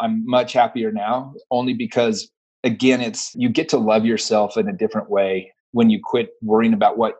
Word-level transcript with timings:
I'm 0.00 0.28
much 0.28 0.52
happier 0.52 0.92
now, 0.92 1.34
only 1.50 1.74
because 1.74 2.30
again, 2.64 3.00
it's 3.00 3.32
you 3.34 3.48
get 3.48 3.68
to 3.70 3.78
love 3.78 4.04
yourself 4.04 4.56
in 4.56 4.68
a 4.68 4.72
different 4.72 5.10
way 5.10 5.52
when 5.72 5.90
you 5.90 6.00
quit 6.02 6.30
worrying 6.42 6.72
about 6.72 6.98
what 6.98 7.16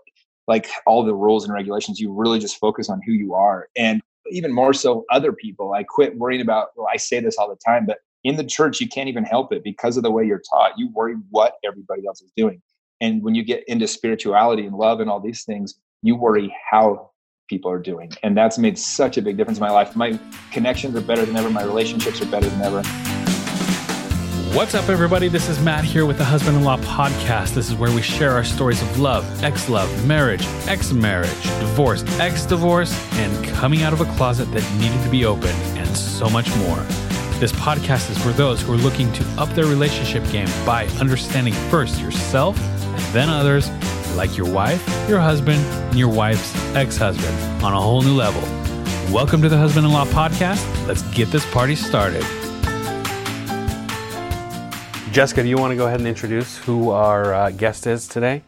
like 0.49 0.69
all 0.87 1.05
the 1.05 1.15
rules 1.15 1.45
and 1.45 1.53
regulations. 1.53 2.01
You 2.01 2.13
really 2.13 2.39
just 2.39 2.59
focus 2.59 2.89
on 2.89 3.01
who 3.07 3.13
you 3.13 3.35
are. 3.35 3.69
And 3.77 4.01
even 4.31 4.53
more 4.53 4.73
so 4.73 5.05
other 5.11 5.33
people. 5.33 5.73
I 5.73 5.85
quit 5.85 6.19
worrying 6.19 6.41
about 6.41 6.69
well, 6.77 6.89
I 6.93 6.97
say 6.97 7.21
this 7.21 7.37
all 7.37 7.49
the 7.49 7.59
time, 7.65 7.87
but 7.87 7.99
in 8.25 8.37
the 8.37 8.45
church 8.45 8.81
you 8.81 8.89
can't 8.89 9.09
even 9.09 9.25
help 9.25 9.53
it 9.53 9.63
because 9.63 9.97
of 9.97 10.03
the 10.03 10.11
way 10.11 10.25
you're 10.25 10.43
taught. 10.53 10.73
You 10.77 10.91
worry 10.93 11.15
what 11.31 11.55
everybody 11.65 12.07
else 12.07 12.21
is 12.21 12.33
doing. 12.37 12.61
And 13.01 13.23
when 13.23 13.35
you 13.35 13.45
get 13.45 13.63
into 13.69 13.87
spirituality 13.87 14.67
and 14.67 14.75
love 14.75 15.01
and 15.01 15.11
all 15.11 15.21
these 15.21 15.45
things, 15.45 15.75
you 16.03 16.17
worry 16.17 16.55
how 16.71 17.11
people 17.49 17.71
are 17.71 17.79
doing. 17.79 18.13
And 18.23 18.37
that's 18.37 18.59
made 18.59 18.77
such 18.79 19.17
a 19.17 19.23
big 19.23 19.37
difference 19.37 19.59
in 19.59 19.63
my 19.63 19.71
life. 19.71 19.95
My 19.95 20.19
connections 20.51 20.97
are 20.97 21.01
better 21.01 21.25
than 21.25 21.37
ever, 21.37 21.49
my 21.51 21.63
relationships 21.63 22.21
are 22.21 22.27
better 22.27 22.49
than 22.49 22.63
ever. 22.63 22.83
What's 24.57 24.75
up, 24.75 24.89
everybody? 24.89 25.29
This 25.29 25.49
is 25.49 25.61
Matt 25.61 25.85
here 25.85 26.07
with 26.07 26.19
the 26.19 26.25
Husband 26.25 26.57
in 26.57 26.65
Law 26.65 26.79
Podcast. 26.79 27.55
This 27.55 27.69
is 27.69 27.75
where 27.75 27.95
we 27.95 28.01
share 28.01 28.33
our 28.33 28.43
stories 28.43 28.81
of 28.81 28.99
love, 28.99 29.45
ex 29.45 29.69
love, 29.69 30.07
marriage, 30.07 30.43
ex 30.67 30.93
marriage, 30.93 31.43
divorce, 31.61 32.03
ex 32.19 32.47
divorce, 32.47 32.93
and 33.15 33.47
coming 33.49 33.83
out 33.83 33.93
of 33.93 34.01
a 34.01 34.07
closet 34.17 34.47
that 34.53 34.81
needed 34.81 35.03
to 35.05 35.11
be 35.11 35.27
opened, 35.27 35.59
and 35.77 35.97
so 35.97 36.31
much 36.31 36.49
more. 36.57 36.79
This 37.39 37.53
podcast 37.53 38.11
is 38.11 38.19
for 38.19 38.31
those 38.31 38.63
who 38.63 38.73
are 38.73 38.79
looking 38.79 39.13
to 39.13 39.25
up 39.37 39.51
their 39.51 39.67
relationship 39.67 40.25
game 40.31 40.49
by 40.65 40.87
understanding 41.01 41.53
first 41.71 42.01
yourself 42.01 42.59
and 42.59 43.03
then 43.13 43.29
others, 43.29 43.69
like 44.17 44.37
your 44.37 44.51
wife, 44.51 44.83
your 45.09 45.21
husband, 45.21 45.61
and 45.61 45.99
your 45.99 46.09
wife's 46.09 46.55
ex 46.75 46.97
husband 46.97 47.63
on 47.63 47.73
a 47.73 47.81
whole 47.81 48.03
new 48.03 48.15
level. 48.15 48.41
Welcome 49.13 49.43
to 49.43 49.49
the 49.49 49.59
Husband 49.59 49.87
in 49.87 49.93
Law 49.93 50.07
Podcast. 50.07 50.65
Let's 50.87 51.03
get 51.15 51.31
this 51.31 51.45
party 51.53 51.77
started. 51.77 52.25
Jessica, 55.13 55.43
do 55.43 55.49
you 55.49 55.57
want 55.57 55.71
to 55.71 55.77
go 55.77 55.87
ahead 55.87 56.01
and 56.01 56.09
introduce 56.09 56.59
who 56.59 56.91
our 56.91 57.33
uh, 57.33 57.51
guest 57.51 57.87
is 57.87 58.09
today? 58.09 58.43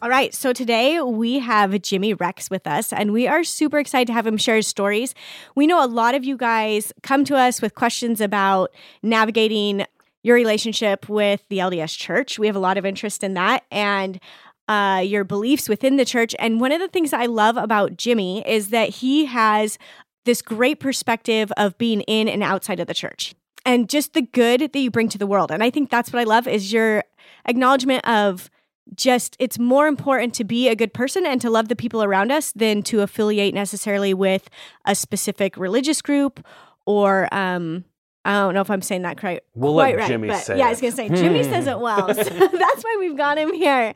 All 0.00 0.08
right, 0.08 0.32
so 0.32 0.52
today 0.52 1.00
we 1.00 1.40
have 1.40 1.82
Jimmy 1.82 2.14
Rex 2.14 2.50
with 2.50 2.68
us, 2.68 2.92
and 2.92 3.12
we 3.12 3.26
are 3.26 3.42
super 3.42 3.80
excited 3.80 4.06
to 4.06 4.12
have 4.12 4.26
him 4.26 4.36
share 4.36 4.54
his 4.54 4.68
stories. 4.68 5.12
We 5.56 5.66
know 5.66 5.84
a 5.84 5.88
lot 5.88 6.14
of 6.14 6.24
you 6.24 6.36
guys 6.36 6.92
come 7.02 7.24
to 7.24 7.36
us 7.36 7.60
with 7.60 7.74
questions 7.74 8.20
about 8.20 8.70
navigating 9.02 9.86
your 10.22 10.36
relationship 10.36 11.08
with 11.08 11.42
the 11.48 11.58
LDS 11.58 11.96
church. 11.96 12.38
We 12.38 12.46
have 12.46 12.54
a 12.54 12.60
lot 12.60 12.78
of 12.78 12.86
interest 12.86 13.24
in 13.24 13.34
that 13.34 13.64
and 13.72 14.20
uh, 14.68 15.02
your 15.04 15.24
beliefs 15.24 15.68
within 15.68 15.96
the 15.96 16.04
church. 16.04 16.34
And 16.38 16.60
one 16.60 16.72
of 16.72 16.80
the 16.80 16.88
things 16.88 17.12
I 17.12 17.26
love 17.26 17.56
about 17.56 17.96
Jimmy 17.96 18.46
is 18.46 18.68
that 18.68 18.90
he 18.90 19.24
has 19.26 19.78
this 20.24 20.42
great 20.42 20.78
perspective 20.78 21.50
of 21.56 21.76
being 21.78 22.02
in 22.02 22.28
and 22.28 22.42
outside 22.42 22.80
of 22.80 22.86
the 22.86 22.94
church 22.94 23.34
and 23.64 23.88
just 23.88 24.12
the 24.12 24.22
good 24.22 24.60
that 24.60 24.76
you 24.76 24.90
bring 24.90 25.08
to 25.08 25.18
the 25.18 25.26
world. 25.26 25.50
And 25.50 25.62
I 25.62 25.70
think 25.70 25.90
that's 25.90 26.12
what 26.12 26.20
I 26.20 26.24
love 26.24 26.46
is 26.46 26.72
your 26.72 27.02
acknowledgement 27.46 28.06
of 28.06 28.50
just 28.94 29.36
it's 29.38 29.58
more 29.58 29.86
important 29.86 30.34
to 30.34 30.44
be 30.44 30.68
a 30.68 30.76
good 30.76 30.94
person 30.94 31.26
and 31.26 31.40
to 31.40 31.50
love 31.50 31.68
the 31.68 31.76
people 31.76 32.02
around 32.02 32.32
us 32.32 32.52
than 32.52 32.82
to 32.82 33.00
affiliate 33.00 33.54
necessarily 33.54 34.14
with 34.14 34.48
a 34.86 34.94
specific 34.94 35.56
religious 35.56 36.00
group 36.00 36.44
or 36.86 37.32
um 37.34 37.84
I 38.28 38.32
don't 38.32 38.52
know 38.52 38.60
if 38.60 38.70
I'm 38.70 38.82
saying 38.82 39.02
that 39.02 39.16
correct. 39.16 39.46
We'll 39.54 39.72
quite 39.72 39.96
let 39.96 40.00
right, 40.00 40.08
Jimmy 40.08 40.28
but 40.28 40.36
say 40.36 40.58
yeah, 40.58 40.64
it. 40.64 40.66
I 40.66 40.70
was 40.72 40.80
gonna 40.82 40.92
say 40.92 41.08
Jimmy 41.08 41.42
says 41.44 41.66
it 41.66 41.80
well, 41.80 42.12
so 42.12 42.22
that's 42.22 42.84
why 42.84 42.96
we've 43.00 43.16
got 43.16 43.38
him 43.38 43.54
here. 43.54 43.94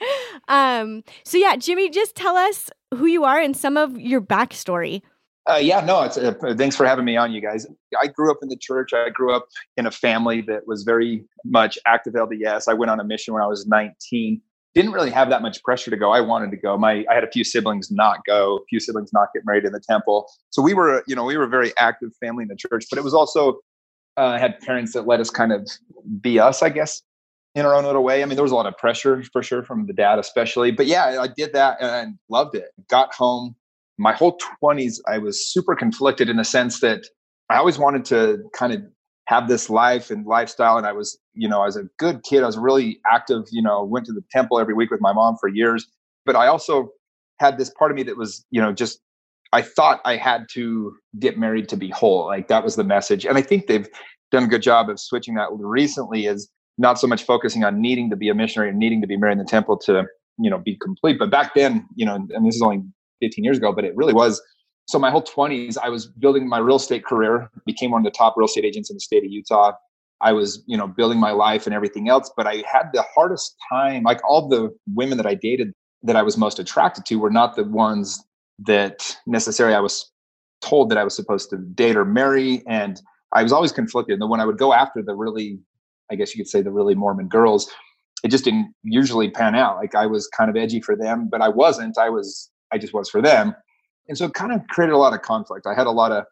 Um, 0.48 1.04
so 1.22 1.36
yeah, 1.36 1.56
Jimmy, 1.56 1.90
just 1.90 2.16
tell 2.16 2.34
us 2.34 2.70
who 2.94 3.04
you 3.04 3.24
are 3.24 3.38
and 3.38 3.54
some 3.54 3.76
of 3.76 4.00
your 4.00 4.22
backstory. 4.22 5.02
Uh, 5.50 5.56
yeah, 5.56 5.84
no, 5.84 6.02
it's 6.02 6.16
uh, 6.16 6.32
thanks 6.56 6.76
for 6.76 6.86
having 6.86 7.04
me 7.04 7.14
on, 7.14 7.30
you 7.32 7.42
guys. 7.42 7.66
I 8.00 8.06
grew 8.06 8.30
up 8.30 8.38
in 8.40 8.48
the 8.48 8.56
church. 8.56 8.94
I 8.94 9.10
grew 9.10 9.34
up 9.34 9.48
in 9.76 9.84
a 9.84 9.90
family 9.90 10.40
that 10.42 10.66
was 10.66 10.82
very 10.82 11.26
much 11.44 11.78
active 11.84 12.14
LDS. 12.14 12.68
I 12.68 12.72
went 12.72 12.90
on 12.90 13.00
a 13.00 13.04
mission 13.04 13.34
when 13.34 13.42
I 13.42 13.46
was 13.46 13.66
19. 13.66 14.40
Didn't 14.74 14.92
really 14.92 15.10
have 15.10 15.28
that 15.28 15.42
much 15.42 15.62
pressure 15.62 15.90
to 15.90 15.96
go. 15.98 16.12
I 16.12 16.22
wanted 16.22 16.52
to 16.52 16.56
go. 16.56 16.78
My 16.78 17.04
I 17.10 17.14
had 17.14 17.24
a 17.24 17.30
few 17.30 17.44
siblings 17.44 17.90
not 17.90 18.20
go, 18.26 18.56
a 18.56 18.64
few 18.70 18.80
siblings 18.80 19.12
not 19.12 19.28
get 19.34 19.44
married 19.44 19.66
in 19.66 19.72
the 19.72 19.80
temple. 19.80 20.30
So 20.48 20.62
we 20.62 20.72
were, 20.72 21.04
you 21.06 21.14
know, 21.14 21.24
we 21.24 21.36
were 21.36 21.44
a 21.44 21.50
very 21.50 21.74
active 21.78 22.12
family 22.18 22.44
in 22.44 22.48
the 22.48 22.56
church. 22.56 22.86
But 22.88 22.98
it 22.98 23.04
was 23.04 23.12
also 23.12 23.58
uh, 24.16 24.38
had 24.38 24.60
parents 24.60 24.92
that 24.92 25.06
let 25.06 25.20
us 25.20 25.30
kind 25.30 25.52
of 25.52 25.68
be 26.20 26.38
us, 26.38 26.62
I 26.62 26.68
guess, 26.68 27.02
in 27.54 27.64
our 27.66 27.74
own 27.74 27.84
little 27.84 28.04
way. 28.04 28.22
I 28.22 28.26
mean, 28.26 28.36
there 28.36 28.42
was 28.42 28.52
a 28.52 28.56
lot 28.56 28.66
of 28.66 28.76
pressure 28.76 29.22
for 29.32 29.42
sure 29.42 29.62
from 29.62 29.86
the 29.86 29.92
dad, 29.92 30.18
especially. 30.18 30.70
But 30.70 30.86
yeah, 30.86 31.20
I 31.20 31.28
did 31.28 31.52
that 31.52 31.78
and 31.80 32.18
loved 32.28 32.54
it. 32.54 32.68
Got 32.88 33.14
home, 33.14 33.56
my 33.98 34.12
whole 34.12 34.38
20s 34.62 35.00
i 35.06 35.18
was 35.18 35.46
super 35.52 35.74
conflicted 35.74 36.28
in 36.28 36.36
the 36.36 36.44
sense 36.44 36.80
that 36.80 37.06
i 37.50 37.56
always 37.56 37.78
wanted 37.78 38.04
to 38.04 38.42
kind 38.52 38.72
of 38.72 38.82
have 39.28 39.48
this 39.48 39.70
life 39.70 40.10
and 40.10 40.26
lifestyle 40.26 40.76
and 40.76 40.86
i 40.86 40.92
was 40.92 41.18
you 41.34 41.48
know 41.48 41.64
as 41.64 41.76
a 41.76 41.84
good 41.98 42.22
kid 42.24 42.42
i 42.42 42.46
was 42.46 42.58
really 42.58 43.00
active 43.10 43.44
you 43.50 43.62
know 43.62 43.84
went 43.84 44.06
to 44.06 44.12
the 44.12 44.24
temple 44.30 44.58
every 44.58 44.74
week 44.74 44.90
with 44.90 45.00
my 45.00 45.12
mom 45.12 45.36
for 45.40 45.48
years 45.48 45.86
but 46.26 46.34
i 46.34 46.46
also 46.46 46.90
had 47.38 47.58
this 47.58 47.70
part 47.70 47.90
of 47.90 47.96
me 47.96 48.02
that 48.02 48.16
was 48.16 48.44
you 48.50 48.60
know 48.60 48.72
just 48.72 49.00
i 49.52 49.62
thought 49.62 50.00
i 50.04 50.16
had 50.16 50.46
to 50.50 50.94
get 51.18 51.38
married 51.38 51.68
to 51.68 51.76
be 51.76 51.88
whole 51.90 52.26
like 52.26 52.48
that 52.48 52.64
was 52.64 52.76
the 52.76 52.84
message 52.84 53.24
and 53.24 53.36
i 53.38 53.42
think 53.42 53.66
they've 53.66 53.88
done 54.30 54.44
a 54.44 54.48
good 54.48 54.62
job 54.62 54.88
of 54.88 54.98
switching 54.98 55.34
that 55.34 55.48
recently 55.52 56.26
is 56.26 56.48
not 56.78 56.98
so 56.98 57.06
much 57.06 57.24
focusing 57.24 57.64
on 57.64 57.80
needing 57.80 58.08
to 58.08 58.16
be 58.16 58.28
a 58.28 58.34
missionary 58.34 58.70
and 58.70 58.78
needing 58.78 59.00
to 59.00 59.06
be 59.06 59.16
married 59.16 59.32
in 59.32 59.38
the 59.38 59.44
temple 59.44 59.76
to 59.76 60.04
you 60.38 60.50
know 60.50 60.58
be 60.58 60.76
complete 60.76 61.18
but 61.18 61.30
back 61.30 61.54
then 61.54 61.86
you 61.94 62.06
know 62.06 62.14
and 62.14 62.46
this 62.46 62.56
is 62.56 62.62
only 62.62 62.82
15 63.22 63.44
years 63.44 63.56
ago, 63.56 63.72
but 63.72 63.84
it 63.84 63.96
really 63.96 64.12
was. 64.12 64.42
So 64.88 64.98
my 64.98 65.10
whole 65.10 65.22
20s, 65.22 65.78
I 65.82 65.88
was 65.88 66.06
building 66.06 66.46
my 66.48 66.58
real 66.58 66.76
estate 66.76 67.04
career, 67.04 67.48
became 67.64 67.92
one 67.92 68.00
of 68.00 68.04
the 68.04 68.16
top 68.16 68.34
real 68.36 68.46
estate 68.46 68.64
agents 68.64 68.90
in 68.90 68.96
the 68.96 69.00
state 69.00 69.24
of 69.24 69.30
Utah. 69.30 69.72
I 70.20 70.32
was, 70.32 70.62
you 70.66 70.76
know, 70.76 70.86
building 70.86 71.18
my 71.18 71.30
life 71.30 71.66
and 71.66 71.74
everything 71.74 72.08
else, 72.08 72.30
but 72.36 72.46
I 72.46 72.62
had 72.70 72.90
the 72.92 73.04
hardest 73.14 73.56
time. 73.72 74.02
Like 74.02 74.20
all 74.28 74.48
the 74.48 74.70
women 74.94 75.16
that 75.16 75.26
I 75.26 75.34
dated 75.34 75.72
that 76.02 76.16
I 76.16 76.22
was 76.22 76.36
most 76.36 76.58
attracted 76.58 77.06
to 77.06 77.16
were 77.16 77.30
not 77.30 77.56
the 77.56 77.64
ones 77.64 78.22
that 78.66 79.16
necessarily 79.26 79.74
I 79.74 79.80
was 79.80 80.10
told 80.60 80.90
that 80.90 80.98
I 80.98 81.04
was 81.04 81.14
supposed 81.14 81.50
to 81.50 81.56
date 81.56 81.96
or 81.96 82.04
marry. 82.04 82.62
And 82.66 83.00
I 83.32 83.42
was 83.42 83.52
always 83.52 83.72
conflicted. 83.72 84.20
And 84.20 84.30
when 84.30 84.40
I 84.40 84.46
would 84.46 84.58
go 84.58 84.72
after 84.72 85.02
the 85.02 85.14
really, 85.14 85.58
I 86.10 86.14
guess 86.14 86.34
you 86.34 86.42
could 86.42 86.50
say 86.50 86.62
the 86.62 86.70
really 86.70 86.94
Mormon 86.94 87.28
girls, 87.28 87.70
it 88.22 88.28
just 88.28 88.44
didn't 88.44 88.72
usually 88.84 89.30
pan 89.30 89.54
out. 89.54 89.76
Like 89.76 89.94
I 89.94 90.06
was 90.06 90.28
kind 90.28 90.48
of 90.48 90.56
edgy 90.56 90.80
for 90.80 90.96
them, 90.96 91.28
but 91.30 91.40
I 91.40 91.48
wasn't. 91.48 91.98
I 91.98 92.08
was 92.08 92.50
I 92.72 92.78
just 92.78 92.94
was 92.94 93.10
for 93.10 93.20
them. 93.20 93.54
And 94.08 94.18
so 94.18 94.26
it 94.26 94.34
kind 94.34 94.52
of 94.52 94.66
created 94.68 94.94
a 94.94 94.98
lot 94.98 95.12
of 95.12 95.22
conflict. 95.22 95.66
I 95.66 95.74
had 95.74 95.86
a 95.86 95.90
lot 95.90 96.10
of, 96.10 96.24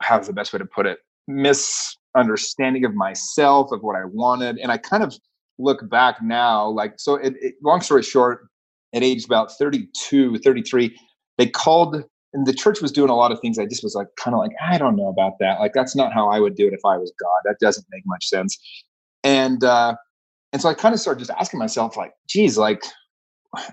how's 0.00 0.26
the 0.26 0.32
best 0.32 0.52
way 0.52 0.58
to 0.58 0.64
put 0.64 0.86
it, 0.86 0.98
misunderstanding 1.28 2.84
of 2.84 2.94
myself, 2.94 3.70
of 3.70 3.82
what 3.82 3.94
I 3.94 4.04
wanted. 4.04 4.58
And 4.58 4.72
I 4.72 4.78
kind 4.78 5.02
of 5.02 5.16
look 5.58 5.88
back 5.88 6.22
now, 6.22 6.68
like, 6.68 6.94
so 6.96 7.14
it, 7.14 7.34
it, 7.40 7.54
long 7.62 7.80
story 7.80 8.02
short, 8.02 8.48
at 8.94 9.02
age 9.02 9.24
about 9.24 9.52
32, 9.52 10.38
33, 10.38 10.98
they 11.42 11.50
called, 11.50 12.04
and 12.32 12.46
the 12.46 12.54
church 12.54 12.80
was 12.80 12.92
doing 12.92 13.10
a 13.10 13.16
lot 13.16 13.32
of 13.32 13.40
things. 13.40 13.58
I 13.58 13.66
just 13.66 13.82
was 13.82 13.96
like, 13.96 14.06
kind 14.16 14.32
of 14.32 14.38
like, 14.38 14.52
I 14.62 14.78
don't 14.78 14.94
know 14.94 15.08
about 15.08 15.40
that. 15.40 15.58
Like, 15.58 15.72
that's 15.74 15.96
not 15.96 16.12
how 16.12 16.30
I 16.30 16.38
would 16.38 16.54
do 16.54 16.68
it 16.68 16.72
if 16.72 16.84
I 16.84 16.96
was 16.96 17.12
God. 17.20 17.40
That 17.44 17.56
doesn't 17.60 17.84
make 17.90 18.04
much 18.06 18.26
sense. 18.26 18.56
And, 19.24 19.64
uh, 19.64 19.96
and 20.52 20.62
so 20.62 20.68
I 20.68 20.74
kind 20.74 20.94
of 20.94 21.00
started 21.00 21.18
just 21.18 21.32
asking 21.32 21.58
myself, 21.58 21.96
like, 21.96 22.12
geez, 22.28 22.56
like, 22.56 22.84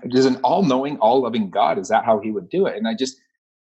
is 0.02 0.26
an 0.26 0.36
all-knowing, 0.42 0.98
all-loving 0.98 1.50
God. 1.50 1.78
Is 1.78 1.88
that 1.90 2.04
how 2.04 2.18
He 2.18 2.32
would 2.32 2.48
do 2.48 2.66
it? 2.66 2.76
And 2.76 2.88
I 2.88 2.94
just, 2.94 3.16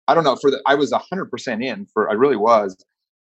I 0.08 0.16
don't 0.16 0.24
know. 0.24 0.36
For 0.36 0.50
the, 0.50 0.60
I 0.66 0.74
was 0.74 0.92
hundred 0.92 1.30
percent 1.30 1.64
in. 1.64 1.86
For 1.94 2.10
I 2.10 2.14
really 2.14 2.36
was. 2.36 2.76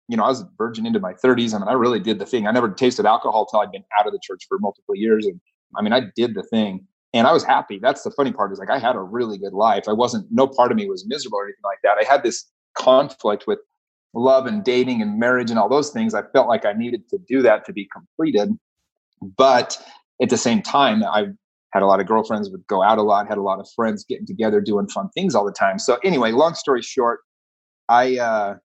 You 0.09 0.19
know, 0.19 0.25
I 0.25 0.29
was 0.29 0.45
virgin 0.59 0.85
into 0.85 1.01
my 1.01 1.15
30s. 1.15 1.55
I 1.55 1.59
mean, 1.59 1.69
I 1.69 1.73
really 1.73 1.99
did 1.99 2.19
the 2.19 2.27
thing. 2.27 2.47
I 2.47 2.51
never 2.51 2.69
tasted 2.69 3.07
alcohol 3.07 3.47
till 3.47 3.61
I'd 3.61 3.73
been 3.73 3.85
out 3.99 4.07
of 4.07 4.13
the 4.13 4.21
church 4.23 4.45
for 4.47 4.59
multiple 4.59 4.95
years, 4.95 5.25
and 5.25 5.41
I 5.79 5.83
mean, 5.83 5.95
I 5.95 6.03
did 6.15 6.35
the 6.35 6.43
thing, 6.43 6.87
and 7.15 7.27
I 7.27 7.33
was 7.33 7.45
happy. 7.45 7.79
That's 7.81 8.03
the 8.03 8.11
funny 8.11 8.33
part 8.33 8.53
is 8.53 8.59
like 8.59 8.71
I 8.71 8.79
had 8.79 8.97
a 8.97 9.01
really 9.01 9.39
good 9.39 9.55
life. 9.55 9.85
I 9.89 9.93
wasn't. 9.93 10.27
No 10.31 10.47
part 10.49 10.71
of 10.73 10.77
me 10.77 10.89
was 10.89 11.07
miserable 11.07 11.39
or 11.39 11.45
anything 11.45 11.63
like 11.65 11.79
that. 11.85 11.97
I 11.99 12.05
had 12.05 12.23
this 12.25 12.45
conflict 12.77 13.45
with 13.47 13.61
love 14.15 14.47
and 14.47 14.65
dating 14.65 15.01
and 15.01 15.19
marriage 15.19 15.51
and 15.51 15.59
all 15.59 15.69
those 15.69 15.91
things. 15.91 16.13
I 16.13 16.23
felt 16.33 16.49
like 16.49 16.67
I 16.67 16.73
needed 16.73 17.09
to 17.11 17.19
do 17.29 17.41
that 17.43 17.65
to 17.67 17.73
be 17.73 17.89
completed, 17.93 18.51
but 19.37 19.81
at 20.21 20.29
the 20.29 20.37
same 20.37 20.61
time, 20.61 21.05
I 21.05 21.27
had 21.73 21.83
a 21.83 21.87
lot 21.87 22.01
of 22.01 22.07
girlfriends, 22.07 22.51
would 22.51 22.67
go 22.69 22.83
out 22.83 22.99
a 22.99 23.03
lot, 23.03 23.29
had 23.29 23.39
a 23.39 23.43
lot 23.43 23.61
of 23.61 23.69
friends 23.75 24.05
getting 24.05 24.27
together, 24.27 24.61
doing 24.61 24.89
fun 24.89 25.09
things 25.15 25.35
all 25.35 25.45
the 25.45 25.53
time. 25.53 25.79
So 25.79 25.99
anyway, 26.05 26.33
long 26.33 26.55
story 26.55 26.83
short, 26.83 27.21
I 27.89 28.19
uh, 28.19 28.57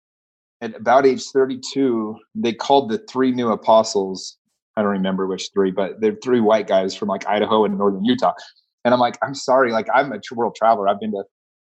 at 0.61 0.75
about 0.75 1.05
age 1.05 1.23
32, 1.25 2.17
they 2.35 2.53
called 2.53 2.89
the 2.89 2.97
three 3.09 3.31
new 3.31 3.51
apostles. 3.51 4.38
I 4.79 4.81
don't 4.81 4.91
remember 4.91 5.27
which 5.27 5.49
three, 5.53 5.71
but 5.71 5.99
they're 5.99 6.15
three 6.23 6.39
white 6.39 6.65
guys 6.65 6.95
from 6.95 7.09
like 7.09 7.27
Idaho 7.27 7.65
and 7.65 7.77
northern 7.77 8.05
Utah. 8.05 8.33
And 8.85 8.93
I'm 8.93 8.99
like, 9.01 9.17
I'm 9.21 9.35
sorry, 9.35 9.73
like 9.73 9.87
I'm 9.93 10.13
a 10.13 10.19
world 10.33 10.55
traveler. 10.55 10.87
I've 10.87 11.01
been 11.01 11.11
to 11.11 11.23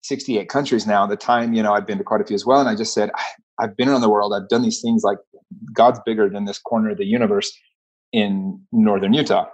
68 0.03 0.49
countries 0.49 0.89
now. 0.89 1.07
The 1.07 1.17
time, 1.17 1.55
you 1.55 1.63
know, 1.63 1.73
I've 1.73 1.87
been 1.87 1.99
to 1.99 2.05
quite 2.05 2.21
a 2.21 2.25
few 2.25 2.35
as 2.35 2.45
well. 2.45 2.59
And 2.59 2.69
I 2.69 2.75
just 2.75 2.93
said, 2.93 3.11
I've 3.61 3.77
been 3.77 3.89
around 3.89 4.01
the 4.01 4.11
world. 4.11 4.35
I've 4.35 4.49
done 4.49 4.63
these 4.63 4.81
things. 4.83 5.05
Like 5.05 5.19
God's 5.73 6.01
bigger 6.05 6.29
than 6.29 6.47
this 6.47 6.59
corner 6.59 6.91
of 6.91 6.99
the 6.99 7.07
universe 7.07 7.53
in 8.13 8.61
northern 8.73 9.13
Utah. 9.13 9.47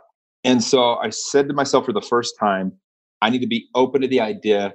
And 0.44 0.64
so 0.64 0.94
I 0.96 1.10
said 1.10 1.46
to 1.48 1.54
myself 1.54 1.84
for 1.84 1.92
the 1.92 2.00
first 2.00 2.34
time, 2.40 2.72
I 3.20 3.28
need 3.28 3.40
to 3.40 3.46
be 3.46 3.68
open 3.74 4.00
to 4.00 4.08
the 4.08 4.22
idea 4.22 4.72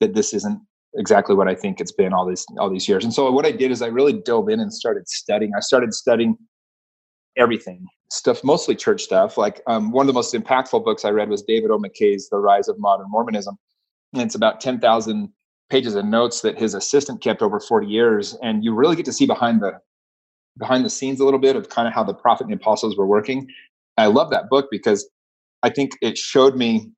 that 0.00 0.14
this 0.14 0.34
isn't 0.34 0.60
exactly 0.96 1.34
what 1.34 1.48
I 1.48 1.54
think 1.54 1.80
it's 1.80 1.92
been 1.92 2.12
all 2.12 2.26
these 2.26 2.44
all 2.58 2.70
these 2.70 2.88
years. 2.88 3.04
And 3.04 3.14
so 3.14 3.30
what 3.32 3.46
I 3.46 3.52
did 3.52 3.70
is 3.70 3.80
I 3.80 3.86
really 3.86 4.12
dove 4.12 4.50
in 4.50 4.60
and 4.60 4.70
started 4.70 5.08
studying. 5.08 5.52
I 5.56 5.60
started 5.60 5.94
studying 5.94 6.36
everything 7.36 7.86
stuff, 8.10 8.42
mostly 8.42 8.74
church 8.74 9.02
stuff. 9.02 9.36
Like 9.36 9.60
um, 9.66 9.90
one 9.90 10.04
of 10.04 10.06
the 10.06 10.12
most 10.12 10.34
impactful 10.34 10.84
books 10.84 11.04
I 11.04 11.10
read 11.10 11.28
was 11.28 11.42
David 11.42 11.70
O. 11.70 11.78
McKay's 11.78 12.28
The 12.28 12.38
Rise 12.38 12.68
of 12.68 12.78
Modern 12.78 13.06
Mormonism. 13.10 13.56
And 14.14 14.22
it's 14.22 14.34
about 14.34 14.60
10,000 14.60 15.28
pages 15.70 15.94
of 15.94 16.04
notes 16.04 16.40
that 16.40 16.58
his 16.58 16.74
assistant 16.74 17.20
kept 17.20 17.42
over 17.42 17.60
40 17.60 17.86
years. 17.86 18.36
And 18.42 18.64
you 18.64 18.74
really 18.74 18.96
get 18.96 19.04
to 19.06 19.12
see 19.12 19.26
behind 19.26 19.60
the 19.60 19.78
behind 20.58 20.84
the 20.84 20.90
scenes 20.90 21.20
a 21.20 21.24
little 21.24 21.38
bit 21.38 21.54
of 21.54 21.68
kind 21.68 21.86
of 21.86 21.94
how 21.94 22.02
the 22.02 22.14
prophet 22.14 22.44
and 22.44 22.50
the 22.50 22.56
apostles 22.56 22.96
were 22.96 23.06
working. 23.06 23.46
I 23.96 24.06
love 24.06 24.30
that 24.30 24.48
book 24.48 24.66
because 24.72 25.08
I 25.62 25.70
think 25.70 25.92
it 26.02 26.18
showed 26.18 26.56
me 26.56 26.90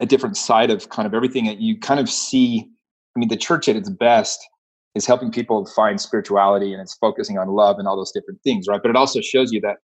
a 0.00 0.06
different 0.06 0.36
side 0.36 0.70
of 0.70 0.88
kind 0.88 1.06
of 1.06 1.14
everything 1.14 1.46
that 1.46 1.60
you 1.60 1.78
kind 1.78 2.00
of 2.00 2.10
see. 2.10 2.68
I 3.14 3.18
mean, 3.18 3.28
the 3.28 3.36
church 3.36 3.68
at 3.68 3.76
its 3.76 3.88
best 3.88 4.44
is 4.96 5.06
helping 5.06 5.30
people 5.30 5.66
find 5.66 6.00
spirituality 6.00 6.72
and 6.72 6.82
it's 6.82 6.94
focusing 6.94 7.38
on 7.38 7.48
love 7.48 7.78
and 7.78 7.86
all 7.86 7.96
those 7.96 8.12
different 8.12 8.42
things, 8.42 8.66
right? 8.66 8.80
But 8.82 8.90
it 8.90 8.96
also 8.96 9.20
shows 9.20 9.52
you 9.52 9.60
that 9.60 9.76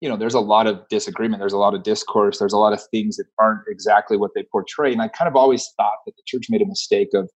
you 0.00 0.08
know 0.08 0.16
there's 0.16 0.34
a 0.34 0.40
lot 0.40 0.66
of 0.66 0.86
disagreement 0.88 1.40
there's 1.40 1.52
a 1.52 1.58
lot 1.58 1.74
of 1.74 1.82
discourse 1.82 2.38
there's 2.38 2.52
a 2.52 2.58
lot 2.58 2.72
of 2.72 2.80
things 2.90 3.16
that 3.16 3.26
aren't 3.38 3.62
exactly 3.68 4.16
what 4.16 4.30
they 4.34 4.42
portray 4.50 4.92
and 4.92 5.02
i 5.02 5.08
kind 5.08 5.28
of 5.28 5.36
always 5.36 5.68
thought 5.76 5.98
that 6.06 6.16
the 6.16 6.22
church 6.26 6.46
made 6.48 6.62
a 6.62 6.66
mistake 6.66 7.08
of 7.14 7.28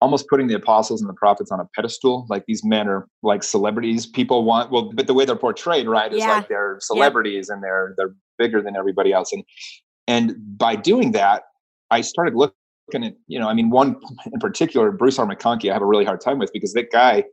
almost 0.00 0.28
putting 0.28 0.46
the 0.46 0.54
apostles 0.54 1.00
and 1.00 1.08
the 1.08 1.14
prophets 1.14 1.50
on 1.50 1.60
a 1.60 1.64
pedestal 1.74 2.26
like 2.28 2.44
these 2.46 2.64
men 2.64 2.88
are 2.88 3.06
like 3.22 3.42
celebrities 3.42 4.06
people 4.06 4.44
want 4.44 4.70
well 4.70 4.90
but 4.94 5.06
the 5.06 5.14
way 5.14 5.24
they're 5.24 5.36
portrayed 5.36 5.88
right 5.88 6.12
is 6.12 6.20
yeah. 6.20 6.34
like 6.34 6.48
they're 6.48 6.78
celebrities 6.80 7.48
yeah. 7.48 7.54
and 7.54 7.62
they're 7.62 7.94
they're 7.96 8.14
bigger 8.38 8.62
than 8.62 8.76
everybody 8.76 9.12
else 9.12 9.32
and 9.32 9.44
and 10.06 10.34
by 10.56 10.76
doing 10.76 11.12
that 11.12 11.44
i 11.90 12.00
started 12.00 12.34
looking 12.34 12.54
at 13.04 13.14
you 13.26 13.38
know 13.38 13.48
i 13.48 13.54
mean 13.54 13.70
one 13.70 13.96
in 14.32 14.38
particular 14.40 14.92
bruce 14.92 15.18
r 15.18 15.26
mcconkie 15.26 15.70
i 15.70 15.72
have 15.72 15.82
a 15.82 15.86
really 15.86 16.04
hard 16.04 16.20
time 16.20 16.38
with 16.38 16.52
because 16.52 16.72
that 16.72 16.90
guy 16.92 17.24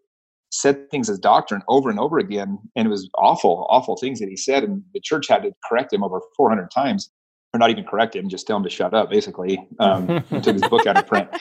said 0.52 0.90
things 0.90 1.10
as 1.10 1.20
doctrine 1.20 1.62
over 1.68 1.90
and 1.90 2.00
over 2.00 2.18
again. 2.18 2.60
And 2.76 2.88
it 2.88 2.90
was 2.90 3.10
awful, 3.18 3.66
awful 3.70 3.98
things 3.98 4.20
that 4.20 4.30
he 4.30 4.38
said. 4.38 4.64
And 4.64 4.84
the 4.94 5.00
church 5.00 5.28
had 5.28 5.44
to 5.44 5.52
correct 5.68 5.94
him 5.94 6.04
over 6.04 6.22
400 6.36 6.72
times, 6.72 7.12
or 7.54 7.60
not 7.60 7.70
even 7.70 7.84
correct 7.84 8.16
him, 8.16 8.30
just 8.30 8.48
tell 8.48 8.58
him 8.58 8.64
to 8.64 8.70
shut 8.70 8.94
up, 8.94 9.10
basically. 9.10 9.60
Um, 9.80 10.24
took 10.42 10.54
his 10.56 10.68
book 10.68 10.88
out 10.88 10.98
of 10.98 11.08
print. 11.08 11.30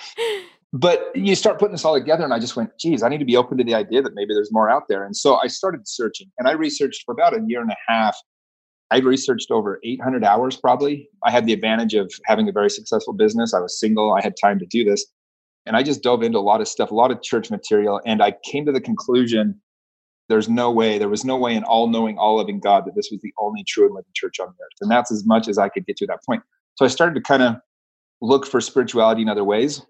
But 0.76 1.14
you 1.14 1.36
start 1.36 1.60
putting 1.60 1.70
this 1.70 1.84
all 1.84 1.94
together, 1.94 2.24
and 2.24 2.34
I 2.34 2.40
just 2.40 2.56
went, 2.56 2.76
geez, 2.80 3.04
I 3.04 3.08
need 3.08 3.18
to 3.18 3.24
be 3.24 3.36
open 3.36 3.56
to 3.58 3.62
the 3.62 3.76
idea 3.76 4.02
that 4.02 4.16
maybe 4.16 4.34
there's 4.34 4.50
more 4.50 4.68
out 4.68 4.88
there. 4.88 5.04
And 5.04 5.16
so 5.16 5.36
I 5.36 5.46
started 5.46 5.86
searching, 5.86 6.32
and 6.36 6.48
I 6.48 6.50
researched 6.50 7.04
for 7.06 7.12
about 7.12 7.32
a 7.32 7.40
year 7.46 7.60
and 7.60 7.70
a 7.70 7.76
half. 7.86 8.16
I 8.90 8.98
researched 8.98 9.52
over 9.52 9.78
800 9.84 10.24
hours 10.24 10.56
probably. 10.56 11.08
I 11.22 11.30
had 11.30 11.46
the 11.46 11.52
advantage 11.52 11.94
of 11.94 12.12
having 12.24 12.48
a 12.48 12.52
very 12.52 12.70
successful 12.70 13.12
business. 13.12 13.54
I 13.54 13.60
was 13.60 13.78
single, 13.78 14.14
I 14.14 14.20
had 14.20 14.34
time 14.36 14.58
to 14.58 14.66
do 14.66 14.82
this 14.82 15.06
and 15.66 15.76
I 15.76 15.82
just 15.82 16.02
dove 16.02 16.22
into 16.22 16.38
a 16.38 16.40
lot 16.40 16.60
of 16.60 16.68
stuff, 16.68 16.90
a 16.90 16.94
lot 16.94 17.10
of 17.10 17.22
church 17.22 17.50
material, 17.50 18.00
and 18.04 18.22
I 18.22 18.34
came 18.44 18.66
to 18.66 18.72
the 18.72 18.80
conclusion 18.80 19.60
there's 20.28 20.48
no 20.48 20.70
way, 20.70 20.98
there 20.98 21.08
was 21.08 21.24
no 21.24 21.36
way 21.36 21.54
in 21.54 21.64
all 21.64 21.86
knowing, 21.86 22.16
all 22.18 22.38
loving 22.38 22.60
God 22.60 22.86
that 22.86 22.94
this 22.94 23.10
was 23.10 23.20
the 23.20 23.32
only 23.38 23.62
true 23.64 23.86
and 23.86 23.94
living 23.94 24.10
church 24.14 24.40
on 24.40 24.48
earth. 24.48 24.78
And 24.80 24.90
that's 24.90 25.12
as 25.12 25.26
much 25.26 25.48
as 25.48 25.58
I 25.58 25.68
could 25.68 25.86
get 25.86 25.96
to 25.98 26.06
that 26.06 26.24
point. 26.24 26.42
So 26.76 26.84
I 26.84 26.88
started 26.88 27.14
to 27.16 27.20
kind 27.20 27.42
of 27.42 27.56
look 28.20 28.46
for 28.46 28.60
spirituality 28.60 29.22
in 29.22 29.28
other 29.28 29.44
ways. 29.44 29.82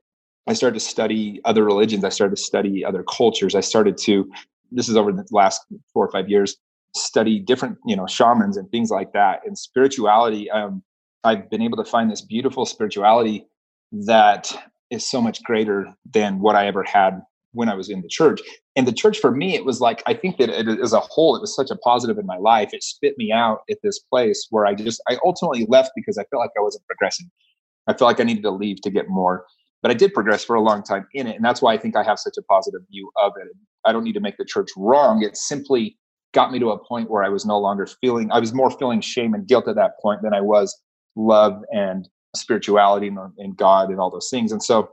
I 0.46 0.52
started 0.52 0.74
to 0.74 0.84
study 0.84 1.40
other 1.44 1.64
religions. 1.64 2.04
I 2.04 2.08
started 2.08 2.36
to 2.36 2.42
study 2.42 2.84
other 2.84 3.04
cultures. 3.04 3.54
I 3.54 3.60
started 3.60 3.96
to, 3.98 4.30
this 4.72 4.88
is 4.88 4.96
over 4.96 5.12
the 5.12 5.24
last 5.30 5.62
four 5.92 6.04
or 6.04 6.10
five 6.10 6.28
years, 6.28 6.56
study 6.96 7.38
different, 7.38 7.78
you 7.86 7.96
know, 7.96 8.06
shamans 8.06 8.56
and 8.56 8.68
things 8.70 8.90
like 8.90 9.12
that. 9.12 9.40
And 9.46 9.56
spirituality, 9.56 10.50
um, 10.50 10.82
I've 11.22 11.48
been 11.48 11.62
able 11.62 11.76
to 11.78 11.84
find 11.84 12.10
this 12.10 12.20
beautiful 12.20 12.66
spirituality 12.66 13.46
that 13.92 14.52
is 14.94 15.08
so 15.08 15.20
much 15.20 15.42
greater 15.42 15.92
than 16.10 16.40
what 16.40 16.56
I 16.56 16.66
ever 16.66 16.84
had 16.84 17.20
when 17.52 17.68
I 17.68 17.74
was 17.74 17.88
in 17.88 18.02
the 18.02 18.08
church. 18.08 18.40
And 18.76 18.86
the 18.86 18.92
church 18.92 19.18
for 19.18 19.30
me, 19.30 19.54
it 19.54 19.64
was 19.64 19.80
like, 19.80 20.02
I 20.06 20.14
think 20.14 20.38
that 20.38 20.48
it, 20.48 20.68
as 20.80 20.92
a 20.92 21.00
whole, 21.00 21.36
it 21.36 21.40
was 21.40 21.54
such 21.54 21.70
a 21.70 21.76
positive 21.76 22.18
in 22.18 22.26
my 22.26 22.36
life. 22.36 22.70
It 22.72 22.82
spit 22.82 23.14
me 23.16 23.30
out 23.32 23.60
at 23.70 23.78
this 23.82 24.00
place 24.00 24.46
where 24.50 24.66
I 24.66 24.74
just, 24.74 25.00
I 25.08 25.18
ultimately 25.24 25.66
left 25.68 25.92
because 25.94 26.18
I 26.18 26.24
felt 26.24 26.40
like 26.40 26.50
I 26.58 26.62
wasn't 26.62 26.86
progressing. 26.86 27.30
I 27.86 27.92
felt 27.92 28.08
like 28.08 28.20
I 28.20 28.24
needed 28.24 28.42
to 28.42 28.50
leave 28.50 28.80
to 28.82 28.90
get 28.90 29.08
more. 29.08 29.44
But 29.82 29.90
I 29.90 29.94
did 29.94 30.14
progress 30.14 30.44
for 30.44 30.56
a 30.56 30.62
long 30.62 30.82
time 30.82 31.06
in 31.12 31.26
it. 31.26 31.36
And 31.36 31.44
that's 31.44 31.60
why 31.60 31.74
I 31.74 31.78
think 31.78 31.96
I 31.96 32.02
have 32.02 32.18
such 32.18 32.36
a 32.38 32.42
positive 32.42 32.80
view 32.90 33.10
of 33.22 33.32
it. 33.40 33.48
I 33.84 33.92
don't 33.92 34.02
need 34.02 34.14
to 34.14 34.20
make 34.20 34.38
the 34.38 34.44
church 34.44 34.70
wrong. 34.76 35.22
It 35.22 35.36
simply 35.36 35.98
got 36.32 36.50
me 36.50 36.58
to 36.58 36.70
a 36.70 36.84
point 36.84 37.10
where 37.10 37.22
I 37.22 37.28
was 37.28 37.46
no 37.46 37.58
longer 37.58 37.86
feeling, 37.86 38.32
I 38.32 38.40
was 38.40 38.52
more 38.52 38.70
feeling 38.70 39.00
shame 39.00 39.34
and 39.34 39.46
guilt 39.46 39.68
at 39.68 39.76
that 39.76 39.92
point 40.02 40.22
than 40.22 40.34
I 40.34 40.40
was 40.40 40.76
love 41.16 41.62
and 41.70 42.08
spirituality 42.36 43.08
and, 43.08 43.18
and 43.38 43.56
God 43.56 43.90
and 43.90 44.00
all 44.00 44.10
those 44.10 44.28
things. 44.30 44.52
And 44.52 44.62
so 44.62 44.90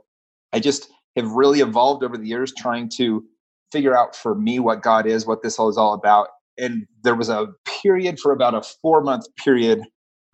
I 0.52 0.60
just 0.60 0.90
have 1.16 1.30
really 1.30 1.60
evolved 1.60 2.04
over 2.04 2.16
the 2.16 2.26
years 2.26 2.52
trying 2.56 2.88
to 2.96 3.24
figure 3.70 3.96
out 3.96 4.14
for 4.14 4.34
me 4.34 4.58
what 4.58 4.82
God 4.82 5.06
is, 5.06 5.26
what 5.26 5.42
this 5.42 5.58
all 5.58 5.68
is 5.68 5.78
all 5.78 5.94
about. 5.94 6.28
And 6.58 6.86
there 7.02 7.14
was 7.14 7.28
a 7.28 7.48
period 7.82 8.20
for 8.20 8.32
about 8.32 8.54
a 8.54 8.62
four 8.82 9.02
month 9.02 9.24
period 9.42 9.82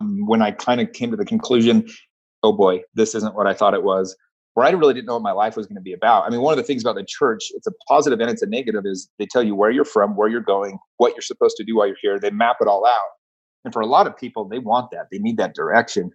um, 0.01 0.27
when 0.27 0.41
I 0.41 0.51
kind 0.51 0.81
of 0.81 0.91
came 0.93 1.11
to 1.11 1.17
the 1.17 1.25
conclusion, 1.25 1.87
oh 2.43 2.53
boy, 2.53 2.81
this 2.93 3.15
isn't 3.15 3.35
what 3.35 3.47
I 3.47 3.53
thought 3.53 3.73
it 3.73 3.83
was, 3.83 4.15
where 4.53 4.65
I 4.65 4.71
really 4.71 4.93
didn't 4.93 5.07
know 5.07 5.13
what 5.13 5.23
my 5.23 5.31
life 5.31 5.55
was 5.55 5.67
going 5.67 5.75
to 5.75 5.81
be 5.81 5.93
about. 5.93 6.25
I 6.25 6.29
mean, 6.29 6.41
one 6.41 6.53
of 6.53 6.57
the 6.57 6.63
things 6.63 6.83
about 6.83 6.95
the 6.95 7.05
church, 7.07 7.45
it's 7.51 7.67
a 7.67 7.71
positive 7.87 8.19
and 8.19 8.29
it's 8.29 8.41
a 8.41 8.47
negative, 8.47 8.83
is 8.85 9.09
they 9.19 9.25
tell 9.25 9.43
you 9.43 9.55
where 9.55 9.71
you're 9.71 9.85
from, 9.85 10.15
where 10.15 10.27
you're 10.29 10.41
going, 10.41 10.77
what 10.97 11.13
you're 11.13 11.21
supposed 11.21 11.55
to 11.57 11.63
do 11.63 11.77
while 11.77 11.87
you're 11.87 11.97
here. 12.01 12.19
They 12.19 12.31
map 12.31 12.57
it 12.61 12.67
all 12.67 12.85
out. 12.85 13.09
And 13.65 13.73
for 13.73 13.81
a 13.81 13.85
lot 13.85 14.07
of 14.07 14.17
people, 14.17 14.47
they 14.47 14.59
want 14.59 14.91
that. 14.91 15.07
They 15.11 15.19
need 15.19 15.37
that 15.37 15.55
direction 15.55 16.11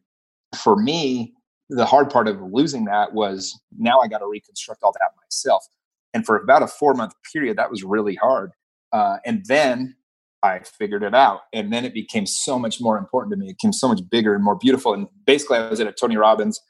for 0.56 0.76
me, 0.76 1.34
the 1.70 1.86
hard 1.86 2.10
part 2.10 2.28
of 2.28 2.40
losing 2.40 2.84
that 2.86 3.14
was 3.14 3.58
now 3.78 4.00
I 4.00 4.08
got 4.08 4.18
to 4.18 4.26
reconstruct 4.26 4.82
all 4.82 4.92
that 4.92 5.10
myself. 5.22 5.66
And 6.12 6.24
for 6.24 6.36
about 6.36 6.62
a 6.62 6.66
four 6.66 6.94
month 6.94 7.12
period, 7.32 7.56
that 7.56 7.70
was 7.70 7.82
really 7.82 8.14
hard. 8.14 8.52
Uh, 8.92 9.16
and 9.24 9.44
then 9.46 9.96
I 10.42 10.60
figured 10.60 11.02
it 11.02 11.14
out. 11.14 11.40
And 11.52 11.72
then 11.72 11.84
it 11.84 11.94
became 11.94 12.26
so 12.26 12.58
much 12.58 12.80
more 12.80 12.98
important 12.98 13.32
to 13.32 13.38
me. 13.38 13.46
It 13.46 13.58
became 13.58 13.72
so 13.72 13.88
much 13.88 14.00
bigger 14.10 14.34
and 14.34 14.44
more 14.44 14.56
beautiful. 14.56 14.92
And 14.92 15.08
basically, 15.26 15.58
I 15.58 15.68
was 15.68 15.80
at 15.80 15.86
a 15.86 15.92
Tony 15.92 16.16
Robbins 16.16 16.60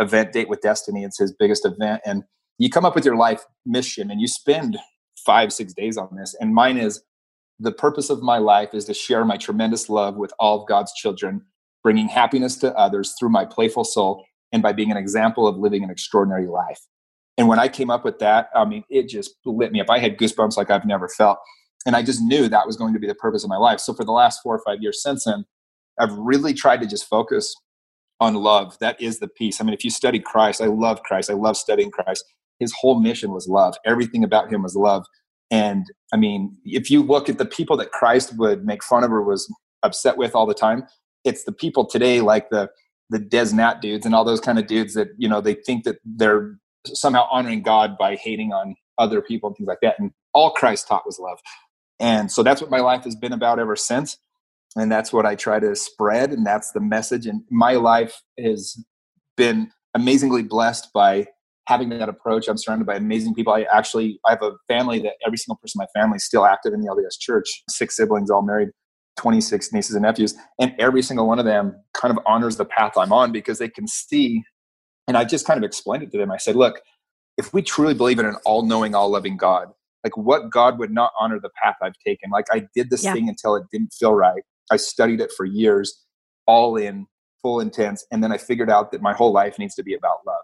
event, 0.00 0.32
Date 0.32 0.48
with 0.48 0.62
Destiny. 0.62 1.04
It's 1.04 1.18
his 1.18 1.32
biggest 1.32 1.64
event. 1.64 2.00
And 2.04 2.24
you 2.56 2.70
come 2.70 2.84
up 2.84 2.94
with 2.94 3.04
your 3.04 3.16
life 3.16 3.44
mission 3.66 4.10
and 4.10 4.20
you 4.20 4.26
spend 4.26 4.78
five, 5.24 5.52
six 5.52 5.74
days 5.74 5.96
on 5.96 6.16
this. 6.16 6.34
And 6.40 6.54
mine 6.54 6.78
is 6.78 7.02
the 7.60 7.72
purpose 7.72 8.08
of 8.08 8.22
my 8.22 8.38
life 8.38 8.70
is 8.72 8.84
to 8.86 8.94
share 8.94 9.24
my 9.24 9.36
tremendous 9.36 9.88
love 9.88 10.16
with 10.16 10.32
all 10.38 10.62
of 10.62 10.68
God's 10.68 10.92
children 10.94 11.42
bringing 11.82 12.08
happiness 12.08 12.56
to 12.56 12.74
others 12.76 13.14
through 13.18 13.30
my 13.30 13.44
playful 13.44 13.84
soul 13.84 14.24
and 14.52 14.62
by 14.62 14.72
being 14.72 14.90
an 14.90 14.96
example 14.96 15.46
of 15.46 15.56
living 15.56 15.84
an 15.84 15.90
extraordinary 15.90 16.46
life. 16.46 16.80
And 17.36 17.46
when 17.46 17.58
I 17.58 17.68
came 17.68 17.90
up 17.90 18.04
with 18.04 18.18
that, 18.18 18.48
I 18.54 18.64
mean, 18.64 18.82
it 18.90 19.08
just 19.08 19.34
lit 19.44 19.70
me 19.70 19.80
up. 19.80 19.90
I 19.90 19.98
had 19.98 20.18
goosebumps 20.18 20.56
like 20.56 20.70
I've 20.70 20.84
never 20.84 21.08
felt. 21.08 21.38
And 21.86 21.94
I 21.94 22.02
just 22.02 22.20
knew 22.22 22.48
that 22.48 22.66
was 22.66 22.76
going 22.76 22.92
to 22.94 22.98
be 22.98 23.06
the 23.06 23.14
purpose 23.14 23.44
of 23.44 23.50
my 23.50 23.56
life. 23.56 23.78
So 23.78 23.94
for 23.94 24.04
the 24.04 24.12
last 24.12 24.40
four 24.42 24.56
or 24.56 24.62
five 24.66 24.82
years 24.82 25.02
since 25.02 25.24
then, 25.24 25.44
I've 25.98 26.12
really 26.12 26.52
tried 26.52 26.80
to 26.80 26.86
just 26.86 27.08
focus 27.08 27.54
on 28.20 28.34
love. 28.34 28.76
That 28.80 29.00
is 29.00 29.20
the 29.20 29.28
piece. 29.28 29.60
I 29.60 29.64
mean, 29.64 29.74
if 29.74 29.84
you 29.84 29.90
study 29.90 30.18
Christ, 30.18 30.60
I 30.60 30.66
love 30.66 31.02
Christ. 31.02 31.30
I 31.30 31.34
love 31.34 31.56
studying 31.56 31.90
Christ. 31.90 32.24
His 32.58 32.72
whole 32.72 33.00
mission 33.00 33.30
was 33.30 33.46
love. 33.46 33.76
Everything 33.86 34.24
about 34.24 34.52
him 34.52 34.62
was 34.62 34.74
love. 34.74 35.06
And 35.50 35.86
I 36.12 36.16
mean, 36.16 36.56
if 36.64 36.90
you 36.90 37.02
look 37.02 37.28
at 37.28 37.38
the 37.38 37.46
people 37.46 37.76
that 37.76 37.92
Christ 37.92 38.36
would 38.36 38.64
make 38.64 38.82
fun 38.82 39.04
of 39.04 39.12
or 39.12 39.22
was 39.22 39.52
upset 39.82 40.16
with 40.16 40.34
all 40.34 40.46
the 40.46 40.54
time, 40.54 40.84
it's 41.24 41.44
the 41.44 41.52
people 41.52 41.84
today 41.84 42.20
like 42.20 42.50
the 42.50 42.68
the 43.10 43.18
DezNat 43.18 43.80
dudes 43.80 44.04
and 44.04 44.14
all 44.14 44.24
those 44.24 44.40
kind 44.40 44.58
of 44.58 44.66
dudes 44.66 44.94
that 44.94 45.08
you 45.16 45.28
know 45.28 45.40
they 45.40 45.54
think 45.54 45.84
that 45.84 45.96
they're 46.04 46.58
somehow 46.86 47.26
honoring 47.30 47.62
God 47.62 47.96
by 47.98 48.16
hating 48.16 48.52
on 48.52 48.76
other 48.98 49.20
people 49.20 49.48
and 49.48 49.56
things 49.56 49.66
like 49.66 49.80
that. 49.82 49.98
And 49.98 50.12
all 50.34 50.50
Christ 50.50 50.88
taught 50.88 51.06
was 51.06 51.18
love. 51.18 51.38
And 52.00 52.30
so 52.30 52.42
that's 52.42 52.60
what 52.60 52.70
my 52.70 52.80
life 52.80 53.04
has 53.04 53.16
been 53.16 53.32
about 53.32 53.58
ever 53.58 53.76
since. 53.76 54.18
And 54.76 54.92
that's 54.92 55.12
what 55.12 55.26
I 55.26 55.34
try 55.34 55.58
to 55.60 55.74
spread. 55.74 56.30
And 56.32 56.46
that's 56.46 56.72
the 56.72 56.80
message. 56.80 57.26
And 57.26 57.42
my 57.50 57.72
life 57.72 58.20
has 58.38 58.82
been 59.36 59.70
amazingly 59.94 60.42
blessed 60.42 60.88
by 60.92 61.26
having 61.66 61.88
that 61.90 62.08
approach. 62.08 62.48
I'm 62.48 62.56
surrounded 62.56 62.86
by 62.86 62.96
amazing 62.96 63.34
people. 63.34 63.52
I 63.52 63.62
actually 63.62 64.20
I 64.26 64.30
have 64.30 64.42
a 64.42 64.52
family 64.68 65.00
that 65.00 65.14
every 65.26 65.38
single 65.38 65.56
person 65.56 65.80
in 65.80 65.86
my 65.86 66.00
family 66.00 66.16
is 66.16 66.24
still 66.24 66.46
active 66.46 66.72
in 66.72 66.80
the 66.80 66.88
LDS 66.88 67.18
church, 67.18 67.62
six 67.68 67.96
siblings 67.96 68.30
all 68.30 68.42
married 68.42 68.70
26 69.18 69.72
nieces 69.72 69.94
and 69.94 70.02
nephews, 70.02 70.34
and 70.58 70.74
every 70.78 71.02
single 71.02 71.26
one 71.28 71.38
of 71.38 71.44
them 71.44 71.76
kind 71.92 72.16
of 72.16 72.22
honors 72.26 72.56
the 72.56 72.64
path 72.64 72.92
I'm 72.96 73.12
on 73.12 73.32
because 73.32 73.58
they 73.58 73.68
can 73.68 73.86
see. 73.86 74.42
And 75.06 75.16
I 75.16 75.24
just 75.24 75.46
kind 75.46 75.58
of 75.58 75.64
explained 75.64 76.02
it 76.04 76.12
to 76.12 76.18
them. 76.18 76.30
I 76.30 76.38
said, 76.38 76.56
look, 76.56 76.80
if 77.36 77.52
we 77.52 77.62
truly 77.62 77.94
believe 77.94 78.18
in 78.18 78.26
an 78.26 78.36
all 78.44 78.62
knowing, 78.62 78.94
all 78.94 79.10
loving 79.10 79.36
God, 79.36 79.68
like 80.04 80.16
what 80.16 80.50
God 80.50 80.78
would 80.78 80.92
not 80.92 81.12
honor 81.18 81.40
the 81.40 81.50
path 81.62 81.76
I've 81.82 81.98
taken? 82.06 82.30
Like 82.30 82.46
I 82.52 82.66
did 82.74 82.90
this 82.90 83.04
yeah. 83.04 83.12
thing 83.12 83.28
until 83.28 83.56
it 83.56 83.64
didn't 83.70 83.92
feel 83.92 84.14
right. 84.14 84.42
I 84.70 84.76
studied 84.76 85.20
it 85.20 85.32
for 85.36 85.44
years, 85.44 86.04
all 86.46 86.76
in, 86.76 87.06
full 87.42 87.60
intense. 87.60 88.06
And 88.10 88.22
then 88.22 88.32
I 88.32 88.38
figured 88.38 88.70
out 88.70 88.92
that 88.92 89.02
my 89.02 89.12
whole 89.12 89.32
life 89.32 89.58
needs 89.58 89.74
to 89.76 89.82
be 89.82 89.94
about 89.94 90.18
love. 90.26 90.42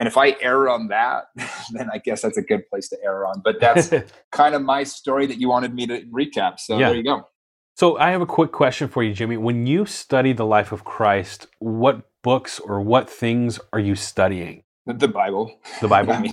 And 0.00 0.06
if 0.08 0.16
I 0.16 0.36
err 0.40 0.68
on 0.68 0.88
that, 0.88 1.24
then 1.72 1.88
I 1.92 1.98
guess 1.98 2.22
that's 2.22 2.36
a 2.36 2.42
good 2.42 2.68
place 2.68 2.88
to 2.88 2.98
err 3.04 3.26
on. 3.26 3.40
But 3.44 3.60
that's 3.60 3.90
kind 4.32 4.54
of 4.54 4.62
my 4.62 4.84
story 4.84 5.26
that 5.26 5.38
you 5.38 5.48
wanted 5.48 5.74
me 5.74 5.86
to 5.86 6.02
recap. 6.06 6.58
So 6.58 6.78
yeah. 6.78 6.88
there 6.88 6.96
you 6.96 7.04
go. 7.04 7.26
So 7.74 7.98
I 7.98 8.10
have 8.10 8.20
a 8.20 8.26
quick 8.26 8.52
question 8.52 8.88
for 8.88 9.02
you, 9.02 9.14
Jimmy. 9.14 9.36
When 9.36 9.66
you 9.66 9.86
study 9.86 10.32
the 10.32 10.46
life 10.46 10.72
of 10.72 10.84
Christ, 10.84 11.46
what 11.58 12.02
books 12.22 12.60
or 12.60 12.80
what 12.80 13.08
things 13.08 13.58
are 13.72 13.80
you 13.80 13.94
studying? 13.94 14.62
The 14.86 15.08
Bible. 15.08 15.58
The 15.80 15.88
Bible. 15.96 16.12
I 16.12 16.20
mean, 16.20 16.32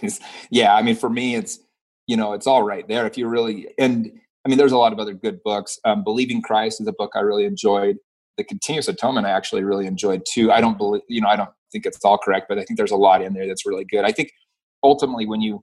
yeah. 0.50 0.76
I 0.76 0.82
mean, 0.82 0.96
for 0.96 1.10
me, 1.10 1.36
it's 1.36 1.60
you 2.08 2.18
know, 2.18 2.34
it's 2.34 2.48
all 2.48 2.64
right 2.64 2.88
there. 2.88 3.06
If 3.06 3.18
you 3.18 3.28
really 3.28 3.68
and 3.78 4.12
I 4.46 4.50
mean, 4.50 4.58
there's 4.58 4.72
a 4.72 4.78
lot 4.78 4.94
of 4.94 5.00
other 5.00 5.14
good 5.14 5.42
books. 5.44 5.80
Um, 5.86 6.04
Believing 6.04 6.42
Christ 6.42 6.82
is 6.82 6.88
a 6.88 6.94
book 6.94 7.12
I 7.16 7.20
really 7.20 7.46
enjoyed. 7.46 7.98
The 8.38 8.44
Continuous 8.44 8.88
Atonement 8.88 9.28
I 9.28 9.32
actually 9.32 9.64
really 9.64 9.86
enjoyed 9.86 10.24
too. 10.30 10.52
I 10.52 10.62
don't 10.62 10.78
believe, 10.78 11.02
you 11.10 11.22
know, 11.22 11.28
I 11.28 11.36
don't 11.36 11.50
think 11.72 11.86
it's 11.86 12.04
all 12.04 12.18
correct, 12.18 12.48
but 12.48 12.58
I 12.58 12.64
think 12.64 12.78
there's 12.78 12.92
a 12.92 12.98
lot 12.98 13.22
in 13.22 13.34
there 13.34 13.48
that's 13.48 13.66
really 13.66 13.86
good. 13.86 14.06
I 14.06 14.12
think 14.12 14.32
ultimately 14.82 15.26
when 15.26 15.42
you 15.42 15.62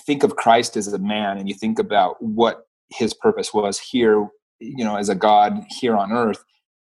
think 0.00 0.22
of 0.22 0.36
Christ 0.36 0.76
as 0.76 0.92
a 0.92 0.98
man 0.98 1.36
and 1.36 1.48
you 1.48 1.54
think 1.54 1.78
about 1.78 2.22
what 2.22 2.66
his 2.90 3.12
purpose 3.12 3.52
was 3.52 3.78
here, 3.78 4.28
you 4.60 4.84
know, 4.84 4.96
as 4.96 5.08
a 5.08 5.14
God 5.14 5.64
here 5.68 5.96
on 5.96 6.12
earth, 6.12 6.44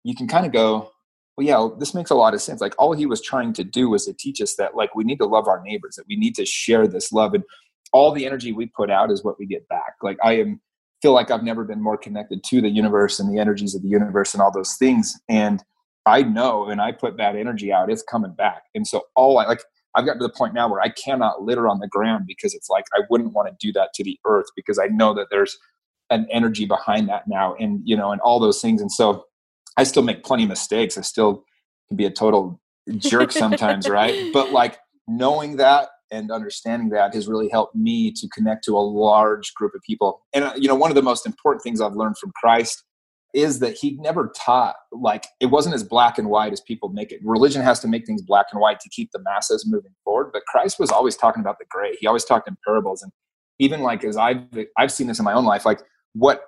you 0.05 0.15
can 0.15 0.29
kind 0.29 0.47
of 0.47 0.53
go, 0.53 0.91
well, 1.37 1.47
yeah, 1.47 1.69
this 1.79 1.95
makes 1.95 2.11
a 2.11 2.15
lot 2.15 2.35
of 2.35 2.43
sense. 2.43 2.61
Like 2.61 2.75
all 2.79 2.93
he 2.93 3.07
was 3.07 3.21
trying 3.23 3.53
to 3.55 3.65
do 3.65 3.91
was 3.91 4.07
to 4.07 4.13
teach 4.13 4.41
us 4.41 4.57
that 4.57 4.75
like 4.75 4.95
we 4.95 5.05
need 5.05 5.19
to 5.19 5.27
love 5.27 5.49
our 5.49 5.63
neighbors, 5.63 5.97
that 5.97 6.07
we 6.09 6.17
need 6.17 6.35
to 6.37 6.45
share 6.45 6.87
this 6.87 7.13
love, 7.13 7.35
and 7.35 7.45
all 7.93 8.13
the 8.13 8.27
energy 8.27 8.53
we 8.53 8.67
put 8.67 8.91
out 8.91 9.11
is 9.11 9.25
what 9.25 9.39
we 9.39 9.47
get 9.47 9.69
back. 9.69 9.95
Like 10.03 10.19
I 10.23 10.35
am 10.35 10.61
feel 11.03 11.13
like 11.13 11.31
I've 11.31 11.43
never 11.43 11.65
been 11.65 11.83
more 11.83 11.97
connected 11.97 12.43
to 12.45 12.61
the 12.61 12.69
universe 12.69 13.21
and 13.21 13.33
the 13.33 13.41
energies 13.41 13.75
of 13.75 13.83
the 13.83 13.89
universe 13.89 14.35
and 14.35 14.43
all 14.43 14.51
those 14.51 14.75
things. 14.77 15.15
And 15.29 15.63
I 16.07 16.23
know, 16.23 16.67
and 16.67 16.81
I 16.81 16.93
put 16.93 17.17
that 17.19 17.37
energy 17.37 17.73
out, 17.73 17.91
it's 17.91 18.03
coming 18.03 18.33
back. 18.33 18.65
And 18.75 18.87
so 18.87 19.05
all 19.15 19.39
I 19.39 19.47
like, 19.47 19.63
I've 19.95 20.05
gotten 20.05 20.21
to 20.21 20.27
the 20.27 20.33
point 20.33 20.55
now 20.55 20.69
where 20.69 20.81
I 20.81 20.89
cannot 20.89 21.43
litter 21.43 21.69
on 21.69 21.79
the 21.81 21.89
ground 21.89 22.25
because 22.27 22.55
it's 22.55 22.69
like 22.69 22.85
I 22.95 23.03
wouldn't 23.11 23.33
want 23.33 23.49
to 23.49 23.67
do 23.67 23.73
that 23.75 23.91
to 23.95 24.05
the 24.05 24.19
earth 24.27 24.47
because 24.57 24.79
I 24.79 24.87
know 24.87 25.15
that 25.15 25.29
there's 25.31 25.57
an 26.11 26.27
energy 26.31 26.65
behind 26.65 27.09
that 27.09 27.29
now, 27.29 27.55
and 27.59 27.81
you 27.85 27.97
know, 27.97 28.13
and 28.13 28.21
all 28.21 28.41
those 28.41 28.61
things. 28.61 28.81
And 28.81 28.91
so 28.91 29.25
I 29.77 29.85
still 29.85 30.03
make 30.03 30.25
plenty 30.25 30.45
of 30.45 30.49
mistakes. 30.49 30.99
I 30.99 31.03
still 31.03 31.45
can 31.89 31.97
be 31.97 32.07
a 32.07 32.11
total 32.11 32.61
jerk 32.97 33.33
sometimes, 33.33 33.89
right? 33.91 34.33
But 34.33 34.53
like 34.53 34.79
knowing 35.07 35.57
that 35.57 35.89
and 36.11 36.31
understanding 36.31 36.89
that 36.91 37.15
has 37.15 37.29
really 37.29 37.49
helped 37.49 37.75
me 37.75 38.11
to 38.13 38.29
connect 38.29 38.65
to 38.65 38.77
a 38.77 38.81
large 38.81 39.53
group 39.55 39.75
of 39.75 39.83
people. 39.83 40.23
And 40.33 40.45
uh, 40.45 40.53
you 40.57 40.69
know, 40.69 40.75
one 40.75 40.91
of 40.91 40.95
the 40.95 41.03
most 41.03 41.27
important 41.27 41.63
things 41.63 41.81
I've 41.81 41.95
learned 41.95 42.19
from 42.19 42.33
Christ 42.35 42.85
is 43.35 43.59
that 43.59 43.75
he 43.75 43.93
never 43.99 44.33
taught 44.35 44.77
like 44.91 45.27
it 45.39 45.47
wasn't 45.47 45.75
as 45.75 45.85
black 45.85 46.19
and 46.19 46.29
white 46.31 46.53
as 46.53 46.61
people 46.63 46.89
make 46.89 47.13
it. 47.13 47.21
Religion 47.23 47.63
has 47.63 47.79
to 47.81 47.89
make 47.89 48.07
things 48.07 48.23
black 48.23 48.47
and 48.53 48.61
white 48.61 48.81
to 48.81 48.89
keep 48.89 49.11
the 49.13 49.21
masses 49.21 49.67
moving 49.69 49.93
forward, 50.03 50.31
but 50.33 50.43
Christ 50.47 50.79
was 50.79 50.91
always 50.91 51.17
talking 51.17 51.41
about 51.41 51.59
the 51.59 51.67
gray. 51.69 51.95
He 52.01 52.07
always 52.07 52.25
talked 52.25 52.49
in 52.49 52.57
parables 52.65 53.03
and 53.03 53.13
even 53.59 53.81
like 53.81 54.05
as 54.05 54.17
I've 54.17 54.43
I've 54.77 54.93
seen 54.93 55.09
this 55.09 55.19
in 55.19 55.25
my 55.25 55.35
own 55.35 55.45
life 55.45 55.67
like 55.67 55.81
what 56.15 56.43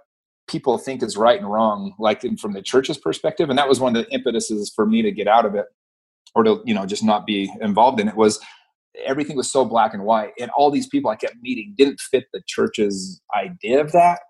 people 0.49 0.79
think 0.79 1.03
is 1.03 1.17
right 1.17 1.39
and 1.39 1.51
wrong 1.51 1.95
like 1.99 2.23
from 2.39 2.53
the 2.53 2.63
church's 2.63 2.99
perspective 2.99 3.51
and 3.51 3.59
that 3.59 3.69
was 3.69 3.79
one 3.79 3.95
of 3.95 4.05
the 4.05 4.15
impetuses 4.15 4.73
for 4.75 4.85
me 4.85 5.01
to 5.03 5.13
get 5.13 5.29
out 5.29 5.47
of 5.47 5.55
it 5.55 5.67
or 6.35 6.43
to 6.43 6.61
you 6.65 6.75
know 6.75 6.87
just 6.87 7.05
not 7.05 7.25
be 7.25 7.53
involved 7.61 8.01
in 8.01 8.09
it 8.09 8.17
was 8.17 8.41
everything 9.07 9.37
was 9.37 9.51
so 9.51 9.65
black 9.65 9.95
and 9.95 10.03
white 10.03 10.33
and 10.41 10.51
all 10.51 10.71
these 10.71 10.89
people 10.89 11.11
i 11.11 11.15
kept 11.15 11.37
meeting 11.41 11.73
didn't 11.77 12.01
fit 12.01 12.25
the 12.33 12.43
church's 12.49 13.21
idea 13.37 13.81
of 13.81 13.93
that 13.93 14.21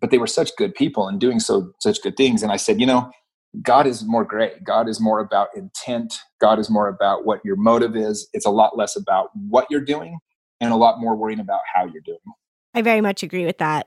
but 0.00 0.10
they 0.10 0.18
were 0.18 0.26
such 0.26 0.50
good 0.56 0.74
people 0.74 1.08
and 1.08 1.18
doing 1.18 1.40
so 1.40 1.72
such 1.80 2.02
good 2.02 2.16
things 2.16 2.42
and 2.42 2.52
i 2.52 2.56
said 2.56 2.78
you 2.78 2.86
know 2.86 3.10
god 3.62 3.86
is 3.86 4.04
more 4.04 4.24
great. 4.24 4.62
God 4.64 4.88
is 4.88 5.00
more 5.00 5.20
about 5.20 5.48
intent. 5.56 6.14
God 6.40 6.58
is 6.58 6.70
more 6.70 6.88
about 6.88 7.24
what 7.24 7.40
your 7.44 7.56
motive 7.56 7.96
is. 7.96 8.28
It's 8.32 8.46
a 8.46 8.50
lot 8.50 8.76
less 8.76 8.96
about 8.96 9.30
what 9.34 9.66
you're 9.70 9.80
doing 9.80 10.18
and 10.60 10.72
a 10.72 10.76
lot 10.76 11.00
more 11.00 11.16
worrying 11.16 11.40
about 11.40 11.60
how 11.72 11.84
you're 11.84 12.02
doing. 12.04 12.18
I 12.74 12.82
very 12.82 13.00
much 13.00 13.22
agree 13.22 13.44
with 13.44 13.58
that 13.58 13.86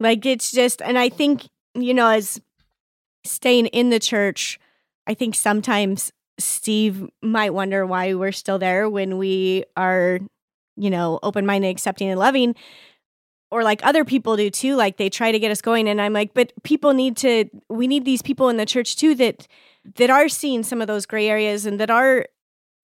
like 0.00 0.26
it's 0.26 0.52
just 0.52 0.82
and 0.82 0.98
i 0.98 1.08
think 1.08 1.48
you 1.74 1.94
know 1.94 2.08
as 2.08 2.40
staying 3.24 3.66
in 3.66 3.90
the 3.90 3.98
church 3.98 4.58
i 5.06 5.14
think 5.14 5.34
sometimes 5.34 6.12
Steve 6.38 7.08
might 7.22 7.54
wonder 7.54 7.86
why 7.86 8.14
we're 8.14 8.32
still 8.32 8.58
there 8.58 8.88
when 8.88 9.18
we 9.18 9.64
are, 9.76 10.18
you 10.76 10.90
know, 10.90 11.18
open 11.22 11.46
minded, 11.46 11.68
accepting, 11.68 12.08
and 12.08 12.18
loving. 12.18 12.54
Or 13.50 13.62
like 13.62 13.84
other 13.84 14.04
people 14.04 14.36
do 14.36 14.50
too, 14.50 14.74
like 14.74 14.96
they 14.96 15.08
try 15.08 15.30
to 15.30 15.38
get 15.38 15.52
us 15.52 15.62
going. 15.62 15.88
And 15.88 16.00
I'm 16.00 16.12
like, 16.12 16.34
but 16.34 16.52
people 16.64 16.92
need 16.92 17.16
to, 17.18 17.44
we 17.68 17.86
need 17.86 18.04
these 18.04 18.22
people 18.22 18.48
in 18.48 18.56
the 18.56 18.66
church 18.66 18.96
too 18.96 19.14
that 19.16 19.46
that 19.96 20.08
are 20.08 20.30
seeing 20.30 20.62
some 20.62 20.80
of 20.80 20.86
those 20.86 21.04
gray 21.04 21.28
areas 21.28 21.66
and 21.66 21.78
that 21.78 21.90
are 21.90 22.24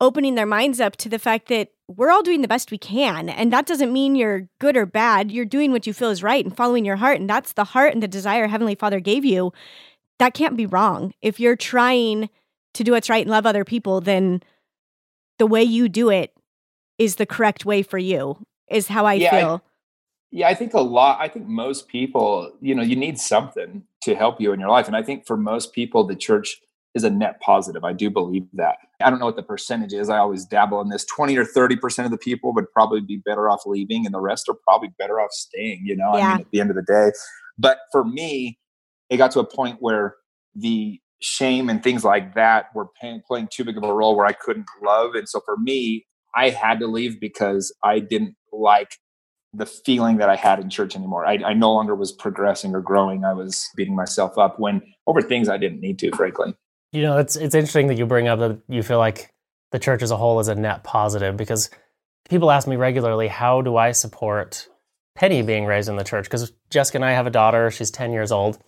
opening 0.01 0.35
their 0.35 0.47
minds 0.47 0.81
up 0.81 0.97
to 0.97 1.09
the 1.09 1.19
fact 1.19 1.49
that 1.49 1.69
we're 1.89 2.11
all 2.11 2.23
doing 2.23 2.41
the 2.41 2.49
best 2.49 2.71
we 2.71 2.79
can. 2.79 3.29
And 3.29 3.53
that 3.53 3.67
doesn't 3.67 3.93
mean 3.93 4.15
you're 4.15 4.49
good 4.61 4.77
or 4.77 4.87
bad. 4.87 5.31
You're 5.31 5.45
doing 5.45 5.73
what 5.73 5.87
you 5.87 5.93
feel 5.93 6.11
is 6.11 6.23
right 6.23 6.45
and 6.45 6.57
following 6.57 6.85
your 6.85 6.97
heart. 6.97 7.21
And 7.21 7.29
that's 7.29 7.53
the 7.53 7.65
heart 7.65 7.93
and 7.93 8.03
the 8.03 8.09
desire 8.09 8.47
Heavenly 8.47 8.77
Father 8.77 9.01
gave 9.01 9.25
you. 9.25 9.53
That 10.19 10.35
can't 10.35 10.57
be 10.57 10.67
wrong. 10.67 11.13
If 11.21 11.41
you're 11.41 11.57
trying 11.57 12.31
to 12.75 12.85
do 12.85 12.93
what's 12.93 13.11
right 13.11 13.23
and 13.23 13.31
love 13.31 13.47
other 13.47 13.65
people, 13.65 14.01
then 14.01 14.43
the 15.39 15.47
way 15.47 15.63
you 15.63 15.89
do 15.89 16.11
it 16.11 16.33
is 16.99 17.17
the 17.17 17.27
correct 17.27 17.65
way 17.65 17.83
for 17.83 17.99
you, 17.99 18.37
is 18.71 18.89
how 18.89 19.07
I 19.07 19.15
yeah, 19.15 19.31
feel. 19.31 19.63
I, 19.65 19.69
yeah, 20.31 20.49
I 20.49 20.55
think 20.55 20.75
a 20.75 20.81
lot, 20.81 21.19
I 21.21 21.29
think 21.29 21.47
most 21.47 21.89
people, 21.89 22.53
you 22.61 22.75
know, 22.75 22.83
you 22.83 22.95
need 22.95 23.19
something 23.19 23.83
to 24.03 24.15
help 24.15 24.41
you 24.41 24.53
in 24.53 24.61
your 24.61 24.69
life. 24.69 24.87
And 24.87 24.95
I 24.95 25.03
think 25.03 25.27
for 25.27 25.37
most 25.37 25.73
people, 25.73 26.05
the 26.05 26.15
church 26.15 26.61
is 26.95 27.05
a 27.05 27.11
net 27.11 27.41
positive. 27.41 27.85
I 27.85 27.93
do 27.93 28.11
believe 28.11 28.47
that. 28.55 28.77
I 29.01 29.11
don't 29.11 29.19
know 29.19 29.27
what 29.27 29.37
the 29.37 29.43
percentage 29.43 29.93
is. 29.93 30.09
I 30.09 30.19
always 30.19 30.45
dabble 30.45 30.81
in 30.81 30.89
this. 30.89 31.05
20 31.05 31.37
or 31.37 31.45
30% 31.45 32.05
of 32.05 32.11
the 32.11 32.19
people 32.19 32.53
would 32.55 32.71
probably 32.73 33.01
be 33.01 33.19
better 33.19 33.49
off 33.49 33.63
leaving, 33.67 34.05
and 34.07 34.15
the 34.15 34.21
rest 34.21 34.49
are 34.49 34.57
probably 34.65 34.93
better 34.99 35.21
off 35.21 35.31
staying, 35.31 35.83
you 35.85 35.97
know, 35.97 36.17
yeah. 36.17 36.29
I 36.29 36.33
mean, 36.33 36.41
at 36.41 36.51
the 36.51 36.61
end 36.61 36.71
of 36.71 36.77
the 36.77 36.83
day. 36.83 37.13
But 37.59 37.79
for 37.93 38.05
me, 38.05 38.59
it 39.09 39.19
got 39.19 39.31
to 39.33 39.41
a 39.41 39.45
point 39.45 39.79
where 39.81 40.17
the 40.55 41.01
shame 41.21 41.69
and 41.69 41.83
things 41.83 42.05
like 42.05 42.35
that 42.35 42.67
were 42.75 42.87
paying, 43.01 43.23
playing 43.27 43.49
too 43.53 43.65
big 43.65 43.77
of 43.77 43.85
a 43.85 43.93
role 43.93 44.17
where 44.17 44.27
I 44.27 44.33
couldn't 44.33 44.67
love. 44.83 45.15
And 45.15 45.29
so 45.29 45.41
for 45.45 45.57
me, 45.57 46.07
I 46.35 46.51
had 46.51 46.81
to 46.81 46.87
leave 46.87 47.21
because 47.21 47.75
I 47.85 47.99
didn't 47.99 48.37
like 48.53 48.97
the 49.53 49.67
feeling 49.67 50.19
that 50.19 50.31
I 50.31 50.37
had 50.37 50.61
in 50.61 50.71
church 50.71 50.95
anymore. 50.95 51.27
I, 51.27 51.39
I 51.45 51.55
no 51.55 51.73
longer 51.73 51.95
was 51.95 52.13
progressing 52.13 52.75
or 52.75 52.81
growing. 52.81 53.25
I 53.25 53.33
was 53.33 53.69
beating 53.77 53.97
myself 53.97 54.39
up 54.39 54.59
when 54.59 54.81
over 55.07 55.21
things 55.21 55.49
I 55.49 55.57
didn't 55.57 55.81
need 55.81 55.99
to, 56.01 56.11
frankly. 56.13 56.55
You 56.93 57.03
know, 57.03 57.19
it's 57.19 57.37
it's 57.37 57.55
interesting 57.55 57.87
that 57.89 57.99
you 57.99 58.07
bring 58.07 58.29
up 58.29 58.39
that 58.41 58.61
you 58.69 58.83
feel 58.83 58.99
like 58.99 59.33
the 59.71 59.79
church 59.79 60.03
as 60.03 60.11
a 60.11 60.17
whole 60.17 60.41
is 60.41 60.49
a 60.49 60.55
net 60.55 60.83
positive 60.83 61.37
because 61.37 61.71
people 62.29 62.51
ask 62.51 62.67
me 62.67 62.77
regularly, 62.77 63.29
how 63.29 63.63
do 63.63 63.77
I 63.77 63.93
support 63.93 64.69
Penny 65.15 65.43
being 65.43 65.65
raised 65.65 65.89
in 65.89 65.97
the 65.97 66.05
church? 66.05 66.25
Because 66.25 66.53
Jessica 66.71 66.99
and 66.99 67.05
I 67.05 67.13
have 67.13 67.27
a 67.27 67.31
daughter, 67.31 67.71
she's 67.71 67.91
10 67.91 68.13
years 68.13 68.33
old 68.33 68.59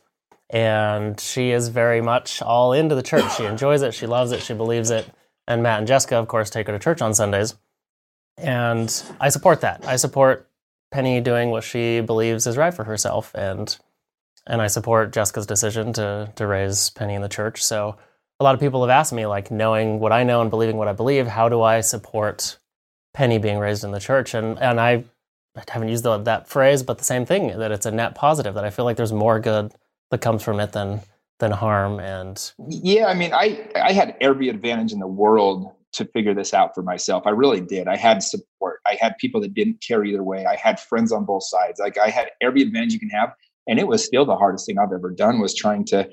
and 0.53 1.19
she 1.19 1.51
is 1.51 1.69
very 1.69 2.03
much 2.03 2.43
all 2.43 2.73
into 2.73 2.95
the 2.95 3.03
church. 3.03 3.37
She 3.37 3.45
enjoys 3.45 3.83
it, 3.83 3.95
she 3.95 4.07
loves 4.07 4.33
it, 4.33 4.43
she 4.43 4.55
believes 4.55 4.91
it. 4.91 5.11
And 5.49 5.63
Matt 5.63 5.79
and 5.79 5.89
Jessica, 5.89 6.17
of 6.17 6.29
course, 6.29 6.51
take 6.51 6.67
her 6.67 6.73
to 6.73 6.79
church 6.79 7.01
on 7.01 7.15
Sundays. 7.15 7.55
And 8.37 9.03
I 9.21 9.31
support 9.31 9.63
that. 9.63 9.87
I 9.87 9.97
support 9.97 10.49
Penny 10.93 11.21
doing 11.21 11.51
what 11.51 11.65
she 11.65 12.01
believes 12.01 12.47
is 12.47 12.57
right 12.57 12.73
for 12.73 12.85
herself, 12.85 13.33
and 13.35 13.77
and 14.47 14.61
I 14.61 14.67
support 14.67 15.13
Jessica's 15.13 15.47
decision 15.47 15.93
to 15.95 16.33
to 16.37 16.47
raise 16.47 16.91
Penny 16.91 17.15
in 17.15 17.23
the 17.23 17.29
church. 17.29 17.63
So 17.63 17.97
a 18.43 18.45
lot 18.45 18.55
of 18.55 18.61
people 18.61 18.83
have 18.83 18.91
asked 18.91 19.13
me, 19.13 19.25
like, 19.27 19.53
knowing 19.53 20.01
what 20.01 20.13
I 20.13 20.25
know 20.25 20.41
and 20.41 20.51
believing 20.51 20.77
what 20.77 20.89
I 20.89 20.93
believe, 20.93 21.29
how 21.29 21.49
do 21.49 21.63
I 21.63 21.81
support 21.81 22.59
Penny 23.15 23.39
being 23.39 23.59
raised 23.59 23.85
in 23.85 23.93
the 23.93 24.01
church? 24.01 24.35
And 24.35 24.59
and 24.59 24.81
I 24.81 25.05
haven't 25.69 25.89
used 25.89 26.03
the, 26.03 26.19
that 26.19 26.49
phrase, 26.49 26.83
but 26.83 26.99
the 26.99 27.05
same 27.05 27.25
thing 27.25 27.57
that 27.57 27.71
it's 27.71 27.87
a 27.87 27.93
net 27.93 28.17
positive. 28.17 28.55
That 28.55 28.65
I 28.65 28.71
feel 28.71 28.85
like 28.85 28.97
there's 28.97 29.13
more 29.13 29.39
good 29.39 29.73
that 30.11 30.21
comes 30.21 30.43
from 30.43 30.59
it 30.59 30.73
than 30.73 31.01
than 31.39 31.53
harm. 31.53 32.01
And 32.01 32.53
yeah 32.69 33.07
i 33.07 33.15
mean 33.15 33.33
i 33.33 33.69
i 33.75 33.93
had 33.93 34.17
every 34.21 34.49
advantage 34.49 34.93
in 34.93 35.01
the 35.01 35.07
world 35.07 35.73
to 35.93 36.05
figure 36.07 36.35
this 36.35 36.55
out 36.55 36.75
for 36.75 36.83
myself. 36.83 37.27
I 37.27 37.31
really 37.31 37.61
did. 37.61 37.87
I 37.87 37.97
had 37.97 38.23
support. 38.23 38.81
I 38.87 38.97
had 38.99 39.19
people 39.19 39.43
that 39.43 39.53
didn't 39.53 39.83
care 39.87 40.05
either 40.05 40.23
way. 40.23 40.47
I 40.47 40.57
had 40.57 40.81
friends 40.81 41.13
on 41.13 41.25
both 41.25 41.45
sides. 41.45 41.79
Like 41.79 41.99
i 41.99 42.09
had 42.09 42.31
every 42.41 42.63
advantage 42.63 42.93
you 42.93 43.01
can 43.01 43.11
have 43.11 43.35
and 43.69 43.79
it 43.79 43.87
was 43.87 44.05
still 44.05 44.25
the 44.25 44.37
hardest 44.37 44.67
thing 44.67 44.79
i've 44.79 44.93
ever 44.93 45.11
done 45.11 45.39
was 45.39 45.55
trying 45.55 45.85
to 45.85 46.09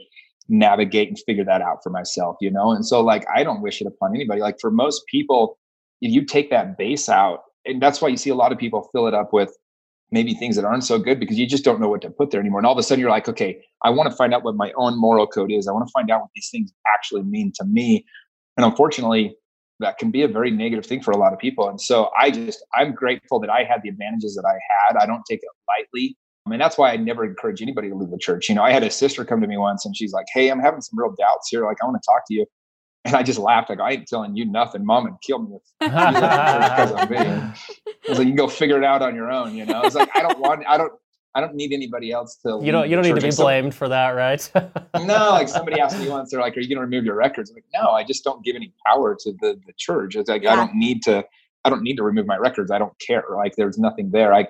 navigate 0.50 1.08
and 1.08 1.20
figure 1.26 1.46
that 1.46 1.62
out 1.62 1.80
for 1.84 1.90
myself 1.90 2.36
you 2.42 2.50
know 2.52 2.72
and 2.72 2.86
so 2.86 3.02
like 3.02 3.26
i 3.34 3.44
don't 3.44 3.62
wish 3.62 3.82
it 3.82 3.88
upon 3.88 4.16
anybody 4.16 4.42
like 4.42 4.60
for 4.60 4.72
most 4.72 5.06
people 5.08 5.58
if 6.02 6.12
you 6.12 6.26
take 6.26 6.50
that 6.50 6.78
base 6.78 7.08
out 7.08 7.44
and 7.66 7.82
that's 7.82 8.02
why 8.02 8.08
you 8.08 8.18
see 8.18 8.30
a 8.30 8.36
lot 8.36 8.52
of 8.52 8.58
people 8.58 8.90
fill 8.92 9.08
it 9.08 9.14
up 9.14 9.32
with 9.32 9.56
maybe 10.12 10.34
things 10.34 10.56
that 10.56 10.66
aren't 10.66 10.84
so 10.84 10.98
good 10.98 11.20
because 11.20 11.38
you 11.38 11.46
just 11.46 11.64
don't 11.64 11.80
know 11.80 11.90
what 11.90 12.02
to 12.02 12.10
put 12.10 12.32
there 12.32 12.40
anymore. 12.40 12.60
And 12.60 12.66
all 12.66 12.74
of 12.74 12.80
a 12.80 12.84
sudden 12.84 13.00
you're 13.00 13.12
like, 13.12 13.30
okay, 13.30 13.62
I 13.84 13.90
want 13.90 14.10
to 14.10 14.16
find 14.16 14.34
out 14.34 14.44
what 14.44 14.56
my 14.56 14.72
own 14.76 15.00
moral 15.00 15.28
code 15.28 15.52
is. 15.52 15.68
I 15.68 15.72
want 15.72 15.88
to 15.88 15.92
find 15.92 16.10
out 16.10 16.22
what 16.22 16.30
these 16.36 16.50
things 16.52 16.72
actually 16.96 17.24
mean 17.24 17.52
to 17.56 17.66
me. 17.66 18.06
And 18.58 18.66
unfortunately, 18.66 19.36
that 19.80 19.98
can 19.98 20.12
be 20.12 20.24
a 20.24 20.28
very 20.28 20.52
negative 20.52 20.86
thing 20.86 21.02
for 21.02 21.12
a 21.12 21.18
lot 21.18 21.32
of 21.32 21.40
people. 21.40 21.70
And 21.70 21.80
so 21.80 22.10
I 22.18 22.32
just, 22.32 22.66
I'm 22.74 22.94
grateful 22.94 23.40
that 23.40 23.50
I 23.50 23.64
had 23.64 23.82
the 23.84 23.90
advantages 23.90 24.36
that 24.36 24.46
I 24.46 24.54
had. 24.54 24.98
I 24.98 25.06
don't 25.06 25.24
take 25.30 25.40
it 25.42 25.50
lightly. 25.68 26.18
I 26.50 26.52
mean, 26.52 26.60
that's 26.60 26.78
why 26.78 26.92
I 26.92 26.98
never 26.98 27.24
encourage 27.24 27.62
anybody 27.62 27.90
to 27.90 27.96
leave 27.96 28.10
the 28.10 28.18
church. 28.18 28.50
You 28.50 28.56
know, 28.56 28.64
I 28.64 28.72
had 28.72 28.82
a 28.82 28.90
sister 28.90 29.24
come 29.24 29.40
to 29.42 29.48
me 29.48 29.58
once 29.58 29.86
and 29.86 29.96
she's 29.96 30.14
like, 30.14 30.26
Hey, 30.34 30.50
I'm 30.50 30.60
having 30.60 30.82
some 30.82 30.98
real 30.98 31.14
doubts 31.18 31.50
here. 31.50 31.64
Like, 31.64 31.78
I 31.84 31.86
want 31.86 32.02
to 32.02 32.06
talk 32.06 32.24
to 32.28 32.34
you. 32.34 32.46
And 33.06 33.16
I 33.16 33.24
just 33.24 33.38
laughed. 33.38 33.70
Like, 33.70 33.80
I 33.80 33.92
ain't 33.92 34.08
telling 34.08 34.36
you 34.36 34.46
nothing. 34.46 34.84
Mom 34.84 35.04
would 35.06 35.14
kill 35.22 35.40
me 35.40 35.56
if 35.56 35.62
because 35.80 36.92
of 36.92 37.10
me. 37.10 37.18
I 37.18 37.54
was 38.10 38.18
like, 38.18 38.28
you 38.28 38.34
go 38.34 38.48
figure 38.48 38.78
it 38.78 38.84
out 38.84 39.02
on 39.02 39.16
your 39.16 39.32
own. 39.32 39.56
You 39.56 39.66
know, 39.66 39.82
it's 39.84 39.96
like 39.96 40.10
I 40.16 40.22
don't 40.22 40.40
want. 40.40 40.64
I 40.68 40.78
don't. 40.78 40.92
I 41.36 41.42
don't 41.42 41.56
need 41.56 41.72
anybody 41.72 42.12
else 42.12 42.38
to. 42.46 42.60
You 42.62 42.72
don't. 42.72 42.90
You 42.90 42.96
don't 42.96 43.06
need 43.06 43.16
to 43.16 43.22
be 43.22 43.34
blamed 43.36 43.74
for 43.74 43.88
that, 43.88 44.10
right? 44.10 44.52
no, 44.96 45.30
like 45.30 45.48
somebody 45.48 45.80
asked 45.80 45.98
me 46.00 46.10
once, 46.10 46.32
they're 46.32 46.42
like, 46.42 46.58
"Are 46.58 46.60
you 46.60 46.68
going 46.68 46.78
to 46.78 46.82
remove 46.82 47.06
your 47.06 47.16
records?" 47.16 47.52
I'm 47.52 47.56
like, 47.56 47.66
no, 47.74 47.92
I 47.92 48.04
just 48.04 48.24
don't 48.24 48.44
give 48.44 48.56
any 48.58 48.74
power 48.86 49.16
to 49.18 49.32
the 49.40 49.60
the 49.66 49.74
church. 49.78 50.16
It's 50.16 50.30
like 50.30 50.44
yeah. 50.44 50.54
I 50.54 50.56
don't 50.58 50.76
need 50.76 51.02
to. 51.04 51.24
I 51.64 51.70
don't 51.70 51.84
need 51.84 51.96
to 51.98 52.04
remove 52.04 52.26
my 52.26 52.38
records. 52.38 52.72
I 52.72 52.80
don't 52.80 52.98
care. 53.00 53.24
Like 53.34 53.56
there's 53.56 53.78
nothing 53.78 54.12
there. 54.12 54.34
I 54.34 54.48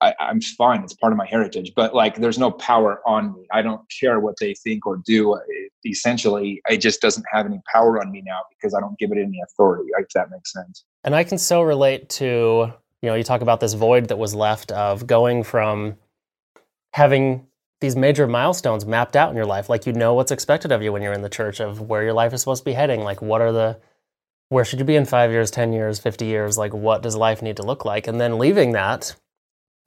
I, 0.00 0.14
am 0.20 0.40
fine. 0.40 0.82
It's 0.84 0.94
part 0.94 1.12
of 1.12 1.16
my 1.16 1.26
heritage, 1.26 1.72
but 1.74 1.94
like, 1.94 2.16
there's 2.16 2.38
no 2.38 2.50
power 2.52 3.00
on 3.06 3.34
me. 3.34 3.46
I 3.52 3.62
don't 3.62 3.82
care 4.00 4.20
what 4.20 4.36
they 4.40 4.54
think 4.54 4.86
or 4.86 4.96
do. 5.04 5.34
It, 5.34 5.72
essentially, 5.84 6.60
it 6.68 6.78
just 6.78 7.00
doesn't 7.00 7.24
have 7.32 7.46
any 7.46 7.60
power 7.72 8.00
on 8.00 8.10
me 8.10 8.22
now 8.24 8.40
because 8.50 8.74
I 8.74 8.80
don't 8.80 8.98
give 8.98 9.10
it 9.10 9.18
any 9.18 9.40
authority. 9.42 9.90
If 9.98 10.08
that 10.10 10.30
makes 10.30 10.52
sense. 10.52 10.84
And 11.04 11.16
I 11.16 11.24
can 11.24 11.38
so 11.38 11.62
relate 11.62 12.08
to 12.10 12.72
you 13.02 13.08
know 13.08 13.14
you 13.14 13.22
talk 13.22 13.40
about 13.40 13.60
this 13.60 13.74
void 13.74 14.08
that 14.08 14.18
was 14.18 14.34
left 14.34 14.72
of 14.72 15.06
going 15.06 15.42
from 15.42 15.96
having 16.92 17.46
these 17.80 17.94
major 17.94 18.26
milestones 18.26 18.84
mapped 18.84 19.14
out 19.16 19.30
in 19.30 19.36
your 19.36 19.46
life 19.46 19.68
like 19.68 19.86
you 19.86 19.92
know 19.92 20.14
what's 20.14 20.32
expected 20.32 20.72
of 20.72 20.82
you 20.82 20.92
when 20.92 21.02
you're 21.02 21.12
in 21.12 21.22
the 21.22 21.28
church 21.28 21.60
of 21.60 21.80
where 21.80 22.02
your 22.02 22.12
life 22.12 22.32
is 22.32 22.40
supposed 22.40 22.62
to 22.62 22.64
be 22.64 22.72
heading 22.72 23.02
like 23.02 23.22
what 23.22 23.40
are 23.40 23.52
the 23.52 23.78
where 24.48 24.64
should 24.64 24.78
you 24.78 24.84
be 24.84 24.96
in 24.96 25.04
5 25.04 25.30
years 25.30 25.50
10 25.50 25.72
years 25.72 25.98
50 25.98 26.24
years 26.24 26.58
like 26.58 26.74
what 26.74 27.02
does 27.02 27.14
life 27.14 27.42
need 27.42 27.56
to 27.56 27.62
look 27.62 27.84
like 27.84 28.06
and 28.06 28.20
then 28.20 28.38
leaving 28.38 28.72
that 28.72 29.14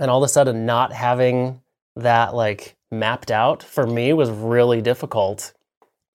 and 0.02 0.10
all 0.10 0.22
of 0.22 0.28
a 0.28 0.28
sudden 0.28 0.66
not 0.66 0.92
having 0.92 1.62
that 1.96 2.36
like 2.36 2.76
mapped 2.92 3.32
out 3.32 3.64
for 3.64 3.88
me 3.88 4.12
was 4.12 4.30
really 4.30 4.82
difficult 4.82 5.54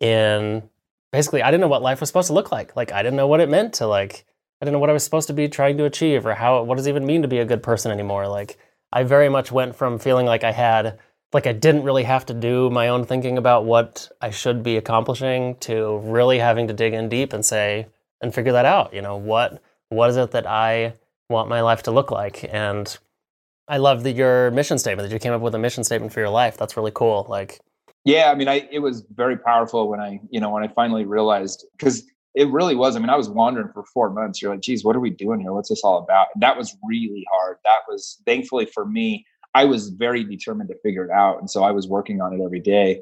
in 0.01 0.69
basically 1.13 1.43
I 1.43 1.51
didn't 1.51 1.63
know 1.63 1.69
what 1.69 1.83
life 1.83 2.01
was 2.01 2.09
supposed 2.11 2.27
to 2.27 2.35
look 2.35 2.53
like. 2.53 2.77
Like 2.77 2.93
I 2.93 3.03
didn't 3.03 3.17
know 3.17 3.29
what 3.29 3.41
it 3.41 3.49
meant 3.49 3.75
to 3.75 3.87
like 3.87 4.27
I 4.61 4.65
didn't 4.65 4.75
know 4.75 4.79
what 4.81 4.91
I 4.91 4.93
was 4.95 5.05
supposed 5.05 5.29
to 5.29 5.35
be 5.35 5.49
trying 5.49 5.79
to 5.79 5.85
achieve 5.85 6.27
or 6.27 6.35
how 6.35 6.63
what 6.65 6.77
does 6.77 6.87
it 6.87 6.91
even 6.91 7.07
mean 7.07 7.23
to 7.23 7.29
be 7.29 7.39
a 7.39 7.47
good 7.47 7.63
person 7.63 7.93
anymore. 7.93 8.29
Like 8.29 8.59
I 8.93 9.05
very 9.05 9.29
much 9.29 9.53
went 9.53 9.77
from 9.77 9.99
feeling 9.99 10.27
like 10.27 10.45
I 10.45 10.53
had 10.53 10.99
like 11.33 11.47
I 11.47 11.53
didn't 11.53 11.85
really 11.85 12.05
have 12.05 12.27
to 12.27 12.35
do 12.35 12.69
my 12.71 12.89
own 12.89 13.05
thinking 13.05 13.39
about 13.39 13.65
what 13.65 14.11
I 14.21 14.31
should 14.31 14.63
be 14.63 14.77
accomplishing 14.77 15.57
to 15.61 15.99
really 15.99 16.39
having 16.41 16.67
to 16.69 16.75
dig 16.75 16.93
in 16.93 17.09
deep 17.09 17.33
and 17.33 17.45
say 17.45 17.87
and 18.21 18.35
figure 18.35 18.53
that 18.53 18.65
out, 18.65 18.93
you 18.93 19.03
know, 19.03 19.17
what 19.17 19.63
what 19.91 20.11
is 20.11 20.17
it 20.17 20.33
that 20.33 20.47
I 20.47 20.95
want 21.31 21.49
my 21.49 21.61
life 21.61 21.85
to 21.85 21.93
look 21.93 22.11
like 22.11 22.49
and 22.53 22.99
I 23.69 23.79
love 23.79 24.05
that 24.05 24.13
your 24.13 24.51
mission 24.53 24.79
statement 24.79 25.09
that 25.09 25.15
you 25.15 25.19
came 25.19 25.33
up 25.33 25.41
with 25.41 25.55
a 25.55 25.59
mission 25.59 25.85
statement 25.85 26.13
for 26.13 26.21
your 26.21 26.31
life. 26.31 26.57
That's 26.57 26.77
really 26.77 26.93
cool. 26.95 27.27
Like, 27.29 27.61
yeah, 28.05 28.31
I 28.31 28.35
mean, 28.35 28.49
I 28.49 28.69
it 28.71 28.79
was 28.79 29.05
very 29.15 29.37
powerful 29.37 29.89
when 29.89 30.01
I, 30.01 30.21
you 30.31 30.41
know, 30.41 30.51
when 30.51 30.63
I 30.63 30.69
finally 30.69 31.05
realized 31.05 31.67
because 31.77 32.05
it 32.35 32.49
really 32.49 32.77
was. 32.77 32.95
I 32.95 33.01
mean, 33.01 33.11
I 33.11 33.17
was 33.17 33.29
wandering 33.29 33.71
for 33.73 33.83
four 33.83 34.11
months. 34.11 34.41
You're 34.41 34.53
like, 34.53 34.61
geez, 34.61 34.85
what 34.85 34.95
are 34.95 35.01
we 35.01 35.11
doing 35.11 35.41
here? 35.41 35.53
What's 35.53 35.71
this 35.71 35.83
all 35.83 35.99
about? 35.99 36.29
And 36.35 36.43
that 36.43 36.57
was 36.57 36.77
really 36.87 37.27
hard. 37.33 37.57
That 37.65 37.81
was 37.89 38.23
thankfully 38.27 38.67
for 38.67 38.85
me. 38.85 39.27
I 39.55 39.65
was 39.65 39.89
very 39.89 40.23
determined 40.23 40.69
to 40.69 40.77
figure 40.83 41.05
it 41.05 41.11
out, 41.11 41.41
and 41.41 41.51
so 41.51 41.65
I 41.65 41.71
was 41.71 41.89
working 41.89 42.21
on 42.21 42.35
it 42.35 42.45
every 42.45 42.61
day. 42.61 43.01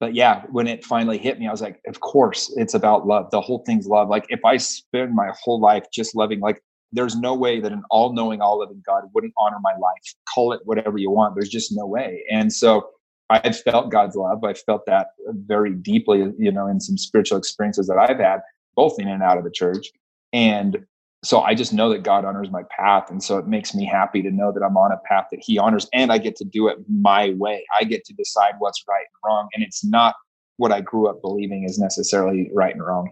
But 0.00 0.14
yeah, 0.14 0.42
when 0.50 0.66
it 0.66 0.84
finally 0.84 1.18
hit 1.18 1.38
me, 1.40 1.48
I 1.48 1.50
was 1.50 1.62
like, 1.62 1.80
of 1.86 2.00
course, 2.00 2.52
it's 2.56 2.74
about 2.74 3.06
love. 3.06 3.30
The 3.30 3.40
whole 3.40 3.64
thing's 3.64 3.86
love. 3.86 4.08
Like 4.08 4.26
if 4.28 4.44
I 4.44 4.58
spend 4.58 5.14
my 5.14 5.32
whole 5.42 5.60
life 5.60 5.84
just 5.92 6.14
loving, 6.14 6.40
like 6.40 6.62
there's 6.94 7.16
no 7.16 7.34
way 7.34 7.60
that 7.60 7.72
an 7.72 7.82
all-knowing 7.90 8.40
all-living 8.40 8.82
god 8.86 9.04
wouldn't 9.12 9.34
honor 9.36 9.58
my 9.60 9.72
life. 9.72 10.14
Call 10.32 10.52
it 10.52 10.60
whatever 10.64 10.96
you 10.96 11.10
want. 11.10 11.34
There's 11.34 11.48
just 11.48 11.72
no 11.76 11.86
way. 11.86 12.24
And 12.30 12.52
so 12.52 12.88
i've 13.30 13.58
felt 13.60 13.90
god's 13.90 14.16
love. 14.16 14.44
I 14.44 14.52
felt 14.52 14.84
that 14.86 15.08
very 15.28 15.72
deeply 15.72 16.32
you 16.38 16.52
know 16.52 16.66
in 16.66 16.80
some 16.80 16.98
spiritual 16.98 17.38
experiences 17.38 17.86
that 17.86 17.98
i've 17.98 18.18
had 18.18 18.40
both 18.76 18.98
in 18.98 19.08
and 19.08 19.22
out 19.22 19.38
of 19.38 19.44
the 19.44 19.50
church. 19.50 19.88
And 20.32 20.84
so 21.24 21.40
i 21.40 21.54
just 21.54 21.72
know 21.72 21.90
that 21.90 22.02
god 22.02 22.24
honors 22.24 22.50
my 22.50 22.62
path. 22.70 23.10
And 23.10 23.22
so 23.22 23.38
it 23.38 23.46
makes 23.46 23.74
me 23.74 23.84
happy 23.84 24.22
to 24.22 24.30
know 24.30 24.52
that 24.52 24.62
i'm 24.62 24.76
on 24.76 24.92
a 24.92 24.98
path 25.08 25.26
that 25.32 25.40
he 25.42 25.58
honors 25.58 25.88
and 25.92 26.12
i 26.12 26.18
get 26.18 26.36
to 26.36 26.44
do 26.44 26.68
it 26.68 26.78
my 26.88 27.30
way. 27.36 27.64
I 27.78 27.84
get 27.84 28.04
to 28.04 28.14
decide 28.14 28.54
what's 28.58 28.84
right 28.88 29.06
and 29.12 29.20
wrong. 29.28 29.48
And 29.54 29.64
it's 29.64 29.84
not 29.84 30.14
what 30.58 30.70
i 30.70 30.80
grew 30.80 31.08
up 31.08 31.20
believing 31.20 31.64
is 31.64 31.78
necessarily 31.78 32.50
right 32.54 32.74
and 32.74 32.84
wrong. 32.86 33.10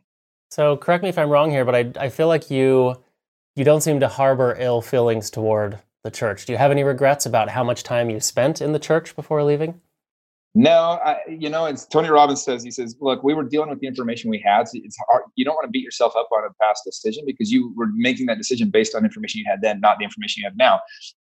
So 0.50 0.76
correct 0.76 1.02
me 1.02 1.08
if 1.08 1.18
i'm 1.18 1.30
wrong 1.30 1.50
here 1.50 1.64
but 1.64 1.74
i, 1.74 1.90
I 1.98 2.08
feel 2.10 2.28
like 2.28 2.50
you 2.50 3.02
you 3.56 3.64
don't 3.64 3.80
seem 3.82 4.00
to 4.00 4.09
harbor 4.09 4.56
ill 4.59 4.80
feelings 4.82 5.30
toward 5.30 5.78
the 6.04 6.11
church. 6.11 6.47
Do 6.47 6.52
you 6.52 6.59
have 6.59 6.71
any 6.71 6.85
regrets 6.85 7.26
about 7.26 7.49
how 7.49 7.62
much 7.62 7.82
time 7.82 8.11
you 8.11 8.21
spent 8.21 8.61
in 8.61 8.73
the 8.73 8.78
church 8.78 9.14
before 9.14 9.42
leaving? 9.42 9.80
No, 10.54 11.00
I, 11.02 11.16
you 11.30 11.49
know, 11.49 11.64
as 11.64 11.87
Tony 11.87 12.11
Robbins 12.11 12.42
says, 12.42 12.62
he 12.62 12.71
says, 12.71 12.94
"Look, 13.00 13.23
we 13.23 13.32
were 13.32 13.44
dealing 13.44 13.71
with 13.71 13.80
the 13.80 13.87
information 13.87 14.28
we 14.28 14.42
had. 14.44 14.68
So 14.68 14.78
it's 14.85 14.99
hard. 15.09 15.23
You 15.35 15.47
don't 15.47 15.54
want 15.54 15.64
to 15.64 15.71
beat 15.71 15.82
yourself 15.82 16.14
up 16.14 16.28
on 16.30 16.44
a 16.44 16.52
past 16.62 16.82
decision 16.84 17.25
because 17.26 17.50
you 17.50 17.73
were 17.75 17.86
making 17.95 18.26
that 18.26 18.36
decision 18.36 18.69
based 18.69 18.95
on 18.95 19.02
information 19.02 19.38
you 19.38 19.47
had 19.49 19.62
then, 19.62 19.80
not 19.80 19.97
the 19.99 20.04
information 20.04 20.43
you 20.43 20.47
have 20.47 20.56
now. 20.56 20.80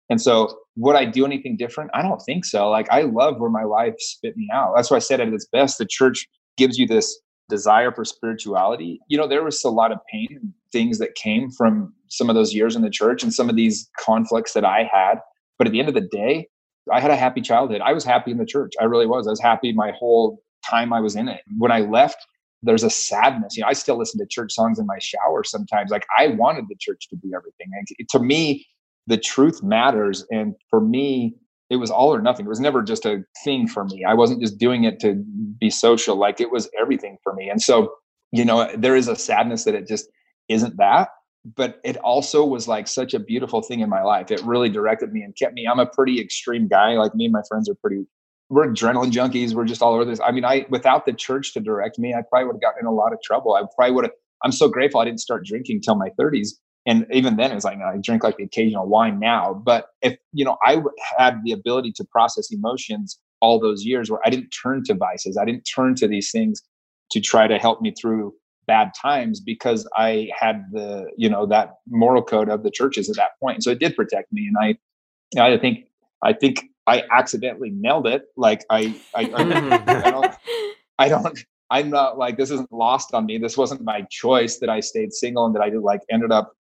And 0.09 0.19
so, 0.19 0.59
would 0.77 0.97
I 0.97 1.05
do 1.05 1.27
anything 1.27 1.59
different? 1.59 1.91
I 1.93 2.01
don't 2.01 2.21
think 2.21 2.47
so. 2.47 2.71
Like, 2.71 2.91
I 2.91 3.03
love 3.03 3.39
where 3.39 3.51
my 3.51 3.65
life 3.65 3.97
spit 3.99 4.35
me 4.35 4.49
out. 4.51 4.73
That's 4.75 4.91
why 4.91 4.97
I 4.97 5.01
said 5.01 5.21
at 5.21 5.29
its 5.29 5.47
best, 5.47 5.77
the 5.77 5.85
church 5.85 6.27
gives 6.57 6.79
you 6.79 6.87
this 6.87 7.21
desire 7.51 7.93
for 7.93 8.07
spirituality. 8.07 8.99
You 9.09 9.19
know, 9.19 9.29
there 9.29 9.45
was 9.45 9.63
a 9.63 9.69
lot 9.69 9.93
of 9.93 9.99
pain 10.11 10.55
things 10.73 10.99
that 10.99 11.15
came 11.15 11.51
from 11.51 11.93
some 12.09 12.29
of 12.29 12.35
those 12.35 12.55
years 12.55 12.77
in 12.77 12.83
the 12.83 12.91
church 12.91 13.23
and 13.23 13.33
some 13.33 13.49
of 13.49 13.57
these 13.57 13.89
conflicts 13.99 14.53
that 14.53 14.65
I 14.65 14.89
had. 14.93 15.19
But 15.59 15.67
at 15.67 15.73
the 15.73 15.81
end 15.81 15.89
of 15.89 15.95
the 15.95 16.09
day, 16.13 16.49
I 16.93 17.01
had 17.01 17.11
a 17.11 17.17
happy 17.17 17.41
childhood. 17.41 17.81
I 17.83 17.93
was 17.93 18.05
happy 18.05 18.31
in 18.31 18.39
the 18.39 18.47
church. 18.47 18.73
I 18.81 18.85
really 18.85 19.07
was. 19.07 19.27
I 19.27 19.31
was 19.31 19.41
happy 19.41 19.73
my 19.73 19.93
whole 19.93 20.43
time 20.69 20.93
I 20.93 21.01
was 21.01 21.17
in 21.17 21.29
it. 21.29 21.43
When 21.59 21.73
I 21.73 21.81
left, 21.81 22.17
there's 22.63 22.83
a 22.83 22.91
sadness. 22.91 23.57
You 23.57 23.63
know, 23.63 23.69
I 23.69 23.73
still 23.73 23.99
listen 23.99 24.19
to 24.21 24.27
church 24.27 24.53
songs 24.53 24.79
in 24.79 24.87
my 24.87 24.99
shower 25.01 25.45
sometimes. 25.45 25.91
Like 25.91 26.07
I 26.19 26.29
wanted 26.29 26.65
the 26.69 26.77
church 26.81 27.09
to 27.11 27.17
be 27.17 27.31
everything. 27.35 27.71
To 28.11 28.19
me, 28.19 28.67
the 29.07 29.19
truth 29.19 29.63
matters. 29.63 30.25
And 30.31 30.55
for 30.69 30.81
me, 30.81 31.37
it 31.71 31.77
was 31.77 31.91
all 31.91 32.13
or 32.13 32.21
nothing. 32.21 32.47
It 32.47 32.49
was 32.49 32.61
never 32.61 32.83
just 32.83 33.05
a 33.05 33.23
thing 33.45 33.69
for 33.69 33.85
me. 33.85 34.05
I 34.05 34.15
wasn't 34.15 34.41
just 34.41 34.59
doing 34.59 34.85
it 34.85 35.01
to 35.01 35.23
be 35.61 35.71
social. 35.71 36.17
Like 36.17 36.41
it 36.41 36.51
was 36.51 36.69
everything 36.81 37.19
for 37.23 37.35
me. 37.35 37.49
And 37.49 37.61
so, 37.61 37.93
you 38.33 38.45
know, 38.45 38.71
there 38.77 38.97
is 38.97 39.09
a 39.09 39.17
sadness 39.17 39.65
that 39.65 39.75
it 39.75 39.87
just 39.87 40.09
isn't 40.49 40.77
that. 40.79 41.09
But 41.57 41.81
it 41.85 41.97
also 41.99 42.45
was 42.45 42.69
like 42.69 42.89
such 42.89 43.15
a 43.15 43.19
beautiful 43.19 43.63
thing 43.63 43.81
in 43.81 43.89
my 43.89 44.03
life. 44.03 44.31
It 44.31 44.43
really 44.43 44.69
directed 44.69 45.13
me 45.13 45.23
and 45.23 45.35
kept 45.37 45.55
me. 45.55 45.67
I'm 45.67 45.79
a 45.79 45.87
pretty 45.87 46.21
extreme 46.21 46.69
guy. 46.69 46.95
Like 46.95 47.15
me 47.15 47.27
and 47.27 47.33
my 47.33 47.43
friends 47.49 47.69
are 47.71 47.75
pretty, 47.75 48.07
we're 48.51 48.67
adrenaline 48.67 49.13
junkies. 49.13 49.55
We're 49.55 49.65
just 49.65 49.81
all 49.81 49.95
over 49.95 50.05
this. 50.05 50.21
I 50.21 50.31
mean, 50.33 50.45
I, 50.45 50.67
without 50.69 51.07
the 51.07 51.13
church 51.13 51.55
to 51.55 51.61
direct 51.61 51.99
me, 51.99 52.13
I 52.13 52.23
probably 52.29 52.47
would 52.47 52.57
have 52.57 52.61
gotten 52.61 52.81
in 52.81 52.87
a 52.87 52.93
lot 52.93 53.13
of 53.13 53.21
trouble. 53.23 53.55
I 53.55 53.63
probably 53.77 53.95
would 53.95 54.05
have, 54.05 54.13
I'm 54.43 54.53
so 54.53 54.69
grateful 54.69 55.01
I 55.01 55.05
didn't 55.05 55.21
start 55.21 55.47
drinking 55.47 55.81
till 55.83 55.95
my 55.95 56.11
30s 56.21 56.51
and 56.89 57.07
even 57.13 57.37
then 57.37 57.53
it's 57.53 57.65
like 57.65 57.79
i 57.79 57.97
drink 57.99 58.25
like 58.25 58.37
the 58.37 58.45
occasional 58.45 58.89
wine 58.89 59.21
now 59.21 59.55
but 59.65 59.89
if 60.03 60.17
you 60.33 60.45
know 60.45 60.57
i 60.65 60.81
had 61.17 61.39
the 61.45 61.53
ability 61.53 61.93
to 61.93 62.05
process 62.05 62.51
emotions 62.51 63.21
all 63.41 63.61
those 63.61 63.85
years 63.85 64.11
where 64.11 64.21
i 64.25 64.31
didn't 64.31 64.49
turn 64.49 64.83
to 64.85 64.95
vices 64.95 65.37
i 65.37 65.45
didn't 65.45 65.63
turn 65.63 65.95
to 65.95 66.09
these 66.09 66.33
things 66.33 66.63
to 67.11 67.21
try 67.21 67.47
to 67.47 67.59
help 67.59 67.81
me 67.81 67.93
through 68.01 68.33
bad 68.69 68.93
times 68.95 69.41
because 69.41 69.89
i 69.97 70.31
had 70.39 70.65
the 70.73 71.11
you 71.17 71.29
know 71.29 71.45
that 71.47 71.75
moral 71.89 72.23
code 72.23 72.49
of 72.49 72.63
the 72.63 72.71
churches 72.71 73.11
at 73.11 73.17
that 73.17 73.31
point. 73.43 73.65
So 73.65 73.71
it 73.71 73.81
did 73.81 73.97
protect 73.97 74.33
me. 74.33 74.49
And 74.49 74.57
i 74.61 75.45
i 75.53 75.59
think 75.59 75.87
i 76.23 76.33
think 76.33 76.65
i 76.87 77.03
accidentally 77.11 77.71
nailed 77.71 78.07
it. 78.07 78.23
Like 78.37 78.65
i 78.71 78.95
i, 79.15 79.23
I, 79.25 79.43
I 79.43 80.11
don't 80.11 80.35
i 80.99 81.09
don't 81.09 81.45
I'm 81.71 81.91
not 81.91 82.17
like 82.19 82.37
this 82.37 82.51
isn't 82.51 82.73
lost 82.73 83.13
on 83.13 83.27
me. 83.27 83.39
This 83.39 83.59
wasn't 83.59 83.83
my 83.83 84.03
choice 84.11 84.59
that 84.59 84.71
I 84.71 84.81
stayed 84.81 85.13
single 85.13 85.45
and 85.45 85.55
that 85.55 85.63
I 85.63 85.71
did 85.71 85.81
like 85.81 86.01
ended 86.11 86.33
up 86.33 86.55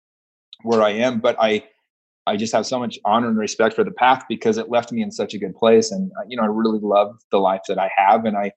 where 0.63 0.81
I 0.81 0.91
am, 0.91 1.19
but 1.19 1.35
I 1.39 1.63
I 2.27 2.37
just 2.37 2.53
have 2.53 2.65
so 2.65 2.79
much 2.79 2.97
honor 3.05 3.27
and 3.27 3.37
respect 3.37 3.75
for 3.75 3.83
the 3.83 3.91
path 3.91 4.23
because 4.27 4.57
it 4.57 4.69
left 4.69 4.91
me 4.91 5.03
in 5.03 5.11
such 5.11 5.35
a 5.35 5.37
good 5.37 5.55
place, 5.55 5.91
and 5.91 6.11
uh, 6.19 6.23
you 6.27 6.37
know 6.37 6.43
I 6.43 6.47
really 6.47 6.79
love 6.81 7.15
the 7.31 7.37
life 7.37 7.61
that 7.67 7.77
I 7.77 7.89
have, 7.95 8.25
and 8.25 8.35
I 8.35 8.51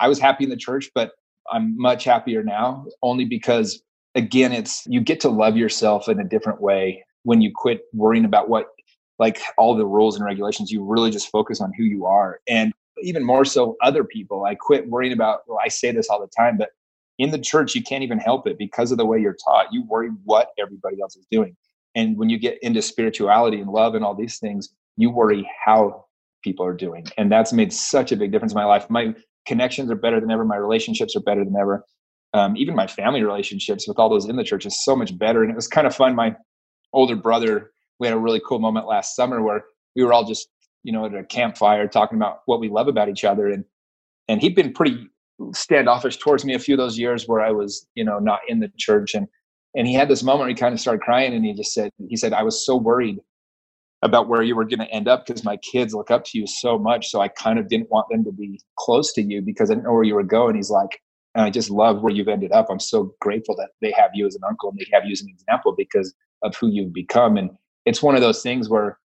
I 0.00 0.08
was 0.08 0.18
happy 0.18 0.44
in 0.44 0.50
the 0.50 0.56
church, 0.56 0.90
but 0.94 1.12
I'm 1.50 1.76
much 1.78 2.04
happier 2.04 2.42
now 2.42 2.86
only 3.02 3.24
because 3.24 3.82
again 4.14 4.52
it's 4.52 4.84
you 4.86 5.00
get 5.00 5.20
to 5.20 5.28
love 5.28 5.56
yourself 5.56 6.08
in 6.08 6.20
a 6.20 6.24
different 6.24 6.60
way 6.60 7.04
when 7.24 7.40
you 7.40 7.50
quit 7.54 7.82
worrying 7.92 8.24
about 8.24 8.48
what 8.48 8.66
like 9.18 9.40
all 9.58 9.74
the 9.74 9.86
rules 9.86 10.16
and 10.16 10.24
regulations 10.24 10.70
you 10.70 10.84
really 10.84 11.10
just 11.10 11.30
focus 11.30 11.60
on 11.60 11.72
who 11.76 11.84
you 11.84 12.06
are. 12.06 12.40
And 12.48 12.72
even 13.02 13.24
more 13.24 13.44
so 13.44 13.76
other 13.82 14.04
people 14.04 14.44
i 14.44 14.54
quit 14.54 14.88
worrying 14.88 15.12
about 15.12 15.40
well 15.48 15.58
i 15.64 15.68
say 15.68 15.90
this 15.90 16.08
all 16.08 16.20
the 16.20 16.28
time 16.36 16.56
but 16.56 16.68
in 17.18 17.30
the 17.30 17.38
church 17.38 17.74
you 17.74 17.82
can't 17.82 18.02
even 18.02 18.18
help 18.18 18.46
it 18.46 18.58
because 18.58 18.90
of 18.92 18.98
the 18.98 19.06
way 19.06 19.18
you're 19.18 19.36
taught. 19.44 19.72
You 19.72 19.84
worry 19.84 20.10
what 20.24 20.48
everybody 20.58 21.00
else 21.00 21.16
is 21.16 21.26
doing. 21.30 21.56
And 21.94 22.16
when 22.16 22.28
you 22.28 22.38
get 22.38 22.58
into 22.62 22.80
spirituality 22.82 23.60
and 23.60 23.70
love 23.70 23.94
and 23.94 24.04
all 24.04 24.14
these 24.14 24.38
things 24.38 24.70
you 24.96 25.10
worry 25.10 25.48
how 25.64 26.04
people 26.42 26.66
are 26.66 26.74
doing. 26.74 27.06
And 27.16 27.30
that's 27.30 27.52
made 27.52 27.72
such 27.72 28.12
a 28.12 28.16
big 28.16 28.32
difference 28.32 28.52
in 28.52 28.56
my 28.56 28.64
life. 28.64 28.90
My 28.90 29.14
connections 29.46 29.90
are 29.90 29.96
better 29.96 30.20
than 30.20 30.30
ever. 30.30 30.44
My 30.44 30.56
relationships 30.56 31.16
are 31.16 31.20
better 31.20 31.44
than 31.44 31.56
ever. 31.56 31.84
Um, 32.34 32.56
even 32.56 32.74
my 32.74 32.86
family 32.86 33.22
relationships 33.22 33.86
with 33.86 33.98
all 33.98 34.08
those 34.08 34.26
in 34.26 34.36
the 34.36 34.44
church 34.44 34.64
is 34.64 34.82
so 34.82 34.96
much 34.96 35.16
better. 35.18 35.42
And 35.42 35.50
it 35.50 35.56
was 35.56 35.68
kind 35.68 35.86
of 35.86 35.94
fun. 35.94 36.14
My 36.14 36.34
older 36.92 37.16
brother 37.16 37.72
we 38.02 38.08
had 38.08 38.16
a 38.16 38.20
really 38.20 38.40
cool 38.46 38.58
moment 38.58 38.86
last 38.86 39.14
summer 39.14 39.42
where 39.42 39.64
we 39.94 40.02
were 40.02 40.12
all 40.12 40.24
just 40.24 40.48
you 40.82 40.92
know 40.92 41.06
at 41.06 41.14
a 41.14 41.22
campfire 41.22 41.86
talking 41.86 42.18
about 42.18 42.40
what 42.46 42.58
we 42.58 42.68
love 42.68 42.88
about 42.88 43.08
each 43.08 43.24
other. 43.24 43.48
And 43.48 43.64
and 44.28 44.40
he'd 44.40 44.56
been 44.56 44.72
pretty 44.72 45.06
standoffish 45.52 46.16
towards 46.18 46.44
me 46.44 46.54
a 46.54 46.58
few 46.58 46.74
of 46.74 46.78
those 46.78 46.98
years 46.98 47.26
where 47.26 47.40
I 47.40 47.50
was, 47.50 47.86
you 47.94 48.04
know, 48.04 48.18
not 48.18 48.40
in 48.48 48.58
the 48.58 48.70
church. 48.76 49.14
And 49.14 49.28
and 49.76 49.86
he 49.86 49.94
had 49.94 50.08
this 50.08 50.24
moment 50.24 50.40
where 50.40 50.48
he 50.48 50.54
kind 50.54 50.74
of 50.74 50.80
started 50.80 51.00
crying 51.00 51.32
and 51.32 51.44
he 51.44 51.54
just 51.54 51.72
said, 51.72 51.90
he 52.08 52.16
said, 52.16 52.32
I 52.32 52.42
was 52.42 52.66
so 52.66 52.76
worried 52.76 53.18
about 54.02 54.28
where 54.28 54.42
you 54.42 54.56
were 54.56 54.64
going 54.64 54.80
to 54.80 54.90
end 54.90 55.08
up 55.08 55.26
because 55.26 55.44
my 55.44 55.56
kids 55.58 55.94
look 55.94 56.10
up 56.10 56.24
to 56.24 56.38
you 56.38 56.46
so 56.46 56.78
much. 56.78 57.08
So 57.08 57.20
I 57.20 57.28
kind 57.28 57.58
of 57.58 57.68
didn't 57.68 57.90
want 57.90 58.08
them 58.10 58.24
to 58.24 58.32
be 58.32 58.60
close 58.76 59.12
to 59.14 59.22
you 59.22 59.40
because 59.40 59.70
I 59.70 59.74
didn't 59.74 59.84
know 59.84 59.92
where 59.92 60.02
you 60.02 60.14
were 60.14 60.24
going. 60.24 60.56
He's 60.56 60.70
like, 60.70 61.00
and 61.34 61.44
I 61.44 61.50
just 61.50 61.70
love 61.70 62.02
where 62.02 62.12
you've 62.12 62.28
ended 62.28 62.52
up. 62.52 62.66
I'm 62.68 62.80
so 62.80 63.14
grateful 63.20 63.56
that 63.56 63.70
they 63.80 63.92
have 63.92 64.10
you 64.14 64.26
as 64.26 64.34
an 64.34 64.42
uncle 64.48 64.70
and 64.70 64.78
they 64.78 64.86
have 64.92 65.04
you 65.04 65.12
as 65.12 65.22
an 65.22 65.28
example 65.28 65.74
because 65.76 66.12
of 66.42 66.54
who 66.56 66.68
you've 66.68 66.92
become. 66.92 67.36
And 67.36 67.50
it's 67.86 68.02
one 68.02 68.14
of 68.16 68.20
those 68.20 68.42
things 68.42 68.68
where, 68.68 68.98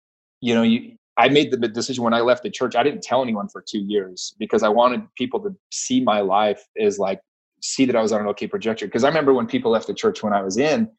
you 0.41 0.55
know, 0.55 0.63
you 0.63 0.97
I 1.17 1.29
made 1.29 1.53
the 1.53 1.69
decision 1.69 2.03
when 2.03 2.15
I 2.15 2.21
left 2.21 2.43
the 2.43 2.51
church. 2.51 2.75
I 2.75 2.83
didn't 2.83 3.03
tell 3.03 3.23
anyone 3.23 3.49
for 3.49 3.63
two 3.67 3.79
years 3.79 4.35
because 4.39 4.63
I 4.63 4.69
wanted 4.69 5.03
people 5.17 5.41
to 5.43 5.55
see 5.71 6.01
my 6.01 6.21
life 6.21 6.61
as 6.81 6.99
like 6.99 7.21
see 7.63 7.85
that 7.85 7.97
I 7.97 8.03
was 8.03 8.13
on 8.13 8.21
an 8.21 8.27
okay 8.29 8.47
trajectory. 8.47 8.89
Because 8.89 9.05
I 9.05 9.09
remember 9.09 9.33
when 9.33 9.47
people 9.47 9.71
left 9.71 9.87
the 9.87 9.95
church 9.95 10.23
when 10.23 10.33
I 10.33 10.43
was 10.43 10.57
in, 10.57 10.91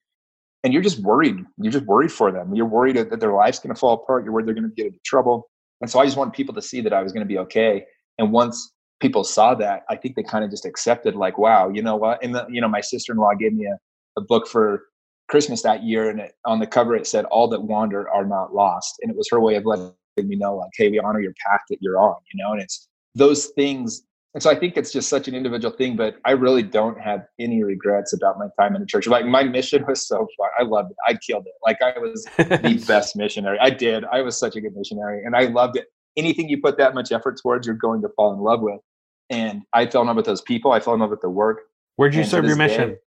and 0.65 0.73
you're 0.73 0.81
just 0.81 0.99
worried. 0.99 1.37
You're 1.59 1.71
just 1.71 1.85
worried 1.85 2.11
for 2.11 2.31
them. 2.31 2.55
You're 2.55 2.65
worried 2.65 2.97
that 2.97 3.19
their 3.19 3.33
life's 3.33 3.59
going 3.59 3.73
to 3.73 3.79
fall 3.79 3.93
apart. 3.93 4.23
You're 4.23 4.33
worried 4.33 4.47
they're 4.47 4.55
going 4.55 4.67
to 4.67 4.75
get 4.75 4.87
into 4.87 4.99
trouble. 5.05 5.47
And 5.79 5.89
so 5.89 5.99
I 5.99 6.05
just 6.05 6.17
wanted 6.17 6.33
people 6.33 6.55
to 6.55 6.61
see 6.61 6.81
that 6.81 6.91
I 6.91 7.03
was 7.03 7.13
going 7.13 7.21
to 7.21 7.27
be 7.27 7.37
okay. 7.37 7.85
And 8.17 8.31
once 8.31 8.73
people 8.99 9.23
saw 9.23 9.53
that, 9.53 9.83
I 9.91 9.95
think 9.95 10.15
they 10.15 10.23
kind 10.23 10.43
of 10.43 10.49
just 10.49 10.65
accepted, 10.65 11.15
like, 11.15 11.37
wow, 11.37 11.69
you 11.69 11.83
know 11.83 11.95
what? 11.95 12.23
And 12.23 12.33
the, 12.33 12.47
you 12.49 12.61
know, 12.61 12.67
my 12.67 12.81
sister 12.81 13.13
in 13.13 13.19
law 13.19 13.35
gave 13.35 13.53
me 13.53 13.67
a, 13.67 13.77
a 14.19 14.23
book 14.23 14.47
for 14.47 14.85
Christmas 15.27 15.61
that 15.61 15.83
year, 15.83 16.09
and 16.09 16.19
it, 16.19 16.33
on 16.45 16.59
the 16.59 16.67
cover 16.67 16.95
it 16.95 17.05
said, 17.05 17.25
"All 17.25 17.47
that 17.49 17.61
wander 17.61 18.09
are 18.09 18.25
not 18.25 18.53
lost," 18.53 18.95
and 19.01 19.11
it 19.11 19.17
was 19.17 19.27
her 19.31 19.39
way 19.39 19.55
of 19.55 19.65
letting 19.65 19.93
me 20.17 20.35
know, 20.35 20.55
like, 20.55 20.69
hey, 20.75 20.89
we 20.89 20.99
honor 20.99 21.19
your 21.19 21.33
path 21.45 21.61
that 21.69 21.77
you're 21.81 21.99
on, 21.99 22.15
you 22.31 22.43
know. 22.43 22.53
And 22.53 22.61
it's 22.61 22.87
those 23.15 23.47
things 23.47 24.03
and 24.35 24.43
so 24.43 24.49
I 24.49 24.55
think 24.55 24.75
it's 24.75 24.91
just 24.91 25.07
such 25.07 25.29
an 25.29 25.33
individual 25.33 25.73
thing, 25.73 25.95
but 25.95 26.17
I 26.25 26.31
really 26.31 26.61
don't 26.61 26.99
have 26.99 27.25
any 27.39 27.63
regrets 27.63 28.11
about 28.11 28.37
my 28.37 28.47
time 28.59 28.75
in 28.75 28.81
the 28.81 28.85
church. 28.85 29.07
Like 29.07 29.25
my 29.25 29.43
mission 29.43 29.85
was 29.87 30.05
so 30.05 30.27
fun. 30.37 30.49
I 30.59 30.63
loved 30.63 30.91
it. 30.91 30.97
I 31.07 31.13
killed 31.13 31.45
it. 31.47 31.53
Like 31.63 31.81
I 31.81 31.97
was 31.97 32.27
the 32.37 32.83
best 32.87 33.15
missionary. 33.15 33.57
I 33.61 33.69
did. 33.69 34.03
I 34.03 34.21
was 34.21 34.37
such 34.37 34.57
a 34.57 34.61
good 34.61 34.75
missionary 34.75 35.23
and 35.23 35.37
I 35.37 35.45
loved 35.45 35.77
it. 35.77 35.85
Anything 36.17 36.49
you 36.49 36.61
put 36.61 36.77
that 36.79 36.93
much 36.93 37.13
effort 37.13 37.39
towards, 37.41 37.65
you're 37.65 37.77
going 37.77 38.01
to 38.01 38.09
fall 38.09 38.33
in 38.33 38.39
love 38.39 38.59
with. 38.59 38.81
And 39.29 39.61
I 39.71 39.87
fell 39.87 40.01
in 40.01 40.07
love 40.07 40.17
with 40.17 40.25
those 40.25 40.41
people. 40.41 40.73
I 40.73 40.81
fell 40.81 40.95
in 40.95 40.99
love 40.99 41.11
with 41.11 41.21
the 41.21 41.29
work. 41.29 41.61
Where'd 41.95 42.13
you 42.13 42.21
and 42.21 42.29
serve 42.29 42.43
your 42.43 42.57
mission? 42.57 42.89
Day, 42.89 42.97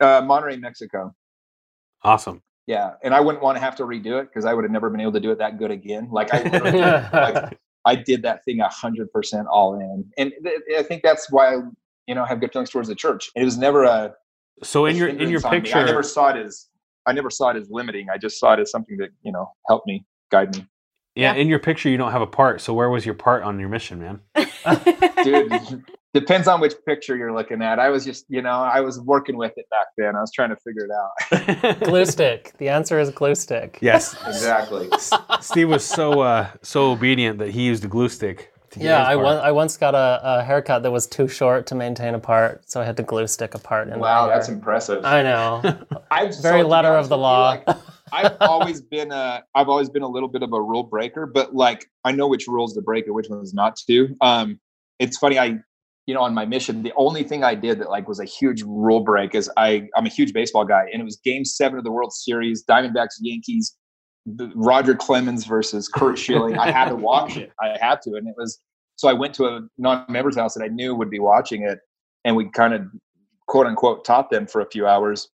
uh, 0.00 0.22
Monterrey, 0.22 0.60
Mexico. 0.60 1.14
Awesome. 2.02 2.42
Yeah, 2.66 2.94
and 3.04 3.14
I 3.14 3.20
wouldn't 3.20 3.44
want 3.44 3.56
to 3.56 3.60
have 3.60 3.76
to 3.76 3.84
redo 3.84 4.20
it 4.20 4.24
because 4.24 4.44
I 4.44 4.54
would 4.54 4.64
have 4.64 4.72
never 4.72 4.90
been 4.90 5.00
able 5.00 5.12
to 5.12 5.20
do 5.20 5.30
it 5.30 5.38
that 5.38 5.58
good 5.58 5.70
again. 5.70 6.08
Like 6.10 6.32
I, 6.32 6.42
like, 7.12 7.58
I 7.84 7.96
did 7.96 8.22
that 8.22 8.44
thing 8.44 8.60
a 8.60 8.68
hundred 8.68 9.12
percent 9.12 9.46
all 9.48 9.78
in, 9.78 10.04
and 10.16 10.32
th- 10.42 10.60
I 10.78 10.82
think 10.82 11.02
that's 11.02 11.30
why 11.30 11.54
I, 11.54 11.58
you 12.06 12.14
know, 12.14 12.24
have 12.24 12.40
good 12.40 12.52
feelings 12.52 12.70
towards 12.70 12.88
the 12.88 12.94
church. 12.94 13.30
It 13.36 13.44
was 13.44 13.58
never 13.58 13.84
a. 13.84 14.14
So 14.62 14.86
in 14.86 14.96
your 14.96 15.08
in 15.08 15.28
your 15.28 15.40
picture, 15.40 15.78
I 15.78 15.84
never 15.84 16.02
saw 16.02 16.28
it 16.28 16.36
as 16.36 16.68
I 17.06 17.12
never 17.12 17.30
saw 17.30 17.50
it 17.50 17.56
as 17.56 17.68
limiting. 17.70 18.08
I 18.10 18.18
just 18.18 18.38
saw 18.38 18.54
it 18.54 18.60
as 18.60 18.70
something 18.70 18.96
that 18.98 19.10
you 19.22 19.32
know 19.32 19.52
helped 19.68 19.86
me, 19.86 20.04
guide 20.30 20.56
me. 20.56 20.66
Yeah, 21.14 21.34
yeah. 21.34 21.40
in 21.40 21.48
your 21.48 21.58
picture, 21.58 21.88
you 21.88 21.96
don't 21.96 22.12
have 22.12 22.22
a 22.22 22.26
part. 22.26 22.60
So 22.60 22.72
where 22.74 22.90
was 22.90 23.06
your 23.06 23.14
part 23.14 23.42
on 23.42 23.60
your 23.60 23.68
mission, 23.68 24.00
man? 24.00 24.20
Dude, 25.22 25.84
Depends 26.14 26.46
on 26.46 26.60
which 26.60 26.74
picture 26.86 27.16
you're 27.16 27.34
looking 27.34 27.60
at. 27.60 27.80
I 27.80 27.88
was 27.88 28.04
just, 28.04 28.24
you 28.28 28.40
know, 28.40 28.60
I 28.60 28.80
was 28.80 29.00
working 29.00 29.36
with 29.36 29.52
it 29.56 29.68
back 29.68 29.88
then. 29.98 30.14
I 30.14 30.20
was 30.20 30.30
trying 30.32 30.50
to 30.50 30.56
figure 30.56 30.86
it 30.86 30.92
out. 30.92 31.80
glue 31.84 32.06
stick. 32.06 32.52
The 32.58 32.68
answer 32.68 33.00
is 33.00 33.10
glue 33.10 33.34
stick. 33.34 33.78
Yes, 33.82 34.14
exactly. 34.26 34.88
Steve 35.40 35.68
was 35.68 35.84
so 35.84 36.20
uh, 36.20 36.48
so 36.62 36.92
obedient 36.92 37.38
that 37.40 37.50
he 37.50 37.62
used 37.62 37.84
a 37.84 37.88
glue 37.88 38.08
stick. 38.08 38.52
Yeah, 38.76 39.04
I, 39.04 39.14
I 39.14 39.52
once 39.52 39.76
got 39.76 39.94
a, 39.94 40.20
a, 40.22 40.44
haircut 40.44 40.82
that 40.82 40.90
was 40.90 41.06
too 41.06 41.28
short 41.28 41.66
to 41.68 41.76
maintain 41.76 42.14
a 42.14 42.18
part, 42.18 42.68
so 42.68 42.80
I 42.80 42.84
had 42.84 42.96
to 42.96 43.02
glue 43.04 43.26
stick 43.28 43.54
a 43.54 43.58
part. 43.58 43.88
In 43.88 44.00
wow, 44.00 44.26
that's 44.26 44.48
impressive. 44.48 45.04
I 45.04 45.22
know. 45.22 45.62
I'm 46.10 46.32
very 46.42 46.62
so, 46.62 46.66
letter 46.66 46.92
of 46.96 47.08
the 47.08 47.16
law. 47.16 47.62
like, 47.66 47.78
I've 48.12 48.36
always 48.40 48.80
been 48.80 49.12
a, 49.12 49.44
I've 49.54 49.68
always 49.68 49.90
been 49.90 50.02
a 50.02 50.08
little 50.08 50.28
bit 50.28 50.42
of 50.42 50.52
a 50.52 50.60
rule 50.60 50.82
breaker, 50.82 51.26
but 51.26 51.54
like 51.54 51.86
I 52.04 52.12
know 52.12 52.26
which 52.26 52.46
rules 52.48 52.74
to 52.74 52.82
break 52.82 53.06
and 53.06 53.14
which 53.14 53.28
ones 53.28 53.54
not 53.54 53.76
to. 53.88 54.16
Um, 54.20 54.58
it's 54.98 55.18
funny. 55.18 55.38
I 55.38 55.60
you 56.06 56.14
know, 56.14 56.20
on 56.20 56.34
my 56.34 56.44
mission, 56.44 56.82
the 56.82 56.92
only 56.96 57.22
thing 57.22 57.44
I 57.44 57.54
did 57.54 57.78
that 57.80 57.88
like 57.88 58.08
was 58.08 58.20
a 58.20 58.24
huge 58.24 58.62
rule 58.62 59.00
break 59.00 59.34
is 59.34 59.50
I 59.56 59.88
I'm 59.96 60.06
a 60.06 60.10
huge 60.10 60.32
baseball 60.32 60.64
guy, 60.64 60.86
and 60.92 61.00
it 61.00 61.04
was 61.04 61.16
Game 61.24 61.44
Seven 61.44 61.78
of 61.78 61.84
the 61.84 61.90
World 61.90 62.12
Series, 62.12 62.64
Diamondbacks 62.64 63.16
Yankees, 63.20 63.76
Roger 64.54 64.94
Clemens 64.94 65.44
versus 65.46 65.88
Curt 65.88 66.18
Schilling. 66.18 66.58
I 66.58 66.70
had 66.70 66.88
to 66.88 66.96
watch 66.96 67.36
it. 67.36 67.52
I 67.60 67.76
had 67.80 68.02
to, 68.02 68.16
and 68.16 68.28
it 68.28 68.34
was 68.36 68.60
so 68.96 69.08
I 69.08 69.12
went 69.12 69.34
to 69.34 69.46
a 69.46 69.60
non-members 69.78 70.36
house 70.36 70.54
that 70.54 70.62
I 70.62 70.68
knew 70.68 70.94
would 70.94 71.10
be 71.10 71.20
watching 71.20 71.62
it, 71.62 71.78
and 72.24 72.36
we 72.36 72.50
kind 72.50 72.74
of 72.74 72.82
quote 73.48 73.66
unquote 73.66 74.04
taught 74.04 74.30
them 74.30 74.46
for 74.46 74.60
a 74.60 74.66
few 74.70 74.86
hours. 74.86 75.28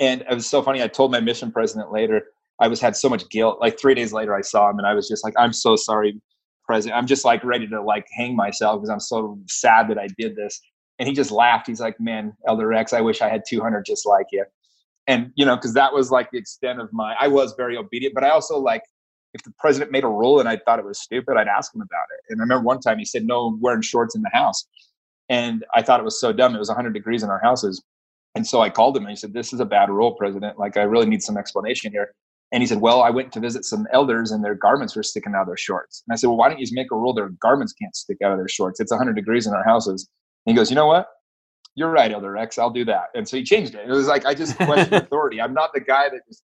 And 0.00 0.22
it 0.22 0.34
was 0.34 0.46
so 0.46 0.62
funny. 0.62 0.82
I 0.82 0.88
told 0.88 1.12
my 1.12 1.20
mission 1.20 1.50
president 1.50 1.92
later. 1.92 2.22
I 2.60 2.68
was 2.68 2.80
had 2.80 2.94
so 2.94 3.08
much 3.08 3.28
guilt. 3.30 3.58
Like 3.60 3.80
three 3.80 3.94
days 3.94 4.12
later, 4.12 4.34
I 4.34 4.42
saw 4.42 4.68
him, 4.70 4.78
and 4.78 4.86
I 4.86 4.94
was 4.94 5.08
just 5.08 5.24
like, 5.24 5.34
"I'm 5.38 5.52
so 5.52 5.76
sorry, 5.76 6.20
president. 6.64 6.98
I'm 6.98 7.06
just 7.06 7.24
like 7.24 7.44
ready 7.44 7.66
to 7.68 7.82
like 7.82 8.06
hang 8.12 8.36
myself 8.36 8.80
because 8.80 8.90
I'm 8.90 9.00
so 9.00 9.38
sad 9.48 9.88
that 9.88 9.98
I 9.98 10.08
did 10.18 10.36
this. 10.36 10.60
And 10.98 11.08
he 11.08 11.14
just 11.14 11.30
laughed. 11.30 11.66
He's 11.66 11.80
like, 11.80 11.98
man, 12.00 12.36
Elder 12.46 12.68
Rex, 12.68 12.92
I 12.92 13.00
wish 13.00 13.20
I 13.20 13.28
had 13.28 13.42
200 13.48 13.84
just 13.84 14.06
like 14.06 14.26
you. 14.30 14.44
And, 15.06 15.32
you 15.34 15.44
know, 15.44 15.56
because 15.56 15.74
that 15.74 15.92
was 15.92 16.10
like 16.10 16.30
the 16.30 16.38
extent 16.38 16.80
of 16.80 16.92
my, 16.92 17.14
I 17.20 17.28
was 17.28 17.54
very 17.56 17.76
obedient, 17.76 18.14
but 18.14 18.24
I 18.24 18.30
also 18.30 18.58
like, 18.58 18.82
if 19.34 19.42
the 19.42 19.52
president 19.58 19.90
made 19.90 20.04
a 20.04 20.08
rule 20.08 20.38
and 20.38 20.48
I 20.48 20.56
thought 20.56 20.78
it 20.78 20.84
was 20.84 21.00
stupid, 21.00 21.36
I'd 21.36 21.48
ask 21.48 21.74
him 21.74 21.80
about 21.80 22.06
it. 22.16 22.32
And 22.32 22.40
I 22.40 22.42
remember 22.42 22.64
one 22.64 22.80
time 22.80 22.98
he 22.98 23.04
said, 23.04 23.24
no 23.24 23.58
wearing 23.60 23.82
shorts 23.82 24.14
in 24.14 24.22
the 24.22 24.30
house. 24.32 24.64
And 25.28 25.64
I 25.74 25.82
thought 25.82 26.00
it 26.00 26.04
was 26.04 26.20
so 26.20 26.32
dumb. 26.32 26.54
It 26.54 26.58
was 26.58 26.68
100 26.68 26.94
degrees 26.94 27.22
in 27.22 27.30
our 27.30 27.40
houses. 27.40 27.82
And 28.34 28.46
so 28.46 28.60
I 28.60 28.70
called 28.70 28.96
him 28.96 29.04
and 29.04 29.10
he 29.10 29.16
said, 29.16 29.32
This 29.32 29.52
is 29.52 29.60
a 29.60 29.64
bad 29.64 29.90
rule, 29.90 30.12
President. 30.12 30.58
Like, 30.58 30.76
I 30.76 30.82
really 30.82 31.06
need 31.06 31.22
some 31.22 31.36
explanation 31.36 31.92
here. 31.92 32.14
And 32.52 32.62
he 32.62 32.66
said, 32.66 32.80
Well, 32.80 33.02
I 33.02 33.10
went 33.10 33.32
to 33.32 33.40
visit 33.40 33.64
some 33.64 33.86
elders 33.92 34.30
and 34.30 34.44
their 34.44 34.54
garments 34.54 34.94
were 34.94 35.02
sticking 35.02 35.34
out 35.34 35.42
of 35.42 35.46
their 35.46 35.56
shorts. 35.56 36.02
And 36.06 36.14
I 36.14 36.16
said, 36.16 36.28
Well, 36.28 36.36
why 36.36 36.48
don't 36.48 36.58
you 36.58 36.64
just 36.64 36.74
make 36.74 36.90
a 36.92 36.96
rule 36.96 37.14
their 37.14 37.30
garments 37.40 37.72
can't 37.72 37.94
stick 37.94 38.18
out 38.24 38.32
of 38.32 38.38
their 38.38 38.48
shorts? 38.48 38.80
It's 38.80 38.92
100 38.92 39.14
degrees 39.14 39.46
in 39.46 39.54
our 39.54 39.64
houses. 39.64 40.08
And 40.46 40.54
he 40.54 40.56
goes, 40.56 40.70
You 40.70 40.76
know 40.76 40.86
what? 40.86 41.08
You're 41.76 41.90
right, 41.90 42.12
Elder 42.12 42.30
Rex. 42.30 42.56
I'll 42.58 42.70
do 42.70 42.84
that. 42.84 43.06
And 43.14 43.28
so 43.28 43.36
he 43.36 43.42
changed 43.42 43.74
it. 43.74 43.88
It 43.88 43.90
was 43.90 44.06
like, 44.06 44.24
I 44.24 44.34
just 44.34 44.56
question 44.56 44.94
authority. 44.94 45.40
I'm 45.40 45.54
not 45.54 45.72
the 45.74 45.80
guy 45.80 46.08
that 46.08 46.20
just, 46.28 46.42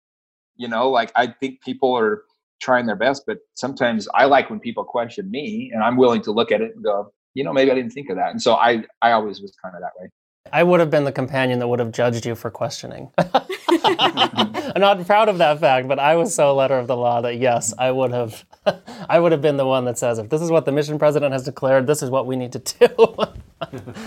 you 0.57 0.69
know, 0.69 0.91
like 0.91 1.11
I 1.17 1.29
think 1.29 1.63
people 1.63 1.97
are 1.97 2.25
trying 2.61 2.87
their 2.87 2.97
best, 2.97 3.25
but 3.27 3.39
sometimes 3.55 4.07
I 4.15 4.27
like 4.27 4.51
when 4.51 4.61
people 4.61 4.85
question 4.85 5.31
me 5.31 5.71
and 5.73 5.83
I'm 5.83 5.97
willing 5.97 6.23
to 6.23 6.33
look 6.33 6.53
at 6.53 6.61
it 6.61 6.73
and 6.75 6.85
go, 6.85 7.13
you 7.35 7.43
know, 7.43 7.53
maybe 7.53 7.71
I 7.71 7.75
didn't 7.75 7.91
think 7.93 8.11
of 8.11 8.17
that. 8.17 8.31
And 8.31 8.41
so 8.41 8.55
I, 8.55 8.85
I 9.03 9.13
always 9.13 9.41
was 9.41 9.55
kind 9.63 9.75
of 9.75 9.81
that 9.81 9.91
way. 9.99 10.09
I 10.53 10.63
would 10.63 10.81
have 10.81 10.91
been 10.91 11.05
the 11.05 11.13
companion 11.13 11.59
that 11.59 11.69
would 11.69 11.79
have 11.79 11.91
judged 11.91 12.27
you 12.27 12.35
for 12.35 12.51
questioning. 12.51 13.11
I'm 13.19 14.75
not 14.81 15.05
proud 15.07 15.29
of 15.29 15.39
that 15.39 15.59
fact, 15.59 15.89
but 15.89 15.99
I 15.99 16.17
was 16.17 16.35
so 16.35 16.55
letter 16.55 16.79
of 16.79 16.87
the 16.87 16.97
law 16.97 17.23
that 17.23 17.39
yes, 17.39 17.73
I 17.79 17.91
would 17.91 18.13
have 18.13 18.45
I 19.09 19.19
would 19.19 19.33
have 19.33 19.41
been 19.41 19.57
the 19.57 19.67
one 19.67 19.85
that 19.87 19.99
says 19.99 20.19
if 20.19 20.29
this 20.29 20.43
is 20.43 20.51
what 20.51 20.65
the 20.67 20.73
mission 20.73 20.99
president 20.99 21.33
has 21.33 21.45
declared, 21.45 21.87
this 21.87 22.03
is 22.03 22.11
what 22.11 22.27
we 22.27 22.37
need 22.37 22.53
to 22.53 22.59
do. 22.59 23.17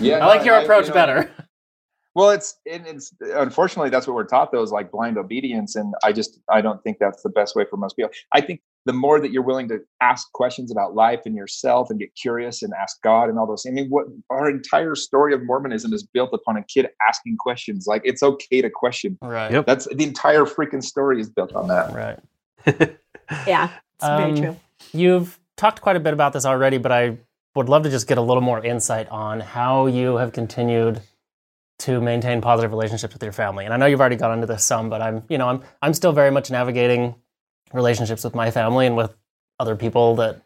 yeah, 0.00 0.18
I 0.18 0.26
like 0.26 0.44
your 0.44 0.56
approach 0.58 0.84
you 0.84 0.90
know, 0.90 0.94
better. 0.94 1.30
Well, 2.14 2.30
it's 2.30 2.56
it's 2.64 3.12
unfortunately 3.20 3.90
that's 3.90 4.06
what 4.06 4.14
we're 4.14 4.24
taught 4.24 4.52
though 4.52 4.62
is 4.62 4.72
like 4.72 4.90
blind 4.90 5.18
obedience, 5.18 5.76
and 5.76 5.94
I 6.02 6.12
just 6.12 6.38
I 6.48 6.60
don't 6.60 6.82
think 6.82 6.98
that's 6.98 7.22
the 7.22 7.30
best 7.30 7.56
way 7.56 7.64
for 7.68 7.76
most 7.76 7.96
people. 7.96 8.10
I 8.32 8.40
think 8.40 8.60
the 8.88 8.92
more 8.94 9.20
that 9.20 9.30
you're 9.30 9.42
willing 9.42 9.68
to 9.68 9.80
ask 10.00 10.32
questions 10.32 10.72
about 10.72 10.94
life 10.94 11.20
and 11.26 11.36
yourself 11.36 11.90
and 11.90 12.00
get 12.00 12.08
curious 12.14 12.62
and 12.62 12.72
ask 12.80 13.02
God 13.02 13.28
and 13.28 13.38
all 13.38 13.46
those. 13.46 13.64
Things. 13.64 13.78
I 13.78 13.82
mean, 13.82 13.90
what 13.90 14.06
our 14.30 14.48
entire 14.48 14.94
story 14.94 15.34
of 15.34 15.44
Mormonism 15.44 15.92
is 15.92 16.02
built 16.02 16.30
upon 16.32 16.56
a 16.56 16.64
kid 16.64 16.88
asking 17.06 17.36
questions. 17.36 17.86
Like 17.86 18.00
it's 18.06 18.22
okay 18.22 18.62
to 18.62 18.70
question. 18.70 19.18
Right. 19.20 19.52
Yep. 19.52 19.66
That's 19.66 19.86
the 19.94 20.04
entire 20.04 20.46
freaking 20.46 20.82
story 20.82 21.20
is 21.20 21.28
built 21.28 21.54
on 21.54 21.68
that. 21.68 21.92
Right. 21.92 22.18
yeah, 23.46 23.70
it's 23.96 24.04
um, 24.04 24.16
very 24.16 24.40
true. 24.40 24.56
You've 24.92 25.38
talked 25.58 25.82
quite 25.82 25.96
a 25.96 26.00
bit 26.00 26.14
about 26.14 26.32
this 26.32 26.46
already, 26.46 26.78
but 26.78 26.90
I 26.90 27.18
would 27.54 27.68
love 27.68 27.82
to 27.82 27.90
just 27.90 28.06
get 28.06 28.16
a 28.16 28.22
little 28.22 28.40
more 28.40 28.64
insight 28.64 29.06
on 29.10 29.40
how 29.40 29.84
you 29.84 30.16
have 30.16 30.32
continued 30.32 31.02
to 31.80 32.00
maintain 32.00 32.40
positive 32.40 32.70
relationships 32.70 33.12
with 33.12 33.22
your 33.22 33.32
family. 33.32 33.66
And 33.66 33.74
I 33.74 33.76
know 33.76 33.84
you've 33.84 34.00
already 34.00 34.16
gone 34.16 34.32
into 34.32 34.46
this 34.46 34.64
some, 34.64 34.88
but 34.88 35.02
I'm, 35.02 35.24
you 35.28 35.36
know, 35.36 35.48
I'm 35.48 35.62
I'm 35.82 35.92
still 35.92 36.12
very 36.12 36.30
much 36.30 36.50
navigating 36.50 37.16
relationships 37.72 38.24
with 38.24 38.34
my 38.34 38.50
family 38.50 38.86
and 38.86 38.96
with 38.96 39.14
other 39.60 39.76
people 39.76 40.16
that 40.16 40.42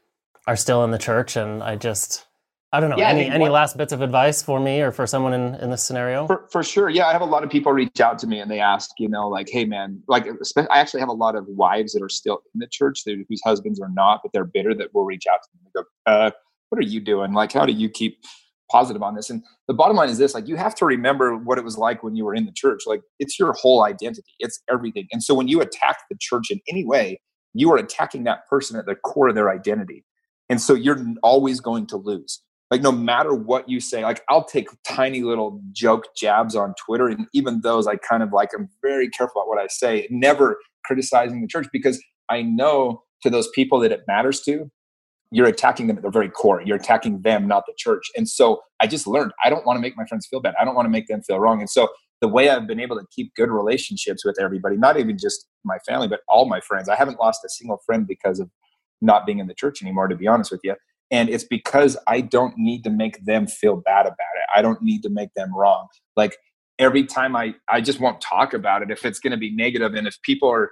are 0.47 0.57
still 0.57 0.85
in 0.85 0.91
the 0.91 0.99
church. 0.99 1.37
And 1.37 1.63
I 1.63 1.77
just, 1.77 2.27
I 2.73 2.81
don't 2.81 2.91
know, 2.91 2.97
yeah, 2.97 3.09
any, 3.09 3.21
I 3.21 3.25
mean, 3.25 3.33
any 3.33 3.43
what, 3.43 3.53
last 3.53 3.77
bits 3.77 3.93
of 3.93 4.01
advice 4.01 4.43
for 4.43 4.59
me 4.59 4.81
or 4.81 4.91
for 4.91 5.07
someone 5.07 5.35
in, 5.35 5.55
in 5.57 5.71
this 5.71 5.83
scenario? 5.83 6.27
For, 6.27 6.49
for 6.51 6.63
sure. 6.63 6.89
Yeah. 6.89 7.07
I 7.07 7.13
have 7.13 7.21
a 7.21 7.27
lot 7.27 7.45
of 7.45 7.51
people 7.51 7.73
reach 7.73 8.01
out 8.01 8.19
to 8.21 8.27
me 8.27 8.41
and 8.41 8.51
they 8.51 8.61
ask, 8.61 8.91
you 8.99 9.09
know, 9.09 9.29
like, 9.29 9.49
hey, 9.51 9.65
man, 9.65 10.03
like, 10.09 10.27
I 10.71 10.79
actually 10.79 11.01
have 11.01 11.11
a 11.11 11.13
lot 11.15 11.37
of 11.37 11.47
wives 11.49 11.93
that 11.93 12.03
are 12.03 12.09
still 12.09 12.41
in 12.55 12.61
the 12.61 12.67
church 12.67 13.05
that, 13.05 13.23
whose 13.29 13.43
husbands 13.45 13.81
are 13.81 13.91
not, 13.91 14.21
but 14.23 14.33
they're 14.33 14.45
bitter 14.47 14.75
that 14.75 14.95
will 14.95 15.05
reach 15.05 15.25
out 15.33 15.43
to 15.43 15.49
me 15.55 15.61
and 15.65 15.85
go, 15.85 16.13
uh, 16.13 16.31
what 16.71 16.79
are 16.79 16.89
you 16.89 17.01
doing? 17.01 17.35
Like, 17.35 17.53
how 17.53 17.67
do 17.67 17.73
you 17.73 17.91
keep 17.91 18.19
positive 18.73 19.03
on 19.03 19.15
this? 19.15 19.31
And 19.31 19.43
the 19.69 19.75
bottom 19.75 19.97
line 19.97 20.09
is 20.09 20.19
this 20.19 20.35
like, 20.35 20.49
you 20.49 20.57
have 20.57 20.75
to 20.77 20.87
remember 20.87 21.37
what 21.37 21.59
it 21.59 21.65
was 21.65 21.77
like 21.77 22.03
when 22.03 22.17
you 22.17 22.25
were 22.25 22.35
in 22.35 22.47
the 22.47 22.53
church. 22.53 22.81
Like, 22.87 23.03
it's 23.19 23.39
your 23.39 23.53
whole 23.53 23.85
identity, 23.85 24.33
it's 24.39 24.63
everything. 24.71 25.07
And 25.13 25.23
so 25.23 25.35
when 25.35 25.49
you 25.49 25.61
attack 25.61 25.99
the 26.11 26.17
church 26.19 26.51
in 26.51 26.61
any 26.69 26.85
way, 26.85 27.21
you 27.55 27.71
are 27.73 27.77
attacking 27.77 28.25
that 28.25 28.49
person 28.49 28.79
at 28.79 28.87
the 28.87 28.95
core 28.95 29.29
of 29.29 29.35
their 29.35 29.51
identity. 29.51 30.05
And 30.49 30.61
so 30.61 30.75
you're 30.75 31.05
always 31.23 31.61
going 31.61 31.87
to 31.89 31.97
lose. 31.97 32.43
Like, 32.71 32.81
no 32.81 32.93
matter 32.93 33.35
what 33.35 33.69
you 33.69 33.81
say, 33.81 34.03
like, 34.03 34.23
I'll 34.31 34.47
take 34.47 34.69
tiny 34.89 35.21
little 35.23 35.61
joke 35.73 36.05
jabs 36.17 36.57
on 36.57 36.75
Twitter. 36.83 37.07
And 37.07 37.27
even 37.35 37.61
those, 37.61 37.87
I 37.87 37.97
kind 37.97 38.23
of 38.23 38.33
like, 38.33 38.49
I'm 38.57 38.71
very 38.83 39.11
careful 39.11 39.43
about 39.43 39.49
what 39.49 39.59
I 39.59 39.67
say, 39.67 40.09
never 40.11 40.57
criticizing 40.87 41.43
the 41.43 41.47
church 41.47 41.67
because 41.71 42.03
I 42.31 42.41
know 42.41 43.03
to 43.23 43.31
those 43.31 43.49
people 43.55 43.79
that 43.81 43.93
it 43.93 44.01
matters 44.09 44.41
to, 44.43 44.71
you're 45.33 45.47
attacking 45.47 45.87
them 45.87 45.97
at 45.97 46.03
their 46.03 46.11
very 46.11 46.29
core. 46.29 46.63
You're 46.63 46.77
attacking 46.77 47.23
them, 47.23 47.49
not 47.49 47.65
the 47.67 47.73
church. 47.77 48.05
And 48.15 48.29
so 48.29 48.61
I 48.81 48.87
just 48.87 49.07
learned 49.07 49.33
I 49.43 49.49
don't 49.49 49.65
want 49.65 49.79
to 49.79 49.81
make 49.81 49.97
my 49.97 50.05
friends 50.05 50.27
feel 50.31 50.41
bad. 50.41 50.55
I 50.61 50.65
don't 50.65 50.75
want 50.75 50.87
to 50.87 50.91
make 50.91 51.09
them 51.09 51.23
feel 51.23 51.41
wrong. 51.41 51.61
And 51.61 51.71
so 51.71 51.89
the 52.21 52.29
way 52.29 52.51
I've 52.51 52.67
been 52.67 52.79
able 52.79 52.97
to 52.97 53.07
keep 53.11 53.35
good 53.35 53.51
relationships 53.51 54.25
with 54.25 54.39
everybody, 54.39 54.77
not 54.77 54.99
even 54.99 55.17
just 55.19 55.47
my 55.65 55.79
family, 55.89 56.07
but 56.07 56.21
all 56.29 56.47
my 56.47 56.61
friends. 56.61 56.89
I 56.89 56.97
haven't 56.97 57.19
lost 57.19 57.41
a 57.45 57.49
single 57.49 57.79
friend 57.87 58.07
because 58.07 58.41
of 58.41 58.51
not 59.01 59.25
being 59.27 59.39
in 59.39 59.47
the 59.47 59.55
church 59.55 59.83
anymore, 59.83 60.07
to 60.07 60.17
be 60.17 60.29
honest 60.29 60.53
with 60.53 60.61
you. 60.63 60.77
And 61.11 61.31
it's 61.31 61.45
because 61.45 61.97
I 62.07 62.21
don't 62.21 62.55
need 62.57 62.85
to 62.85 62.91
make 62.91 63.25
them 63.25 63.47
feel 63.47 63.77
bad 63.77 64.03
about 64.03 64.13
it. 64.13 64.47
I 64.55 64.61
don't 64.61 64.83
need 64.83 65.03
to 65.03 65.11
make 65.11 65.31
them 65.35 65.55
wrong. 65.57 65.89
Like 66.15 66.37
every 66.79 67.05
time 67.05 67.35
I, 67.35 67.55
I 67.69 67.81
just 67.81 68.01
won't 68.01 68.21
talk 68.21 68.53
about 68.53 68.83
it 68.83 68.91
if 68.91 69.05
it's 69.05 69.19
going 69.19 69.33
to 69.33 69.37
be 69.37 69.55
negative 69.55 69.95
and 69.95 70.07
if 70.07 70.21
people 70.23 70.51
are 70.51 70.71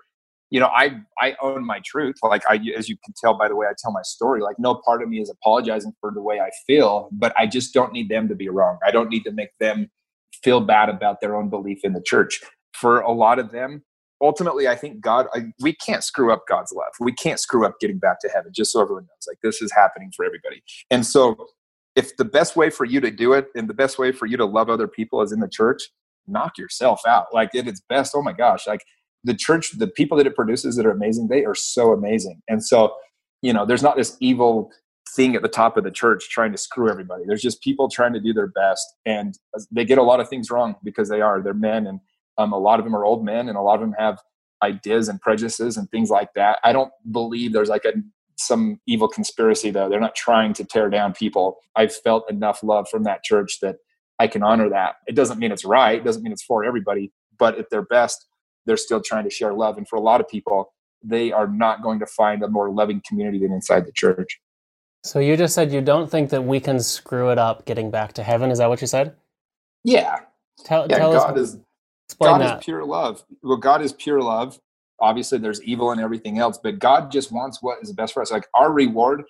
you 0.51 0.61
know 0.61 0.69
i 0.69 0.97
i 1.19 1.35
own 1.41 1.65
my 1.65 1.81
truth. 1.85 2.17
Like 2.23 2.43
i 2.49 2.61
as 2.77 2.89
you 2.89 2.97
can 3.05 3.15
tell 3.21 3.35
by 3.35 3.49
the 3.49 3.57
way 3.57 3.67
i 3.67 3.73
tell 3.79 3.93
my 3.93 4.03
story 4.03 4.43
like 4.43 4.57
no 4.59 4.81
part 4.85 5.03
of 5.03 5.09
me 5.09 5.21
is 5.21 5.31
apologizing 5.31 5.93
for 6.01 6.11
the 6.13 6.23
way 6.23 6.41
i 6.41 6.51
feel 6.67 7.09
but 7.13 7.33
i 7.39 7.47
just 7.47 7.73
don't 7.73 7.93
need 7.93 8.09
them 8.09 8.29
to 8.29 8.35
be 8.35 8.49
wrong. 8.49 8.79
I 8.87 8.91
don't 8.91 9.09
need 9.09 9.25
to 9.25 9.33
make 9.33 9.51
them 9.59 9.91
feel 10.43 10.61
bad 10.61 10.89
about 10.89 11.21
their 11.21 11.37
own 11.37 11.51
belief 11.51 11.81
in 11.85 11.93
the 11.93 12.03
church. 12.03 12.41
For 12.73 13.01
a 13.01 13.13
lot 13.13 13.39
of 13.39 13.51
them 13.51 13.85
ultimately 14.23 14.69
i 14.69 14.77
think 14.77 15.01
god 15.01 15.27
I, 15.35 15.47
we 15.61 15.73
can't 15.73 16.05
screw 16.05 16.33
up 16.33 16.43
god's 16.49 16.73
love. 16.73 16.93
We 17.01 17.13
can't 17.13 17.41
screw 17.41 17.65
up 17.65 17.81
getting 17.81 17.99
back 17.99 18.21
to 18.21 18.29
heaven 18.29 18.53
just 18.55 18.73
so 18.73 18.81
everyone 18.81 19.05
knows. 19.05 19.27
Like 19.29 19.39
this 19.43 19.63
is 19.63 19.73
happening 19.73 20.13
for 20.15 20.25
everybody. 20.25 20.63
And 20.91 21.07
so 21.07 21.47
if 21.97 22.17
the 22.17 22.25
best 22.25 22.55
way 22.55 22.71
for 22.71 22.85
you 22.85 23.01
to 23.01 23.11
do 23.11 23.33
it 23.33 23.47
and 23.55 23.69
the 23.69 23.75
best 23.75 23.99
way 23.99 24.13
for 24.13 24.27
you 24.27 24.37
to 24.37 24.45
love 24.45 24.71
other 24.71 24.87
people 24.87 25.23
is 25.23 25.33
in 25.33 25.41
the 25.41 25.49
church 25.49 25.83
knock 26.27 26.59
yourself 26.59 27.01
out. 27.07 27.27
Like 27.33 27.55
at 27.55 27.67
its 27.67 27.83
best 27.89 28.13
oh 28.15 28.23
my 28.23 28.33
gosh 28.33 28.67
like 28.67 28.83
the 29.25 29.35
church 29.35 29.73
the 29.79 29.87
people 29.87 30.17
that 30.17 30.27
it 30.27 30.35
produces 30.35 30.77
that 30.77 30.87
are 30.87 30.91
amazing 30.91 31.29
they 31.29 31.45
are 31.45 31.55
so 31.55 31.93
amazing. 31.93 32.41
And 32.49 32.65
so 32.65 32.95
you 33.43 33.53
know 33.53 33.67
there's 33.67 33.83
not 33.83 33.97
this 33.97 34.17
evil 34.21 34.71
thing 35.17 35.35
at 35.35 35.43
the 35.43 35.49
top 35.49 35.77
of 35.77 35.85
the 35.85 35.91
church 35.91 36.29
trying 36.31 36.53
to 36.53 36.59
screw 36.59 36.89
everybody. 36.89 37.25
There's 37.27 37.43
just 37.43 37.63
people 37.63 37.89
trying 37.89 38.13
to 38.13 38.21
do 38.21 38.33
their 38.33 38.47
best 38.47 38.87
and 39.05 39.35
they 39.71 39.85
get 39.85 39.99
a 39.99 40.03
lot 40.03 40.21
of 40.21 40.29
things 40.29 40.51
wrong 40.51 40.77
because 40.85 41.09
they 41.09 41.21
are. 41.21 41.43
They're 41.43 41.55
men 41.55 41.87
and 41.87 42.01
um, 42.39 42.53
a 42.53 42.59
lot 42.59 42.79
of 42.79 42.85
them 42.85 42.95
are 42.95 43.05
old 43.05 43.25
men 43.25 43.49
and 43.49 43.59
a 43.59 43.61
lot 43.61 43.75
of 43.75 43.81
them 43.81 43.95
have 43.99 44.21
ideas 44.63 45.09
and 45.09 45.21
prejudices 45.21 45.77
and 45.77 45.91
things 45.91 46.11
like 46.11 46.33
that. 46.35 46.59
I 46.63 46.73
don't 46.73 46.93
believe 47.11 47.53
there's 47.53 47.69
like 47.69 47.85
a 47.85 47.93
some 48.37 48.81
evil 48.87 49.09
conspiracy 49.09 49.71
though. 49.71 49.89
They're 49.89 50.01
not 50.01 50.15
trying 50.15 50.55
to 50.55 50.65
tear 50.65 50.89
down 50.89 51.13
people. 51.13 51.57
I've 51.77 51.95
felt 51.95 52.31
enough 52.31 52.63
love 52.63 52.89
from 52.89 53.05
that 53.05 53.23
church 53.25 53.59
that 53.61 53.77
i 54.19 54.27
can 54.27 54.43
honor 54.43 54.69
that. 54.69 54.97
It 55.07 55.15
doesn't 55.15 55.39
mean 55.39 55.51
it's 55.51 55.65
right. 55.65 55.99
It 55.99 56.05
doesn't 56.05 56.23
mean 56.23 56.33
it's 56.33 56.45
for 56.45 56.65
everybody 56.65 57.13
but 57.41 57.59
at 57.59 57.71
their 57.71 57.83
best 57.83 58.29
they're 58.71 58.77
still 58.77 59.03
trying 59.03 59.25
to 59.25 59.31
share 59.31 59.53
love. 59.53 59.77
And 59.77 59.89
for 59.89 59.97
a 59.97 60.01
lot 60.01 60.21
of 60.21 60.29
people 60.29 60.73
they 61.03 61.33
are 61.33 61.49
not 61.49 61.83
going 61.83 61.99
to 61.99 62.07
find 62.07 62.43
a 62.45 62.49
more 62.49 62.71
loving 62.71 63.03
community 63.09 63.41
than 63.41 63.51
inside 63.53 63.85
the 63.85 63.93
church. 63.93 64.41
So 65.03 65.19
you 65.19 65.37
just 65.37 65.55
said 65.55 65.73
you 65.73 65.81
don't 65.81 66.09
think 66.09 66.31
that 66.31 66.45
we 66.45 66.61
can 66.61 66.79
screw 66.79 67.31
it 67.31 67.39
up 67.39 67.65
getting 67.65 67.91
back 67.91 68.13
to 68.13 68.23
heaven. 68.23 68.51
Is 68.51 68.59
that 68.59 68.69
what 68.69 68.81
you 68.81 68.87
said? 68.87 69.17
Yeah. 69.83 70.21
Tell, 70.65 70.87
yeah, 70.89 70.99
tell 70.99 71.13
god 71.13 71.39
us 71.39 71.49
is 71.49 71.59
explain 72.07 72.33
god 72.33 72.41
that. 72.43 72.59
is 72.59 72.65
pure 72.65 72.85
love. 72.85 73.25
Well 73.43 73.57
god 73.57 73.83
is 73.83 73.93
pure 73.95 74.23
love. 74.23 74.61
Obviously 75.01 75.39
there's 75.39 75.61
evil 75.65 75.91
and 75.91 76.01
everything 76.01 76.39
else 76.39 76.61
but 76.63 76.79
god 76.79 77.11
just 77.11 77.33
wants 77.33 77.59
what 77.61 77.79
is 77.83 77.93
best 77.93 78.15
for 78.15 78.23
us. 78.23 78.31
Like 78.31 78.47
our 78.55 78.71
reward 78.71 79.25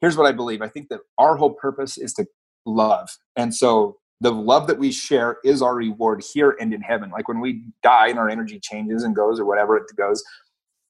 here's 0.00 0.16
what 0.16 0.26
i 0.26 0.32
believe. 0.32 0.62
I 0.62 0.68
think 0.68 0.88
that 0.88 1.00
our 1.18 1.36
whole 1.36 1.52
purpose 1.52 1.98
is 1.98 2.14
to 2.14 2.26
love. 2.64 3.10
And 3.34 3.54
so 3.54 3.98
the 4.20 4.32
love 4.32 4.66
that 4.66 4.78
we 4.78 4.92
share 4.92 5.38
is 5.44 5.60
our 5.60 5.74
reward 5.74 6.22
here 6.32 6.56
and 6.58 6.72
in 6.72 6.80
heaven. 6.80 7.10
Like 7.10 7.28
when 7.28 7.40
we 7.40 7.64
die 7.82 8.08
and 8.08 8.18
our 8.18 8.30
energy 8.30 8.58
changes 8.58 9.02
and 9.02 9.14
goes 9.14 9.38
or 9.38 9.44
whatever 9.44 9.76
it 9.76 9.84
goes 9.96 10.22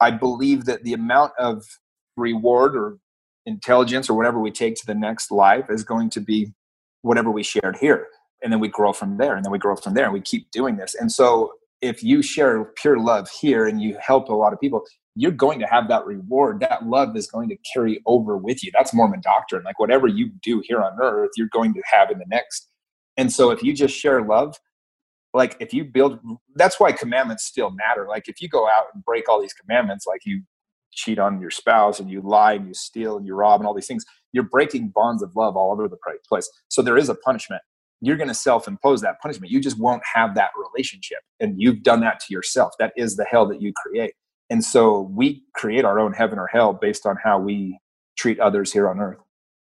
i 0.00 0.10
believe 0.10 0.66
that 0.66 0.82
the 0.82 0.92
amount 0.92 1.32
of 1.38 1.64
reward 2.16 2.76
or 2.76 2.98
intelligence 3.46 4.10
or 4.10 4.16
whatever 4.16 4.40
we 4.40 4.50
take 4.50 4.74
to 4.76 4.86
the 4.86 4.94
next 4.94 5.30
life 5.30 5.70
is 5.70 5.84
going 5.84 6.10
to 6.10 6.20
be 6.20 6.52
whatever 7.02 7.30
we 7.30 7.42
shared 7.42 7.76
here. 7.76 8.08
And 8.42 8.52
then 8.52 8.60
we 8.60 8.68
grow 8.68 8.92
from 8.92 9.16
there 9.16 9.36
and 9.36 9.44
then 9.44 9.52
we 9.52 9.58
grow 9.58 9.76
from 9.76 9.94
there 9.94 10.04
and 10.04 10.12
we 10.12 10.20
keep 10.20 10.50
doing 10.50 10.76
this. 10.76 10.94
And 10.94 11.10
so 11.10 11.52
if 11.80 12.02
you 12.02 12.22
share 12.22 12.64
pure 12.64 12.98
love 12.98 13.28
here 13.30 13.66
and 13.66 13.80
you 13.80 13.96
help 14.04 14.28
a 14.28 14.34
lot 14.34 14.52
of 14.52 14.60
people 14.60 14.84
you're 15.18 15.30
going 15.30 15.58
to 15.58 15.66
have 15.66 15.88
that 15.88 16.04
reward. 16.04 16.60
That 16.60 16.86
love 16.86 17.16
is 17.16 17.26
going 17.26 17.48
to 17.48 17.56
carry 17.72 18.02
over 18.04 18.36
with 18.36 18.62
you. 18.62 18.70
That's 18.74 18.92
mormon 18.92 19.22
doctrine. 19.22 19.62
Like 19.64 19.78
whatever 19.78 20.06
you 20.06 20.30
do 20.42 20.62
here 20.66 20.82
on 20.82 20.98
earth 21.00 21.30
you're 21.36 21.48
going 21.52 21.72
to 21.72 21.82
have 21.90 22.10
in 22.10 22.18
the 22.18 22.26
next 22.28 22.68
and 23.16 23.32
so 23.32 23.50
if 23.50 23.62
you 23.62 23.72
just 23.72 23.96
share 23.96 24.22
love 24.22 24.56
like 25.36 25.54
if 25.60 25.74
you 25.74 25.84
build 25.84 26.18
that's 26.54 26.80
why 26.80 26.90
commandments 26.92 27.44
still 27.44 27.70
matter. 27.70 28.06
Like 28.08 28.26
if 28.26 28.40
you 28.40 28.48
go 28.48 28.66
out 28.66 28.86
and 28.94 29.04
break 29.04 29.28
all 29.28 29.40
these 29.40 29.52
commandments 29.52 30.06
like 30.06 30.22
you 30.24 30.42
cheat 30.92 31.18
on 31.18 31.40
your 31.42 31.50
spouse 31.50 32.00
and 32.00 32.10
you 32.10 32.22
lie 32.22 32.54
and 32.54 32.66
you 32.66 32.72
steal 32.72 33.18
and 33.18 33.26
you 33.26 33.34
rob 33.34 33.60
and 33.60 33.68
all 33.68 33.74
these 33.74 33.86
things 33.86 34.04
you're 34.32 34.44
breaking 34.44 34.88
bonds 34.88 35.22
of 35.22 35.36
love 35.36 35.56
all 35.56 35.70
over 35.70 35.88
the 35.88 35.98
place. 36.28 36.50
So 36.68 36.82
there 36.82 36.96
is 36.96 37.10
a 37.10 37.14
punishment. 37.14 37.62
You're 38.00 38.16
going 38.16 38.28
to 38.28 38.34
self-impose 38.34 39.00
that 39.02 39.20
punishment. 39.20 39.50
You 39.52 39.60
just 39.60 39.78
won't 39.78 40.02
have 40.14 40.34
that 40.34 40.50
relationship 40.56 41.18
and 41.38 41.60
you've 41.60 41.82
done 41.82 42.00
that 42.00 42.20
to 42.20 42.32
yourself. 42.32 42.72
That 42.78 42.92
is 42.96 43.16
the 43.16 43.24
hell 43.24 43.46
that 43.48 43.60
you 43.60 43.72
create. 43.74 44.14
And 44.48 44.64
so 44.64 45.02
we 45.14 45.42
create 45.54 45.84
our 45.84 45.98
own 45.98 46.14
heaven 46.14 46.38
or 46.38 46.46
hell 46.46 46.72
based 46.72 47.04
on 47.04 47.16
how 47.22 47.38
we 47.38 47.78
treat 48.16 48.40
others 48.40 48.72
here 48.72 48.88
on 48.88 49.00
earth. 49.00 49.18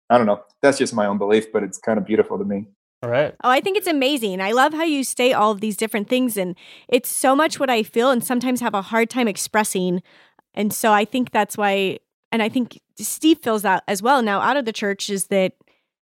I 0.08 0.18
don't 0.18 0.26
know. 0.26 0.42
That's 0.62 0.78
just 0.78 0.94
my 0.94 1.06
own 1.06 1.18
belief 1.18 1.52
but 1.52 1.64
it's 1.64 1.78
kind 1.78 1.98
of 1.98 2.04
beautiful 2.04 2.38
to 2.38 2.44
me 2.44 2.68
all 3.04 3.10
right 3.10 3.34
Oh, 3.44 3.50
I 3.50 3.60
think 3.60 3.76
it's 3.76 3.86
amazing. 3.86 4.40
I 4.40 4.52
love 4.52 4.72
how 4.72 4.84
you 4.84 5.04
state 5.04 5.34
all 5.34 5.52
of 5.52 5.60
these 5.60 5.76
different 5.76 6.08
things, 6.08 6.36
and 6.36 6.56
it's 6.88 7.08
so 7.08 7.36
much 7.36 7.60
what 7.60 7.70
I 7.70 7.82
feel 7.82 8.10
and 8.10 8.24
sometimes 8.24 8.60
have 8.60 8.74
a 8.74 8.82
hard 8.82 9.10
time 9.10 9.28
expressing. 9.28 10.02
And 10.54 10.72
so 10.72 10.92
I 10.92 11.04
think 11.04 11.30
that's 11.30 11.56
why, 11.56 11.98
and 12.32 12.42
I 12.42 12.48
think 12.48 12.80
Steve 12.96 13.38
feels 13.42 13.62
that 13.62 13.82
as 13.88 14.02
well 14.02 14.22
now 14.22 14.40
out 14.40 14.56
of 14.56 14.64
the 14.64 14.72
church 14.72 15.10
is 15.10 15.26
that 15.26 15.52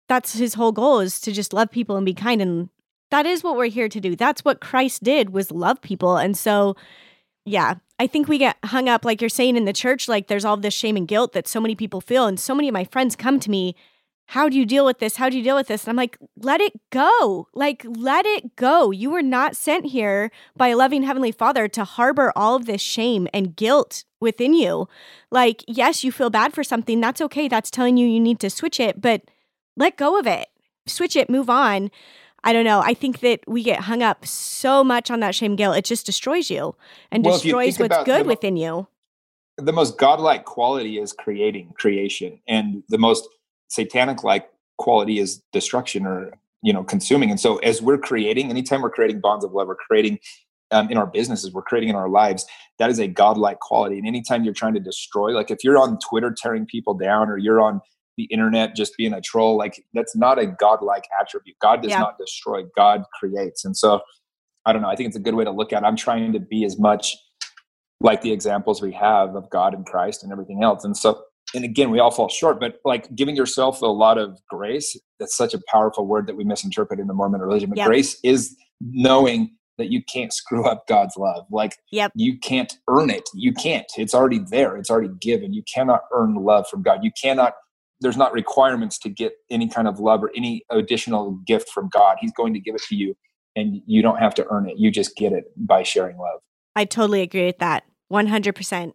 that's 0.08 0.34
his 0.34 0.54
whole 0.54 0.72
goal 0.72 1.00
is 1.00 1.20
to 1.22 1.32
just 1.32 1.54
love 1.54 1.70
people 1.70 1.98
and 1.98 2.06
be 2.06 2.14
kind. 2.14 2.42
And 2.42 2.70
that 3.12 3.26
is 3.26 3.44
what 3.44 3.58
we're 3.58 3.66
here 3.66 3.90
to 3.90 4.00
do. 4.00 4.16
That's 4.16 4.44
what 4.46 4.62
Christ 4.62 5.04
did 5.04 5.32
was 5.32 5.52
love 5.52 5.82
people. 5.82 6.18
And 6.18 6.38
so, 6.38 6.76
yeah, 7.46 7.76
I 8.00 8.08
think 8.08 8.28
we 8.28 8.38
get 8.38 8.58
hung 8.64 8.88
up, 8.88 9.04
like 9.04 9.22
you're 9.22 9.30
saying 9.30 9.58
in 9.58 9.66
the 9.66 9.74
church, 9.74 10.08
like 10.08 10.28
there's 10.28 10.46
all 10.46 10.58
this 10.58 10.74
shame 10.74 10.98
and 10.98 11.08
guilt 11.08 11.34
that 11.34 11.48
so 11.48 11.60
many 11.60 11.76
people 11.76 12.02
feel. 12.02 12.26
And 12.26 12.40
so 12.40 12.56
many 12.56 12.70
of 12.70 12.74
my 12.74 12.86
friends 12.86 13.16
come 13.16 13.40
to 13.42 13.52
me 13.52 13.76
how 14.32 14.50
do 14.50 14.58
you 14.58 14.66
deal 14.66 14.86
with 14.86 15.00
this? 15.00 15.16
How 15.16 15.30
do 15.30 15.38
you 15.38 15.44
deal 15.44 15.56
with 15.56 15.68
this? 15.68 15.84
And 15.86 15.90
I'm 15.92 15.96
like, 15.96 16.18
let 16.42 16.60
it 16.60 16.74
go. 16.90 17.48
Like, 17.54 17.86
let 17.88 18.26
it 18.26 18.56
go. 18.58 18.92
You 18.92 19.10
were 19.10 19.22
not 19.22 19.56
sent 19.56 19.86
here 19.88 20.32
by 20.56 20.68
a 20.68 20.76
loving 20.76 21.04
Heavenly 21.04 21.32
Father 21.32 21.68
to 21.70 21.86
harbor 21.86 22.34
all 22.36 22.56
of 22.56 22.66
this 22.66 22.82
shame 22.82 23.28
and 23.34 23.56
guilt 23.56 24.04
within 24.20 24.54
you. 24.54 24.90
Like, 25.32 25.64
yes, 25.66 26.04
you 26.04 26.12
feel 26.12 26.30
bad 26.30 26.54
for 26.54 26.62
something. 26.64 27.00
That's 27.00 27.22
okay. 27.22 27.48
That's 27.48 27.72
telling 27.72 27.96
you 27.96 28.06
you 28.06 28.20
need 28.20 28.42
to 28.42 28.50
switch 28.50 28.82
it, 28.82 29.00
but 29.00 29.22
let 29.78 29.96
go 29.96 30.20
of 30.20 30.28
it. 30.28 30.48
Switch 30.88 31.16
it, 31.16 31.30
move 31.30 31.50
on. 31.50 31.90
I 32.44 32.52
don't 32.52 32.66
know. 32.66 32.82
I 32.82 32.94
think 32.94 33.22
that 33.22 33.40
we 33.48 33.64
get 33.64 33.82
hung 33.82 34.04
up 34.04 34.26
so 34.26 34.84
much 34.84 35.10
on 35.10 35.22
that 35.22 35.36
shame 35.36 35.56
guilt. 35.56 35.78
It 35.78 35.86
just 35.86 36.06
destroys 36.06 36.50
you 36.50 36.76
and 37.12 37.24
Well, 37.26 37.36
if 37.36 37.46
you 37.46 37.54
destroys 37.54 37.80
what's 37.80 38.04
good 38.06 38.26
the- 38.26 38.28
within 38.30 38.58
you. 38.58 38.88
the 39.58 39.74
most 39.74 39.98
godlike 39.98 40.44
quality 40.46 41.00
is 41.00 41.14
creating 41.14 41.74
creation 41.78 42.40
and 42.48 42.84
the 42.90 42.98
most 42.98 43.28
satanic 43.70 44.24
like 44.24 44.50
quality 44.78 45.20
is 45.20 45.42
destruction 45.54 46.06
or 46.06 46.32
you 46.62 46.74
know 46.74 46.84
consuming. 46.84 47.30
And 47.32 47.40
so 47.40 47.58
as 47.58 47.82
we're 47.82 47.98
creating 47.98 48.50
anytime 48.50 48.82
we're 48.82 48.90
creating 48.90 49.20
bonds 49.20 49.44
of 49.46 49.54
love 49.54 49.68
we're 49.68 49.76
creating 49.76 50.20
um, 50.72 50.90
in 50.90 50.98
our 50.98 51.08
businesses 51.08 51.54
we're 51.54 51.62
creating 51.62 51.90
in 51.90 51.96
our 51.96 52.10
lives 52.10 52.46
that 52.80 52.90
is 52.90 53.00
a 53.00 53.08
godlike 53.08 53.60
quality. 53.60 53.98
And 53.98 54.08
anytime 54.08 54.44
you're 54.44 54.54
trying 54.54 54.74
to 54.74 54.80
destroy 54.80 55.32
like 55.32 55.52
if 55.52 55.64
you're 55.64 55.78
on 55.78 55.98
twitter 56.00 56.34
tearing 56.36 56.66
people 56.66 56.94
down 56.94 57.30
or 57.30 57.38
you're 57.38 57.62
on 57.62 57.82
the 58.18 58.26
internet 58.26 58.76
just 58.76 58.98
being 58.98 59.14
a 59.14 59.22
troll 59.22 59.58
like 59.58 59.84
that's 59.94 60.16
not 60.16 60.40
a 60.40 60.46
godlike 60.48 61.06
attribute. 61.22 61.56
God 61.62 61.82
does 61.84 61.92
Yeah. 61.92 62.00
not 62.00 62.18
destroy 62.18 62.64
god 62.76 63.04
creates. 63.20 63.64
And 63.66 63.76
so 63.78 64.02
i 64.66 64.74
don't 64.74 64.82
know 64.82 64.90
i 64.90 64.96
think 64.96 65.08
it's 65.08 65.18
a 65.18 65.22
good 65.22 65.36
way 65.36 65.44
to 65.44 65.52
look 65.52 65.72
at 65.74 65.84
it. 65.84 65.86
I'm 65.86 65.96
trying 65.96 66.34
to 66.34 66.40
be 66.40 66.66
as 66.66 66.78
much 66.80 67.16
like 68.02 68.22
the 68.22 68.32
examples 68.32 68.82
we 68.82 68.92
have 68.94 69.36
of 69.36 69.50
God 69.50 69.74
and 69.74 69.86
Christ 69.86 70.24
and 70.24 70.32
everything 70.32 70.64
else. 70.64 70.84
And 70.84 70.96
so, 70.96 71.22
and 71.54 71.64
again, 71.64 71.90
we 71.92 72.00
all 72.00 72.12
fall 72.12 72.30
short, 72.30 72.60
but 72.60 72.80
like 72.84 73.14
giving 73.16 73.36
yourself 73.36 73.82
a 73.82 73.86
lot 73.86 74.18
of 74.18 74.40
grace, 74.50 75.00
that's 75.20 75.36
such 75.36 75.54
a 75.54 75.62
powerful 75.68 76.06
word 76.06 76.28
that 76.28 76.36
we 76.36 76.44
misinterpret 76.44 77.00
in 77.00 77.08
the 77.08 77.14
Mormon 77.14 77.42
religion. 77.42 77.70
But 77.70 77.78
Yep. 77.78 77.88
grace 77.88 78.20
is 78.24 78.56
knowing 78.82 79.56
that 79.78 79.92
you 79.92 80.02
can't 80.04 80.34
screw 80.34 80.66
up 80.66 80.88
God's 80.88 81.16
love. 81.18 81.46
Like 81.52 81.78
Yep. 81.92 82.12
you 82.16 82.38
can't 82.38 82.74
earn 82.90 83.10
it. 83.10 83.30
You 83.34 83.54
can't. 83.54 83.86
It's 83.98 84.14
already 84.14 84.40
there. 84.40 84.76
It's 84.76 84.90
already 84.90 85.14
given. 85.22 85.54
You 85.54 85.64
cannot 85.74 86.02
earn 86.12 86.36
love 86.36 86.68
from 86.68 86.82
God. 86.82 87.04
You 87.04 87.12
cannot 87.20 87.54
there's 88.00 88.18
not 88.18 88.32
requirements 88.32 89.00
to 89.00 89.10
get 89.10 89.34
any 89.50 89.68
kind 89.68 89.88
of 89.88 90.00
love 90.00 90.24
or 90.24 90.32
any 90.36 90.64
additional 90.70 91.32
gift 91.48 91.68
from 91.70 91.90
God. 91.90 92.18
He's 92.20 92.32
going 92.32 92.54
to 92.54 92.60
give 92.60 92.76
it 92.76 92.84
to 92.90 92.96
you 92.96 93.16
and 93.56 93.82
you 93.88 94.04
don't 94.04 94.20
have 94.20 94.36
to 94.36 94.46
earn 94.52 94.70
it. 94.70 94.78
You 94.78 94.92
just 94.92 95.16
get 95.16 95.34
it 95.34 95.46
by 95.58 95.82
sharing 95.82 96.18
love. 96.18 96.40
I 96.76 96.86
totally 96.86 97.22
agree 97.22 97.46
with 97.48 97.58
that. 97.58 97.86
100%. 98.14 98.94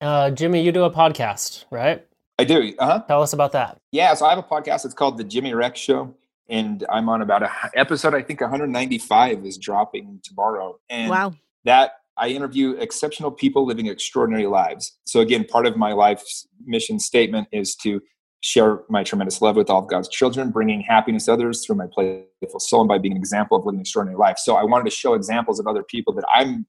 Uh, 0.00 0.30
jimmy 0.30 0.62
you 0.62 0.72
do 0.72 0.84
a 0.84 0.90
podcast 0.90 1.64
right 1.70 2.04
I 2.40 2.44
do. 2.44 2.72
Uh-huh. 2.78 3.02
tell 3.08 3.22
us 3.22 3.32
about 3.32 3.52
that 3.52 3.78
Yeah, 3.90 4.14
so 4.14 4.26
I 4.26 4.30
have 4.30 4.38
a 4.38 4.44
podcast. 4.44 4.84
It's 4.84 4.94
called 4.94 5.18
The 5.18 5.24
Jimmy 5.24 5.54
Rex 5.54 5.80
Show, 5.80 6.14
and 6.48 6.86
I'm 6.88 7.08
on 7.08 7.20
about 7.20 7.42
a 7.42 7.50
episode. 7.74 8.14
I 8.14 8.22
think 8.22 8.40
195 8.40 9.44
is 9.44 9.58
dropping 9.58 10.20
tomorrow, 10.22 10.78
and 10.88 11.10
wow. 11.10 11.34
that 11.64 11.94
I 12.18 12.28
interview 12.28 12.72
exceptional 12.72 13.30
people 13.30 13.64
living 13.64 13.86
extraordinary 13.86 14.46
lives. 14.46 14.98
So 15.06 15.20
again, 15.20 15.44
part 15.44 15.66
of 15.66 15.76
my 15.76 15.92
life's 15.92 16.46
mission 16.64 16.98
statement 16.98 17.48
is 17.52 17.74
to 17.76 18.00
share 18.40 18.80
my 18.88 19.02
tremendous 19.02 19.40
love 19.40 19.56
with 19.56 19.70
all 19.70 19.82
of 19.82 19.88
God's 19.88 20.08
children, 20.08 20.50
bringing 20.50 20.80
happiness 20.80 21.24
to 21.26 21.32
others 21.32 21.64
through 21.64 21.76
my 21.76 21.86
playful 21.92 22.60
soul 22.60 22.82
and 22.82 22.88
by 22.88 22.98
being 22.98 23.12
an 23.12 23.18
example 23.18 23.56
of 23.56 23.64
living 23.64 23.78
an 23.78 23.82
extraordinary 23.82 24.18
life. 24.18 24.38
So 24.38 24.56
I 24.56 24.64
wanted 24.64 24.84
to 24.84 24.90
show 24.90 25.14
examples 25.14 25.58
of 25.58 25.66
other 25.66 25.82
people 25.82 26.12
that 26.14 26.24
I'm 26.32 26.66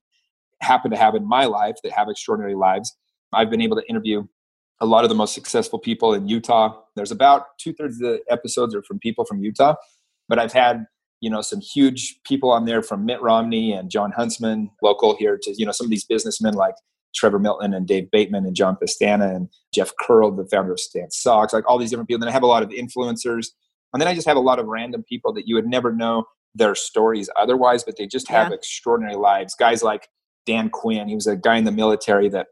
happen 0.60 0.90
to 0.90 0.96
have 0.96 1.14
in 1.14 1.26
my 1.26 1.46
life 1.46 1.76
that 1.82 1.92
have 1.92 2.08
extraordinary 2.08 2.54
lives. 2.54 2.94
I've 3.32 3.50
been 3.50 3.60
able 3.60 3.76
to 3.76 3.88
interview 3.88 4.24
a 4.80 4.86
lot 4.86 5.04
of 5.04 5.10
the 5.10 5.14
most 5.14 5.34
successful 5.34 5.78
people 5.78 6.14
in 6.14 6.26
Utah. 6.28 6.80
There's 6.96 7.10
about 7.10 7.46
two 7.58 7.72
thirds 7.72 7.96
of 7.96 8.00
the 8.02 8.20
episodes 8.30 8.74
are 8.74 8.82
from 8.82 8.98
people 8.98 9.24
from 9.24 9.40
Utah, 9.42 9.74
but 10.28 10.38
I've 10.38 10.52
had 10.52 10.86
you 11.20 11.28
know 11.30 11.42
some 11.42 11.60
huge 11.60 12.18
people 12.24 12.50
on 12.50 12.64
there 12.64 12.82
from 12.82 13.04
Mitt 13.04 13.20
Romney 13.20 13.72
and 13.72 13.90
Jon 13.90 14.10
Huntsman, 14.12 14.70
local 14.82 15.16
here, 15.16 15.38
to 15.42 15.54
you 15.56 15.66
know 15.66 15.72
some 15.72 15.84
of 15.86 15.90
these 15.90 16.04
businessmen 16.04 16.54
like 16.54 16.74
Trevor 17.14 17.38
Milton 17.38 17.74
and 17.74 17.86
Dave 17.86 18.10
Bateman 18.10 18.46
and 18.46 18.54
John 18.56 18.76
Pestana 18.82 19.34
and 19.34 19.48
Jeff 19.74 19.92
Kearl, 20.00 20.30
the 20.34 20.46
founder 20.46 20.72
of 20.72 20.80
Stance 20.80 21.18
Socks, 21.18 21.52
like 21.52 21.68
all 21.68 21.78
these 21.78 21.90
different 21.90 22.08
people. 22.08 22.20
Then 22.20 22.28
I 22.28 22.32
have 22.32 22.42
a 22.42 22.46
lot 22.46 22.62
of 22.62 22.70
influencers, 22.70 23.48
and 23.92 24.00
then 24.00 24.08
I 24.08 24.14
just 24.14 24.26
have 24.26 24.36
a 24.38 24.40
lot 24.40 24.58
of 24.58 24.66
random 24.66 25.02
people 25.06 25.32
that 25.34 25.46
you 25.46 25.54
would 25.56 25.66
never 25.66 25.92
know 25.92 26.24
their 26.54 26.74
stories 26.74 27.28
otherwise, 27.36 27.84
but 27.84 27.96
they 27.96 28.06
just 28.06 28.28
have 28.28 28.48
Yeah. 28.48 28.54
extraordinary 28.54 29.14
lives. 29.16 29.54
Guys 29.54 29.82
like 29.82 30.08
Dan 30.46 30.70
Quinn, 30.70 31.06
he 31.08 31.14
was 31.14 31.26
a 31.26 31.36
guy 31.36 31.56
in 31.58 31.64
the 31.64 31.70
military 31.72 32.28
that 32.30 32.46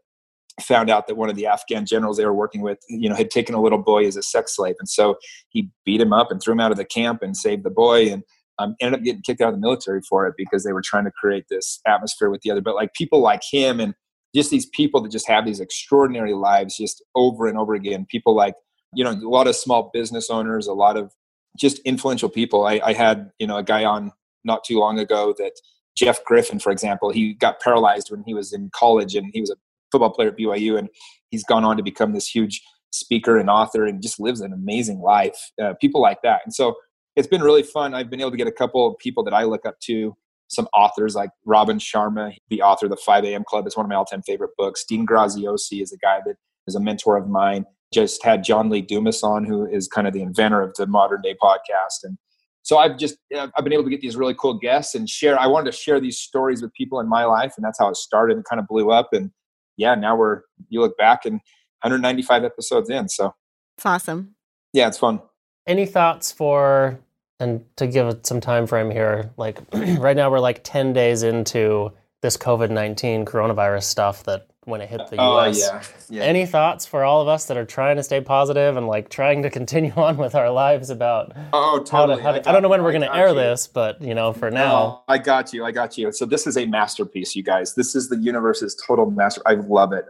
found 0.59 0.89
out 0.89 1.07
that 1.07 1.15
one 1.15 1.29
of 1.29 1.35
the 1.35 1.47
Afghan 1.47 1.85
generals 1.85 2.17
they 2.17 2.25
were 2.25 2.33
working 2.33 2.61
with, 2.61 2.79
you 2.87 3.09
know, 3.09 3.15
had 3.15 3.31
taken 3.31 3.55
a 3.55 3.61
little 3.61 3.77
boy 3.79 4.05
as 4.05 4.15
a 4.15 4.23
sex 4.23 4.55
slave, 4.55 4.75
and 4.79 4.89
so 4.89 5.17
he 5.49 5.69
beat 5.85 6.01
him 6.01 6.13
up 6.13 6.31
and 6.31 6.41
threw 6.41 6.53
him 6.53 6.59
out 6.59 6.71
of 6.71 6.77
the 6.77 6.85
camp 6.85 7.21
and 7.21 7.35
saved 7.35 7.63
the 7.63 7.69
boy, 7.69 8.11
and 8.11 8.23
um, 8.59 8.75
ended 8.81 8.99
up 8.99 9.03
getting 9.03 9.21
kicked 9.21 9.41
out 9.41 9.49
of 9.49 9.55
the 9.55 9.61
military 9.61 10.01
for 10.01 10.27
it 10.27 10.35
because 10.37 10.63
they 10.63 10.73
were 10.73 10.81
trying 10.81 11.05
to 11.05 11.11
create 11.11 11.45
this 11.49 11.79
atmosphere 11.87 12.29
with 12.29 12.41
the 12.41 12.51
other. 12.51 12.61
But 12.61 12.75
like 12.75 12.93
people 12.93 13.21
like 13.21 13.41
him 13.49 13.79
and 13.79 13.93
just 14.35 14.51
these 14.51 14.67
people 14.67 15.01
that 15.01 15.11
just 15.11 15.27
have 15.27 15.45
these 15.45 15.59
extraordinary 15.59 16.33
lives, 16.33 16.77
just 16.77 17.03
over 17.15 17.47
and 17.47 17.57
over 17.57 17.73
again. 17.73 18.05
People 18.09 18.35
like 18.35 18.55
you 18.93 19.03
know 19.03 19.11
a 19.11 19.29
lot 19.29 19.47
of 19.47 19.55
small 19.55 19.89
business 19.93 20.29
owners, 20.29 20.67
a 20.67 20.73
lot 20.73 20.97
of 20.97 21.13
just 21.57 21.79
influential 21.79 22.29
people. 22.29 22.65
I, 22.65 22.81
I 22.83 22.93
had 22.93 23.31
you 23.39 23.47
know 23.47 23.57
a 23.57 23.63
guy 23.63 23.85
on 23.85 24.11
not 24.43 24.63
too 24.63 24.79
long 24.79 24.99
ago 24.99 25.33
that 25.37 25.53
Jeff 25.97 26.23
Griffin, 26.23 26.59
for 26.59 26.71
example, 26.71 27.11
he 27.11 27.33
got 27.33 27.59
paralyzed 27.59 28.11
when 28.11 28.23
he 28.25 28.33
was 28.33 28.53
in 28.53 28.69
college 28.73 29.15
and 29.15 29.31
he 29.33 29.41
was 29.41 29.49
a 29.49 29.55
football 29.91 30.11
player 30.11 30.29
at 30.29 30.37
BYU 30.37 30.77
and 30.77 30.89
he's 31.29 31.43
gone 31.43 31.65
on 31.65 31.77
to 31.77 31.83
become 31.83 32.13
this 32.13 32.27
huge 32.27 32.61
speaker 32.91 33.37
and 33.37 33.49
author 33.49 33.85
and 33.85 34.01
just 34.01 34.19
lives 34.19 34.41
an 34.41 34.53
amazing 34.53 34.99
life. 34.99 35.51
Uh, 35.61 35.73
people 35.79 36.01
like 36.01 36.21
that. 36.23 36.41
And 36.43 36.53
so 36.53 36.75
it's 37.15 37.27
been 37.27 37.41
really 37.41 37.63
fun. 37.63 37.93
I've 37.93 38.09
been 38.09 38.21
able 38.21 38.31
to 38.31 38.37
get 38.37 38.47
a 38.47 38.51
couple 38.51 38.87
of 38.87 38.97
people 38.97 39.23
that 39.25 39.33
I 39.33 39.43
look 39.43 39.65
up 39.65 39.79
to, 39.81 40.15
some 40.47 40.67
authors 40.73 41.15
like 41.15 41.29
Robin 41.45 41.77
Sharma, 41.77 42.35
the 42.49 42.61
author 42.61 42.87
of 42.87 42.91
the 42.91 42.97
5 42.97 43.23
a.m. 43.25 43.43
Club. 43.47 43.67
It's 43.67 43.77
one 43.77 43.85
of 43.85 43.89
my 43.89 43.95
all 43.95 44.05
time 44.05 44.23
favorite 44.23 44.51
books. 44.57 44.83
Dean 44.87 45.05
Graziosi 45.05 45.81
is 45.81 45.91
a 45.91 45.97
guy 45.97 46.19
that 46.25 46.35
is 46.67 46.75
a 46.75 46.79
mentor 46.79 47.17
of 47.17 47.27
mine. 47.27 47.65
Just 47.93 48.23
had 48.23 48.43
John 48.43 48.69
Lee 48.69 48.81
Dumas 48.81 49.23
on, 49.23 49.45
who 49.45 49.65
is 49.65 49.87
kind 49.87 50.07
of 50.07 50.13
the 50.13 50.21
inventor 50.21 50.61
of 50.61 50.73
the 50.75 50.87
modern 50.87 51.21
day 51.21 51.35
podcast. 51.41 52.03
And 52.03 52.17
so 52.61 52.77
I've 52.77 52.97
just 52.97 53.17
I've 53.35 53.63
been 53.63 53.73
able 53.73 53.83
to 53.83 53.89
get 53.89 54.01
these 54.01 54.15
really 54.15 54.35
cool 54.35 54.53
guests 54.57 54.95
and 54.95 55.09
share. 55.09 55.39
I 55.39 55.47
wanted 55.47 55.71
to 55.71 55.77
share 55.77 55.99
these 55.99 56.19
stories 56.19 56.61
with 56.61 56.73
people 56.73 56.99
in 56.99 57.07
my 57.07 57.25
life, 57.25 57.53
and 57.57 57.63
that's 57.63 57.79
how 57.79 57.89
it 57.89 57.95
started 57.95 58.37
and 58.37 58.45
kind 58.45 58.59
of 58.59 58.67
blew 58.67 58.91
up. 58.91 59.09
And 59.11 59.31
yeah, 59.79 59.95
now 59.95 60.15
we're 60.15 60.41
you 60.67 60.81
look 60.81 60.97
back 60.97 61.25
and 61.25 61.35
195 61.81 62.43
episodes 62.43 62.89
in. 62.89 63.07
So 63.07 63.33
It's 63.77 63.85
awesome. 63.85 64.35
yeah, 64.73 64.87
it's 64.87 64.97
fun. 64.97 65.21
Any 65.65 65.85
thoughts 65.85 66.31
for 66.31 66.99
and 67.39 67.63
to 67.77 67.87
give 67.87 68.07
it 68.07 68.27
some 68.27 68.41
time 68.41 68.67
frame 68.67 68.91
here? 68.91 69.31
Like 69.37 69.61
right 69.73 70.15
now, 70.15 70.29
we're 70.29 70.39
like 70.41 70.61
ten 70.63 70.93
days 70.93 71.23
into 71.23 71.91
this 72.21 72.35
COVID 72.37 72.69
nineteen 72.69 73.25
coronavirus 73.25 73.83
stuff 73.83 74.23
that 74.25 74.47
when 74.69 74.81
it 74.81 74.89
hit 74.89 75.07
the 75.09 75.17
Oh 75.19 75.43
U.S. 75.43 75.59
yeah, 75.59 75.83
yeah. 76.09 76.23
Any 76.23 76.45
thoughts 76.45 76.85
for 76.85 77.03
all 77.03 77.21
of 77.21 77.27
us 77.27 77.45
that 77.45 77.57
are 77.57 77.65
trying 77.65 77.97
to 77.97 78.03
stay 78.03 78.21
positive 78.21 78.77
and 78.77 78.87
like 78.87 79.09
trying 79.09 79.43
to 79.43 79.49
continue 79.49 79.91
on 79.95 80.17
with 80.17 80.35
our 80.35 80.49
lives 80.49 80.89
about 80.89 81.33
oh, 81.53 81.79
how 81.79 81.83
totally. 81.83 82.17
to, 82.17 82.23
how 82.23 82.31
to 82.31 82.39
I, 82.39 82.41
got 82.41 82.51
don't 82.51 82.61
know 82.61 82.69
when 82.69 82.83
we're 82.83 82.91
going 82.91 83.01
to 83.01 83.15
air 83.15 83.29
you. 83.29 83.35
this, 83.35 83.67
but 83.67 84.01
you 84.01 84.13
know, 84.13 84.33
for 84.33 84.49
now, 84.51 84.67
No, 84.67 85.03
I 85.07 85.17
got 85.17 85.53
you. 85.53 85.65
I 85.65 85.71
got 85.71 85.97
you. 85.97 86.11
So 86.11 86.25
this 86.25 86.47
is 86.47 86.57
a 86.57 86.65
masterpiece, 86.65 87.35
you 87.35 87.43
guys. 87.43 87.75
This 87.75 87.95
is 87.95 88.09
the 88.09 88.17
universe's 88.17 88.75
total 88.85 89.09
master. 89.09 89.41
I 89.45 89.53
love 89.53 89.93
it. 89.93 90.05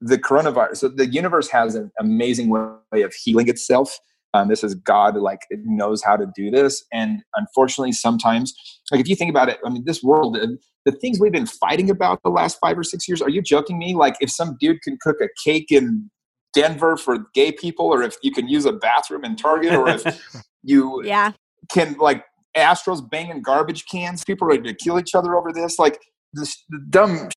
The 0.00 0.18
coronavirus. 0.18 0.76
So 0.76 0.88
the 0.88 1.06
universe 1.06 1.48
has 1.48 1.74
an 1.74 1.90
amazing 1.98 2.50
way 2.50 3.02
of 3.02 3.14
healing 3.14 3.48
itself. 3.48 3.98
Um, 4.36 4.48
this 4.48 4.62
is 4.62 4.74
God, 4.74 5.16
like 5.16 5.40
it 5.50 5.60
knows 5.64 6.02
how 6.02 6.16
to 6.16 6.26
do 6.34 6.50
this. 6.50 6.84
And 6.92 7.22
unfortunately, 7.36 7.92
sometimes, 7.92 8.54
like 8.92 9.00
if 9.00 9.08
you 9.08 9.16
think 9.16 9.30
about 9.30 9.48
it, 9.48 9.58
I 9.64 9.70
mean, 9.70 9.84
this 9.86 10.02
world, 10.02 10.34
the, 10.34 10.58
the 10.84 10.92
things 10.92 11.18
we've 11.20 11.32
been 11.32 11.46
fighting 11.46 11.90
about 11.90 12.20
the 12.22 12.30
last 12.30 12.58
five 12.60 12.78
or 12.78 12.84
six 12.84 13.08
years. 13.08 13.22
Are 13.22 13.30
you 13.30 13.42
joking 13.42 13.78
me? 13.78 13.94
Like 13.94 14.16
if 14.20 14.30
some 14.30 14.56
dude 14.60 14.82
can 14.82 14.98
cook 15.00 15.16
a 15.22 15.28
cake 15.44 15.72
in 15.72 16.10
Denver 16.54 16.96
for 16.96 17.18
gay 17.34 17.52
people, 17.52 17.86
or 17.86 18.02
if 18.02 18.16
you 18.22 18.32
can 18.32 18.48
use 18.48 18.66
a 18.66 18.72
bathroom 18.72 19.24
in 19.24 19.36
Target, 19.36 19.74
or 19.74 19.88
if 19.88 20.04
you 20.62 21.02
Yeah. 21.04 21.32
can 21.72 21.96
like 21.98 22.24
Astros 22.56 23.08
banging 23.10 23.42
garbage 23.42 23.86
cans, 23.90 24.24
people 24.24 24.46
are 24.46 24.50
ready 24.50 24.62
to 24.64 24.74
kill 24.74 24.98
each 24.98 25.14
other 25.14 25.36
over 25.36 25.52
this, 25.52 25.78
like 25.78 26.00
this 26.34 26.64
the 26.70 26.80
dumb 26.90 27.28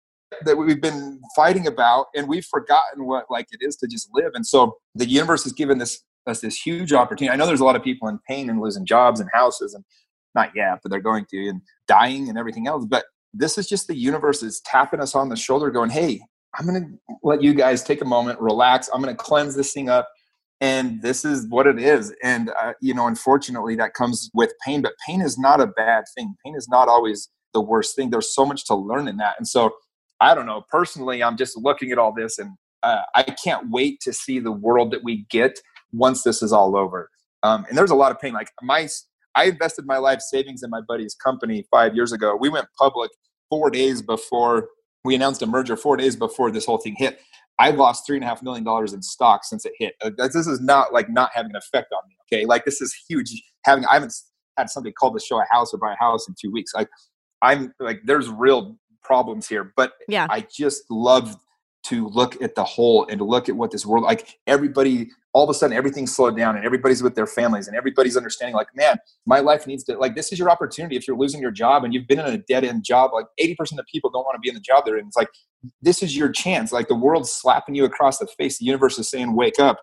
that 0.46 0.58
we've 0.58 0.82
been 0.82 1.20
fighting 1.36 1.68
about, 1.68 2.08
and 2.16 2.28
we've 2.30 2.46
forgotten 2.46 3.06
what 3.06 3.26
like 3.30 3.48
it 3.52 3.60
is 3.62 3.76
to 3.78 3.88
just 3.88 4.10
live. 4.14 4.32
And 4.36 4.46
so 4.46 4.78
the 4.96 5.08
universe 5.08 5.44
has 5.44 5.54
given 5.54 5.80
this 5.80 6.04
us 6.30 6.42
this 6.42 6.60
huge 6.60 6.94
opportunity. 6.94 7.34
I 7.34 7.36
know 7.36 7.46
there's 7.46 7.60
a 7.60 7.66
lot 7.66 7.76
of 7.76 7.84
people 7.84 8.08
in 8.08 8.20
pain 8.28 8.50
and 8.50 8.62
losing 8.62 8.86
jobs 8.86 9.20
and 9.20 9.30
houses, 9.34 9.74
and 9.74 9.84
not 10.36 10.52
yet, 10.56 10.80
but 10.84 10.92
they're 10.92 11.02
going 11.02 11.26
to, 11.32 11.50
and 11.50 11.62
dying 11.88 12.30
and 12.30 12.38
everything 12.38 12.68
else. 12.68 12.86
But 12.86 13.06
this 13.34 13.58
is 13.58 13.68
just 13.68 13.88
the 13.88 13.96
universe 13.96 14.44
is 14.44 14.62
tapping 14.62 15.00
us 15.00 15.16
on 15.16 15.30
the 15.30 15.36
shoulder, 15.36 15.72
going, 15.72 15.90
"Hey, 15.90 16.22
I'm 16.58 16.66
going 16.66 16.82
to 16.82 17.16
let 17.24 17.42
you 17.42 17.54
guys 17.54 17.84
take 17.84 18.02
a 18.02 18.06
moment, 18.06 18.40
relax. 18.40 18.90
I'm 18.94 19.02
going 19.02 19.16
to 19.16 19.22
cleanse 19.22 19.56
this 19.56 19.74
thing 19.74 19.90
up." 19.90 20.10
and 20.62 21.02
this 21.02 21.24
is 21.24 21.48
what 21.48 21.68
it 21.68 21.80
is 21.80 22.14
and 22.24 22.52
uh, 22.62 22.74
you 22.82 22.94
know 22.94 23.08
unfortunately 23.08 23.76
that 23.76 23.94
comes 23.94 24.30
with 24.34 24.52
pain 24.66 24.82
but 24.82 24.94
pain 25.06 25.22
is 25.22 25.38
not 25.38 25.62
a 25.62 25.68
bad 25.68 26.04
thing 26.16 26.36
pain 26.46 26.56
is 26.56 26.68
not 26.70 26.88
always 26.88 27.30
the 27.54 27.62
worst 27.62 27.96
thing 27.96 28.10
there's 28.10 28.34
so 28.34 28.46
much 28.46 28.66
to 28.66 28.76
learn 28.76 29.08
in 29.08 29.18
that 29.18 29.36
and 29.38 29.48
so 29.48 29.72
i 30.20 30.36
don't 30.36 30.46
know 30.46 30.64
personally 30.70 31.24
i'm 31.24 31.38
just 31.38 31.58
looking 31.58 31.92
at 31.92 31.98
all 31.98 32.14
this 32.14 32.38
and 32.40 32.52
uh, 32.84 33.02
i 33.16 33.24
can't 33.24 33.70
wait 33.70 34.00
to 34.02 34.12
see 34.14 34.40
the 34.40 34.52
world 34.52 34.92
that 34.92 35.04
we 35.04 35.26
get 35.30 35.60
once 35.92 36.24
this 36.24 36.42
is 36.42 36.52
all 36.52 36.76
over 36.76 37.10
um, 37.44 37.66
and 37.70 37.78
there's 37.78 37.92
a 37.92 37.96
lot 37.96 38.12
of 38.12 38.20
pain 38.20 38.34
like 38.34 38.52
my 38.62 38.88
i 39.36 39.46
invested 39.46 39.86
my 39.86 39.98
life 39.98 40.20
savings 40.22 40.64
in 40.64 40.70
my 40.70 40.82
buddy's 40.88 41.16
company 41.16 41.66
five 41.72 41.96
years 41.96 42.12
ago 42.12 42.36
we 42.40 42.50
went 42.50 42.68
public 42.78 43.12
four 43.50 43.70
days 43.70 44.02
before 44.02 44.70
we 45.04 45.16
announced 45.16 45.42
a 45.42 45.46
merger 45.46 45.76
four 45.76 45.98
days 45.98 46.16
before 46.16 46.52
this 46.52 46.66
whole 46.66 46.78
thing 46.78 46.96
hit 46.98 47.20
I've 47.60 47.76
lost 47.76 48.08
three 48.08 48.16
and 48.16 48.24
a 48.24 48.28
half 48.28 48.42
million 48.42 48.64
dollars 48.64 48.94
in 48.94 49.02
stock 49.02 49.44
since 49.44 49.66
it 49.66 49.74
hit. 49.78 49.94
This 50.18 50.48
is 50.48 50.62
not 50.62 50.94
like 50.94 51.10
not 51.10 51.32
having 51.34 51.52
an 51.52 51.58
effect 51.58 51.92
on 51.92 52.00
me. 52.08 52.16
Okay, 52.32 52.46
like 52.46 52.64
this 52.64 52.80
is 52.80 52.96
huge. 53.08 53.32
Having 53.66 53.86
I 53.86 53.96
haven't 53.96 54.14
had 54.58 54.70
somebody 54.70 54.94
call 54.94 55.14
to 55.14 55.20
show 55.20 55.42
a 55.42 55.46
house 55.52 55.74
or 55.74 55.78
buy 55.78 55.94
a 55.94 55.98
house 55.98 56.28
in 56.28 56.36
two 56.42 56.52
weeks. 56.52 56.72
Like 56.74 56.90
I'm 57.42 57.74
like 57.80 58.00
there's 58.06 58.30
real 58.30 58.78
problems 59.04 59.48
here, 59.48 59.74
but 59.76 59.94
Yeah. 60.08 60.28
I 60.30 60.46
just 60.56 60.84
love 60.90 61.36
to 61.84 62.08
look 62.10 62.42
at 62.42 62.56
the 62.56 62.64
whole 62.64 63.06
and 63.08 63.20
to 63.20 63.24
look 63.24 63.50
at 63.50 63.56
what 63.56 63.72
this 63.72 63.86
world 63.86 64.04
like. 64.04 64.38
Everybody, 64.48 65.10
all 65.34 65.44
of 65.44 65.50
a 65.50 65.54
sudden, 65.54 65.76
everything's 65.76 66.16
slowed 66.16 66.36
down 66.36 66.56
and 66.56 66.66
everybody's 66.66 67.02
with 67.02 67.16
their 67.16 67.28
families 67.28 67.68
and 67.68 67.78
everybody's 67.78 68.18
understanding. 68.18 68.56
Like, 68.56 68.68
man, 68.76 68.98
my 69.26 69.40
life 69.40 69.66
needs 69.66 69.84
to 69.86 69.98
like 69.98 70.16
this 70.16 70.32
is 70.32 70.40
your 70.40 70.50
opportunity. 70.50 70.96
If 70.96 71.08
you're 71.08 71.18
losing 71.18 71.42
your 71.42 71.52
job 71.52 71.84
and 71.84 71.94
you've 71.94 72.08
been 72.08 72.20
in 72.20 72.26
a 72.26 72.38
dead 72.38 72.64
end 72.64 72.84
job, 72.84 73.12
like 73.14 73.26
80% 73.40 73.80
of 73.80 73.86
people 73.92 74.10
don't 74.10 74.24
want 74.26 74.36
to 74.36 74.40
be 74.40 74.50
in 74.50 74.56
the 74.56 74.62
job 74.62 74.84
they're 74.86 74.98
in. 74.98 75.08
It's 75.08 75.18
like 75.18 75.30
this 75.82 76.04
is 76.04 76.16
your 76.16 76.30
chance. 76.30 76.72
Like 76.72 76.88
the 76.88 76.96
world's 76.96 77.32
slapping 77.32 77.76
you 77.76 77.86
across 77.86 78.20
the 78.20 78.28
face. 78.28 78.60
The 78.60 78.66
universe 78.66 79.00
is 79.00 79.10
saying, 79.10 79.36
wake 79.36 79.60
up. 79.60 79.80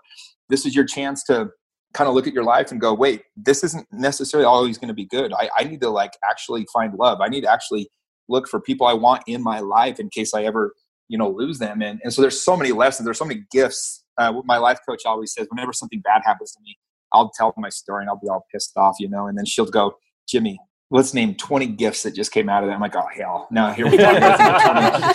This 0.48 0.66
is 0.66 0.74
your 0.74 0.84
chance 0.84 1.24
to 1.24 1.50
kind 1.94 2.08
of 2.08 2.14
look 2.14 2.26
at 2.26 2.34
your 2.34 2.44
life 2.44 2.70
and 2.70 2.80
go, 2.80 2.92
wait, 2.92 3.22
this 3.36 3.64
isn't 3.64 3.86
necessarily 3.90 4.46
always 4.46 4.78
going 4.78 4.88
to 4.88 4.94
be 4.94 5.06
good. 5.06 5.32
I, 5.32 5.48
I 5.58 5.64
need 5.64 5.80
to 5.80 5.88
like 5.88 6.12
actually 6.28 6.66
find 6.72 6.94
love. 6.94 7.20
I 7.20 7.28
need 7.28 7.42
to 7.42 7.52
actually 7.52 7.88
look 8.28 8.48
for 8.48 8.60
people 8.60 8.86
I 8.86 8.92
want 8.92 9.22
in 9.26 9.42
my 9.42 9.60
life 9.60 9.98
in 9.98 10.10
case 10.10 10.34
I 10.34 10.44
ever, 10.44 10.74
you 11.08 11.18
know, 11.18 11.28
lose 11.30 11.58
them. 11.58 11.82
And, 11.82 12.00
and 12.02 12.12
so 12.12 12.22
there's 12.22 12.40
so 12.42 12.56
many 12.56 12.72
lessons. 12.72 13.04
There's 13.04 13.18
so 13.18 13.24
many 13.24 13.44
gifts. 13.50 14.04
Uh, 14.18 14.40
my 14.44 14.58
life 14.58 14.78
coach 14.88 15.02
always 15.04 15.32
says, 15.32 15.46
whenever 15.50 15.72
something 15.72 16.00
bad 16.00 16.22
happens 16.24 16.52
to 16.52 16.60
me, 16.62 16.76
I'll 17.12 17.30
tell 17.30 17.54
my 17.56 17.68
story 17.68 18.02
and 18.02 18.10
I'll 18.10 18.18
be 18.20 18.28
all 18.28 18.46
pissed 18.52 18.76
off, 18.76 18.96
you 18.98 19.08
know, 19.08 19.26
and 19.26 19.38
then 19.38 19.44
she'll 19.44 19.66
go, 19.66 19.94
Jimmy, 20.28 20.58
let's 20.90 21.14
name 21.14 21.34
20 21.34 21.66
gifts 21.68 22.02
that 22.02 22.14
just 22.14 22.32
came 22.32 22.48
out 22.48 22.62
of 22.62 22.68
that. 22.68 22.74
I'm 22.74 22.80
like, 22.80 22.96
oh, 22.96 23.06
hell, 23.14 23.48
now 23.50 23.72
here 23.72 23.88
we 23.90 23.96
go. 23.96 24.12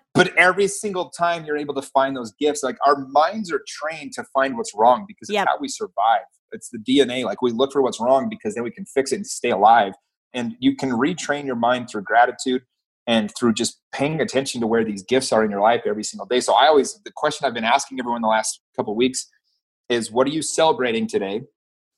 but 0.14 0.36
every 0.36 0.68
single 0.68 1.10
time 1.10 1.44
you're 1.44 1.56
able 1.56 1.74
to 1.74 1.82
find 1.82 2.16
those 2.16 2.32
gifts, 2.38 2.62
like 2.62 2.76
our 2.86 3.06
minds 3.08 3.52
are 3.52 3.62
trained 3.66 4.12
to 4.14 4.24
find 4.32 4.56
what's 4.56 4.72
wrong 4.74 5.04
because 5.06 5.28
it's 5.28 5.34
Yep. 5.34 5.46
how 5.48 5.56
we 5.60 5.68
survive. 5.68 6.22
It's 6.52 6.70
the 6.70 6.78
DNA. 6.78 7.24
Like 7.24 7.42
we 7.42 7.50
look 7.50 7.72
for 7.72 7.82
what's 7.82 8.00
wrong 8.00 8.28
because 8.28 8.54
then 8.54 8.62
we 8.64 8.70
can 8.70 8.84
fix 8.86 9.12
it 9.12 9.16
and 9.16 9.26
stay 9.26 9.50
alive. 9.50 9.94
And 10.32 10.56
you 10.60 10.76
can 10.76 10.90
retrain 10.90 11.44
your 11.44 11.56
mind 11.56 11.88
through 11.90 12.02
gratitude 12.02 12.62
and 13.06 13.32
through 13.36 13.54
just 13.54 13.80
paying 13.92 14.20
attention 14.20 14.60
to 14.60 14.66
where 14.66 14.84
these 14.84 15.02
gifts 15.02 15.32
are 15.32 15.44
in 15.44 15.50
your 15.50 15.60
life 15.60 15.82
every 15.86 16.04
single 16.04 16.26
day. 16.26 16.40
So 16.40 16.54
I 16.54 16.66
always, 16.68 17.00
the 17.04 17.12
question 17.14 17.46
I've 17.46 17.54
been 17.54 17.64
asking 17.64 18.00
everyone 18.00 18.22
the 18.22 18.28
last 18.28 18.60
couple 18.76 18.94
weeks 18.96 19.28
is 19.88 20.10
what 20.10 20.26
are 20.26 20.30
you 20.30 20.42
celebrating 20.42 21.06
today? 21.06 21.42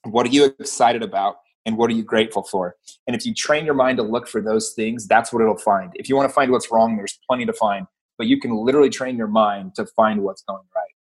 What 0.04 0.26
are 0.26 0.30
you 0.30 0.52
excited 0.58 1.02
about? 1.02 1.36
And 1.64 1.76
what 1.76 1.90
are 1.90 1.94
you 1.94 2.04
grateful 2.04 2.44
for? 2.44 2.76
And 3.08 3.16
if 3.16 3.26
you 3.26 3.34
train 3.34 3.64
your 3.64 3.74
mind 3.74 3.98
to 3.98 4.04
look 4.04 4.28
for 4.28 4.40
those 4.40 4.72
things, 4.74 5.08
that's 5.08 5.32
what 5.32 5.42
it'll 5.42 5.58
find. 5.58 5.90
If 5.94 6.08
you 6.08 6.14
want 6.14 6.30
to 6.30 6.32
find 6.32 6.52
what's 6.52 6.70
wrong, 6.70 6.96
there's 6.96 7.18
plenty 7.28 7.44
to 7.44 7.52
find. 7.52 7.86
But 8.18 8.28
you 8.28 8.40
can 8.40 8.54
literally 8.56 8.88
train 8.88 9.16
your 9.16 9.26
mind 9.26 9.74
to 9.74 9.84
find 9.84 10.22
what's 10.22 10.42
going 10.42 10.62
right. 10.74 10.94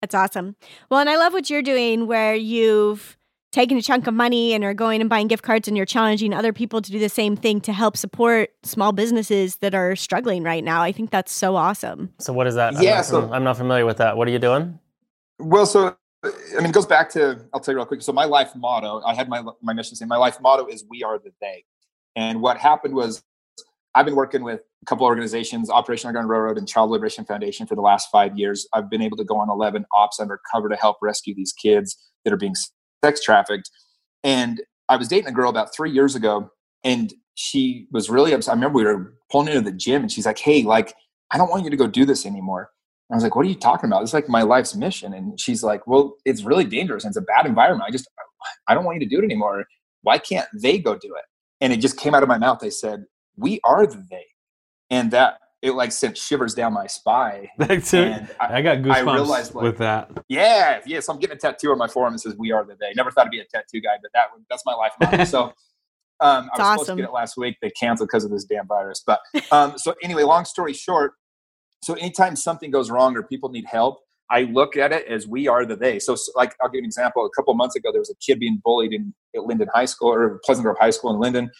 That's 0.00 0.14
awesome. 0.14 0.54
Well, 0.90 1.00
and 1.00 1.10
I 1.10 1.16
love 1.16 1.32
what 1.32 1.50
you're 1.50 1.60
doing 1.62 2.06
where 2.06 2.36
you've 2.36 3.18
taking 3.56 3.78
a 3.78 3.82
chunk 3.82 4.06
of 4.06 4.12
money 4.12 4.52
and 4.52 4.62
are 4.64 4.74
going 4.74 5.00
and 5.00 5.08
buying 5.08 5.28
gift 5.28 5.42
cards 5.42 5.66
and 5.66 5.78
you're 5.78 5.86
challenging 5.86 6.34
other 6.34 6.52
people 6.52 6.82
to 6.82 6.92
do 6.92 6.98
the 6.98 7.08
same 7.08 7.34
thing 7.34 7.58
to 7.58 7.72
help 7.72 7.96
support 7.96 8.50
small 8.62 8.92
businesses 8.92 9.56
that 9.56 9.74
are 9.74 9.96
struggling 9.96 10.42
right 10.42 10.62
now. 10.62 10.82
I 10.82 10.92
think 10.92 11.10
that's 11.10 11.32
so 11.32 11.56
awesome. 11.56 12.12
So 12.18 12.34
what 12.34 12.46
is 12.46 12.54
that? 12.56 12.76
I'm 12.76 12.82
Yeah, 12.82 12.96
not 12.96 13.04
so- 13.06 13.32
I'm 13.32 13.44
not 13.44 13.56
familiar 13.56 13.86
with 13.86 13.96
that. 13.96 14.18
What 14.18 14.28
are 14.28 14.30
you 14.30 14.38
doing? 14.38 14.78
Well, 15.38 15.64
so 15.64 15.96
I 16.22 16.56
mean, 16.56 16.66
it 16.66 16.72
goes 16.72 16.84
back 16.84 17.08
to 17.12 17.40
I'll 17.54 17.60
tell 17.60 17.72
you 17.72 17.78
real 17.78 17.86
quick. 17.86 18.02
So 18.02 18.12
my 18.12 18.26
life 18.26 18.54
motto, 18.54 19.00
I 19.06 19.14
had 19.14 19.26
my 19.30 19.42
my 19.62 19.72
mission 19.72 19.96
statement. 19.96 20.10
My 20.10 20.16
life 20.18 20.38
motto 20.38 20.66
is 20.66 20.84
"We 20.90 21.02
are 21.02 21.18
the 21.18 21.32
they." 21.40 21.64
And 22.14 22.42
what 22.42 22.58
happened 22.58 22.94
was, 22.94 23.22
I've 23.94 24.04
been 24.04 24.16
working 24.16 24.42
with 24.44 24.60
a 24.82 24.84
couple 24.84 25.06
organizations, 25.06 25.70
Operation 25.70 26.08
Underground 26.08 26.28
Railroad 26.28 26.58
and 26.58 26.68
Child 26.68 26.90
Liberation 26.90 27.24
Foundation, 27.24 27.66
for 27.66 27.74
the 27.74 27.80
last 27.80 28.10
five 28.10 28.36
years. 28.38 28.66
I've 28.74 28.90
been 28.90 29.00
able 29.02 29.16
to 29.18 29.24
go 29.24 29.36
on 29.38 29.48
eleven 29.48 29.86
ops 29.94 30.20
undercover 30.20 30.68
to 30.68 30.76
help 30.76 30.96
rescue 31.00 31.34
these 31.34 31.52
kids 31.54 31.96
that 32.24 32.32
are 32.34 32.36
being 32.38 32.54
sex 33.06 33.22
trafficked. 33.22 33.70
And 34.24 34.62
I 34.88 34.96
was 34.96 35.08
dating 35.08 35.28
a 35.28 35.32
girl 35.32 35.50
about 35.50 35.74
three 35.74 35.90
years 35.90 36.14
ago, 36.14 36.50
and 36.84 37.12
she 37.34 37.86
was 37.92 38.10
really 38.10 38.32
upset. 38.32 38.52
I 38.52 38.54
remember 38.54 38.78
we 38.78 38.84
were 38.84 39.14
pulling 39.30 39.48
into 39.48 39.60
the 39.60 39.76
gym, 39.76 40.02
and 40.02 40.10
she's 40.10 40.26
like, 40.26 40.38
"Hey, 40.38 40.62
like, 40.62 40.94
I 41.32 41.38
don't 41.38 41.50
want 41.50 41.64
you 41.64 41.70
to 41.70 41.76
go 41.76 41.86
do 41.86 42.04
this 42.04 42.26
anymore." 42.26 42.70
I 43.10 43.14
was 43.14 43.22
like, 43.22 43.36
what 43.36 43.46
are 43.46 43.48
you 43.48 43.54
talking 43.54 43.88
about? 43.88 44.02
It's 44.02 44.12
like 44.12 44.28
my 44.28 44.42
life's 44.42 44.74
mission. 44.74 45.14
And 45.14 45.38
she's 45.38 45.62
like, 45.62 45.86
well, 45.86 46.16
it's 46.24 46.42
really 46.42 46.64
dangerous 46.64 47.04
and 47.04 47.10
it's 47.10 47.16
a 47.16 47.22
bad 47.22 47.46
environment. 47.46 47.86
I 47.88 47.92
just, 47.92 48.08
I 48.66 48.74
don't 48.74 48.84
want 48.84 49.00
you 49.00 49.08
to 49.08 49.14
do 49.14 49.20
it 49.20 49.24
anymore. 49.24 49.64
Why 50.02 50.18
can't 50.18 50.48
they 50.60 50.78
go 50.78 50.94
do 50.94 51.14
it? 51.14 51.24
And 51.60 51.72
it 51.72 51.76
just 51.76 51.98
came 51.98 52.14
out 52.14 52.24
of 52.24 52.28
my 52.28 52.38
mouth. 52.38 52.58
They 52.58 52.70
said, 52.70 53.04
we 53.36 53.60
are 53.62 53.86
the 53.86 54.04
they. 54.10 54.26
And 54.90 55.12
that, 55.12 55.38
it 55.66 55.72
like 55.72 55.92
sent 55.92 56.16
shivers 56.16 56.54
down 56.54 56.72
my 56.72 56.86
spine. 56.86 57.48
That's 57.58 57.92
it. 57.92 58.08
And 58.08 58.30
I, 58.40 58.58
I 58.58 58.62
got 58.62 58.78
goosebumps 58.78 59.14
realized, 59.14 59.54
like- 59.54 59.62
with 59.64 59.78
that. 59.78 60.10
yeah, 60.28 60.80
yeah. 60.86 61.00
So 61.00 61.12
I'm 61.12 61.18
getting 61.18 61.36
a 61.36 61.38
tattoo 61.38 61.72
on 61.72 61.78
my 61.78 61.88
forearm 61.88 62.14
that 62.14 62.20
says 62.20 62.36
"We 62.38 62.52
are 62.52 62.64
the 62.64 62.74
Day." 62.76 62.92
Never 62.96 63.10
thought 63.10 63.26
I'd 63.26 63.30
be 63.30 63.40
a 63.40 63.44
tattoo 63.44 63.80
guy, 63.80 63.96
but 64.00 64.10
that 64.14 64.26
that's 64.48 64.62
my 64.64 64.74
life 64.74 64.92
motto. 65.00 65.24
So 65.26 65.42
um, 65.44 65.52
I 66.20 66.38
was 66.38 66.48
It's 66.48 66.56
supposed 66.56 66.88
to 66.90 66.96
get 66.96 67.04
it 67.06 67.12
last 67.12 67.36
week. 67.36 67.56
They 67.60 67.70
canceled 67.70 68.08
because 68.08 68.24
of 68.24 68.30
this 68.30 68.44
damn 68.44 68.66
virus. 68.66 69.02
But 69.06 69.20
um, 69.50 69.76
so 69.76 69.94
anyway, 70.02 70.22
long 70.22 70.44
story 70.44 70.72
short, 70.72 71.12
so 71.82 71.94
anytime 71.94 72.36
something 72.36 72.70
goes 72.70 72.90
wrong 72.90 73.16
or 73.16 73.22
people 73.22 73.50
need 73.50 73.66
help, 73.66 73.98
I 74.30 74.42
look 74.42 74.76
at 74.76 74.92
it 74.92 75.06
as 75.08 75.26
we 75.26 75.46
are 75.48 75.66
the 75.66 75.76
they. 75.76 75.98
So, 75.98 76.14
s 76.14 76.30
like 76.34 76.54
I'll 76.62 76.68
give 76.68 76.76
you 76.76 76.80
an 76.80 76.86
example. 76.86 77.26
A 77.26 77.30
couple 77.30 77.52
months 77.54 77.76
ago, 77.76 77.90
there 77.92 78.00
was 78.00 78.10
a 78.10 78.16
kid 78.24 78.38
being 78.38 78.60
bullied 78.64 78.92
in 78.92 79.14
at 79.34 79.44
Lindon 79.44 79.68
High 79.74 79.84
School 79.84 80.12
or 80.12 80.40
Pleasant 80.44 80.64
Grove 80.64 80.76
High 80.80 80.90
School 80.90 81.12
in 81.12 81.20
Lindon. 81.20 81.50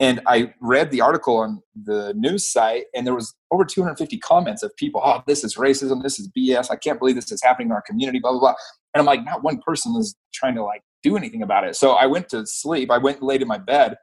And 0.00 0.20
I 0.26 0.52
read 0.60 0.90
the 0.90 1.00
article 1.00 1.36
on 1.36 1.62
the 1.80 2.12
news 2.14 2.50
site, 2.50 2.84
and 2.94 3.06
there 3.06 3.14
was 3.14 3.34
over 3.52 3.64
250 3.64 4.18
comments 4.18 4.62
of 4.62 4.74
people, 4.76 5.00
"Oh, 5.04 5.22
this 5.26 5.44
is 5.44 5.56
racism. 5.56 6.02
This 6.02 6.18
is 6.18 6.28
BS. 6.36 6.70
I 6.70 6.76
can't 6.76 6.98
believe 6.98 7.14
this 7.14 7.30
is 7.30 7.42
happening 7.42 7.68
in 7.68 7.72
our 7.72 7.82
community." 7.82 8.18
Blah 8.18 8.32
blah 8.32 8.40
blah. 8.40 8.54
And 8.94 9.00
I'm 9.00 9.06
like, 9.06 9.24
not 9.24 9.42
one 9.42 9.60
person 9.64 9.94
is 9.96 10.16
trying 10.34 10.54
to 10.56 10.62
like 10.62 10.82
do 11.02 11.16
anything 11.16 11.42
about 11.42 11.64
it. 11.64 11.76
So 11.76 11.92
I 11.92 12.06
went 12.06 12.28
to 12.30 12.44
sleep. 12.46 12.90
I 12.90 12.98
went 12.98 13.18
and 13.18 13.26
laid 13.26 13.42
in 13.42 13.48
my 13.48 13.58
bed, 13.58 13.96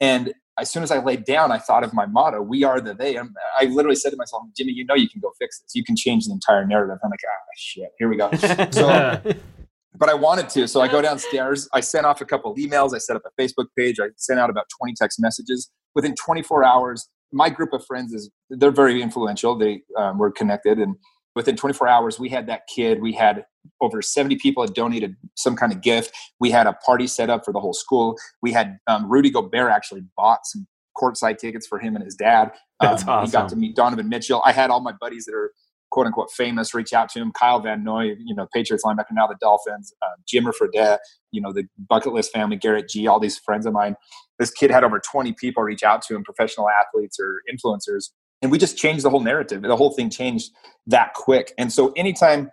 and 0.00 0.32
as 0.58 0.70
soon 0.70 0.82
as 0.82 0.90
I 0.90 0.98
laid 1.02 1.24
down, 1.24 1.52
I 1.52 1.58
thought 1.58 1.84
of 1.84 1.94
my 1.94 2.06
motto: 2.06 2.42
"We 2.42 2.64
are 2.64 2.80
the 2.80 2.94
they." 2.94 3.16
And 3.16 3.30
I 3.58 3.66
literally 3.66 3.96
said 3.96 4.10
to 4.10 4.16
myself, 4.16 4.42
"Jimmy, 4.56 4.72
you 4.72 4.84
know 4.84 4.94
you 4.94 5.08
can 5.08 5.20
go 5.20 5.32
fix 5.38 5.60
this. 5.60 5.74
You 5.74 5.84
can 5.84 5.94
change 5.96 6.26
the 6.26 6.32
entire 6.32 6.66
narrative." 6.66 6.98
I'm 7.04 7.10
like, 7.10 7.20
"Ah, 7.24 7.44
shit. 7.56 7.90
Here 7.98 8.08
we 8.08 8.16
go." 8.16 8.30
So 8.72 9.20
but 9.98 10.08
I 10.08 10.14
wanted 10.14 10.48
to. 10.50 10.68
So 10.68 10.80
I 10.80 10.88
go 10.88 11.02
downstairs. 11.02 11.68
I 11.74 11.80
sent 11.80 12.06
off 12.06 12.20
a 12.20 12.24
couple 12.24 12.54
emails. 12.56 12.94
I 12.94 12.98
set 12.98 13.16
up 13.16 13.22
a 13.26 13.42
Facebook 13.42 13.66
page. 13.76 13.98
I 14.00 14.08
sent 14.16 14.38
out 14.38 14.48
about 14.50 14.66
20 14.78 14.94
text 14.94 15.20
messages. 15.20 15.70
Within 15.94 16.14
24 16.14 16.64
hours, 16.64 17.08
my 17.32 17.50
group 17.50 17.72
of 17.72 17.84
friends 17.84 18.12
is 18.12 18.30
they're 18.48 18.70
very 18.70 19.02
influential. 19.02 19.56
They 19.56 19.82
um, 19.96 20.18
were 20.18 20.30
connected, 20.30 20.78
and 20.78 20.94
within 21.34 21.56
24 21.56 21.88
hours, 21.88 22.18
we 22.18 22.28
had 22.28 22.46
that 22.46 22.62
kid. 22.74 23.02
We 23.02 23.12
had 23.12 23.44
over 23.80 24.00
70 24.00 24.36
people 24.36 24.62
had 24.62 24.72
donated 24.74 25.16
some 25.34 25.56
kind 25.56 25.72
of 25.72 25.82
gift. 25.82 26.12
We 26.40 26.50
had 26.50 26.66
a 26.66 26.72
party 26.72 27.06
set 27.06 27.28
up 27.28 27.44
for 27.44 27.52
the 27.52 27.60
whole 27.60 27.74
school. 27.74 28.16
We 28.40 28.52
had 28.52 28.78
um, 28.86 29.10
Rudy 29.10 29.30
Gobert 29.30 29.70
actually 29.70 30.02
bought 30.16 30.40
some 30.44 30.66
courtside 30.96 31.38
tickets 31.38 31.66
for 31.66 31.78
him 31.78 31.94
and 31.94 32.04
his 32.04 32.14
dad. 32.14 32.52
That's 32.80 33.06
Um, 33.06 33.24
He 33.26 33.30
got 33.30 33.48
to 33.50 33.56
meet 33.56 33.76
Donovan 33.76 34.08
Mitchell. 34.08 34.42
I 34.44 34.52
had 34.52 34.70
all 34.70 34.80
my 34.80 34.92
buddies 34.92 35.26
that 35.26 35.34
are 35.34 35.52
quote 35.90 36.06
unquote 36.06 36.30
famous 36.30 36.74
reach 36.74 36.92
out 36.92 37.08
to 37.10 37.20
him. 37.20 37.32
Kyle 37.32 37.60
Van 37.60 37.82
Noy, 37.82 38.14
you 38.18 38.34
know, 38.34 38.46
Patriots 38.52 38.84
linebacker, 38.84 39.12
now 39.12 39.26
the 39.26 39.36
Dolphins. 39.40 39.92
Um, 40.02 40.22
Jimmer 40.26 40.52
Fredette, 40.52 40.98
you 41.32 41.40
know, 41.40 41.52
the 41.52 41.64
bucket 41.88 42.12
list 42.12 42.32
family, 42.32 42.56
Garrett 42.56 42.88
Gee, 42.88 43.06
all 43.06 43.20
these 43.20 43.38
friends 43.38 43.66
of 43.66 43.72
mine. 43.72 43.96
This 44.38 44.50
kid 44.50 44.70
had 44.70 44.84
over 44.84 45.00
20 45.00 45.32
people 45.32 45.62
reach 45.62 45.82
out 45.82 46.02
to 46.02 46.14
him, 46.14 46.22
professional 46.24 46.68
athletes 46.68 47.18
or 47.18 47.42
influencers. 47.52 48.10
And 48.40 48.52
we 48.52 48.58
just 48.58 48.76
changed 48.76 49.04
the 49.04 49.10
whole 49.10 49.22
narrative. 49.22 49.62
The 49.62 49.76
whole 49.76 49.90
thing 49.90 50.10
changed 50.10 50.52
that 50.86 51.14
quick. 51.14 51.52
And 51.58 51.72
so 51.72 51.92
anytime 51.92 52.50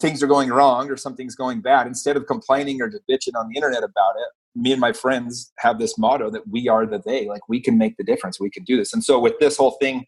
things 0.00 0.22
are 0.22 0.26
going 0.26 0.48
wrong 0.48 0.90
or 0.90 0.96
something's 0.96 1.36
going 1.36 1.60
bad, 1.60 1.86
instead 1.86 2.16
of 2.16 2.26
complaining 2.26 2.82
or 2.82 2.88
just 2.88 3.04
bitching 3.08 3.38
on 3.38 3.48
the 3.48 3.56
internet 3.56 3.84
about 3.84 4.14
it, 4.16 4.28
me 4.54 4.72
and 4.72 4.80
my 4.80 4.92
friends 4.92 5.52
have 5.58 5.78
this 5.78 5.96
motto 5.96 6.30
that 6.30 6.46
we 6.48 6.68
are 6.68 6.86
the 6.86 7.00
they. 7.04 7.26
Like 7.26 7.48
we 7.48 7.60
can 7.60 7.78
make 7.78 7.96
the 7.96 8.04
difference. 8.04 8.40
We 8.40 8.50
can 8.50 8.64
do 8.64 8.76
this. 8.76 8.92
And 8.92 9.02
so 9.02 9.18
with 9.18 9.34
this 9.38 9.56
whole 9.56 9.76
thing, 9.80 10.04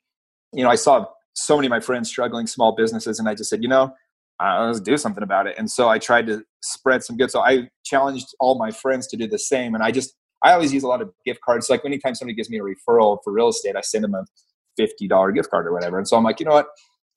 you 0.53 0.63
know, 0.63 0.71
I 0.71 0.75
saw 0.75 1.07
so 1.35 1.57
many 1.57 1.67
of 1.67 1.71
my 1.71 1.81
friends 1.81 2.09
struggling 2.09 2.47
small 2.47 2.75
businesses, 2.75 3.19
and 3.19 3.29
I 3.29 3.35
just 3.35 3.51
said, 3.51 3.63
you 3.63 3.69
know, 3.69 3.93
let's 4.41 4.81
do 4.81 4.97
something 4.97 5.23
about 5.23 5.47
it. 5.47 5.55
And 5.59 5.71
so 5.71 5.89
I 5.89 5.99
tried 5.99 6.27
to 6.27 6.43
spread 6.63 7.03
some 7.05 7.17
good. 7.17 7.31
So 7.31 7.41
I 7.41 7.69
challenged 7.85 8.29
all 8.41 8.59
my 8.59 8.71
friends 8.71 9.07
to 9.09 9.17
do 9.17 9.29
the 9.29 9.39
same. 9.39 9.75
And 9.75 9.83
I 9.83 9.91
just, 9.91 10.15
I 10.43 10.53
always 10.53 10.73
use 10.73 10.83
a 10.83 10.89
lot 10.89 11.03
of 11.03 11.11
gift 11.25 11.41
cards. 11.45 11.71
Like 11.71 11.85
anytime 11.85 12.15
somebody 12.15 12.35
gives 12.35 12.51
me 12.51 12.59
a 12.59 12.63
referral 12.63 13.19
for 13.23 13.33
real 13.33 13.49
estate, 13.49 13.77
I 13.77 13.81
send 13.81 14.05
them 14.05 14.15
a 14.15 14.25
fifty 14.77 15.07
dollar 15.07 15.33
gift 15.33 15.51
card 15.51 15.67
or 15.67 15.73
whatever. 15.73 15.99
And 15.99 16.09
so 16.09 16.17
I'm 16.17 16.25
like, 16.25 16.41
you 16.41 16.47
know 16.47 16.53
what? 16.53 16.67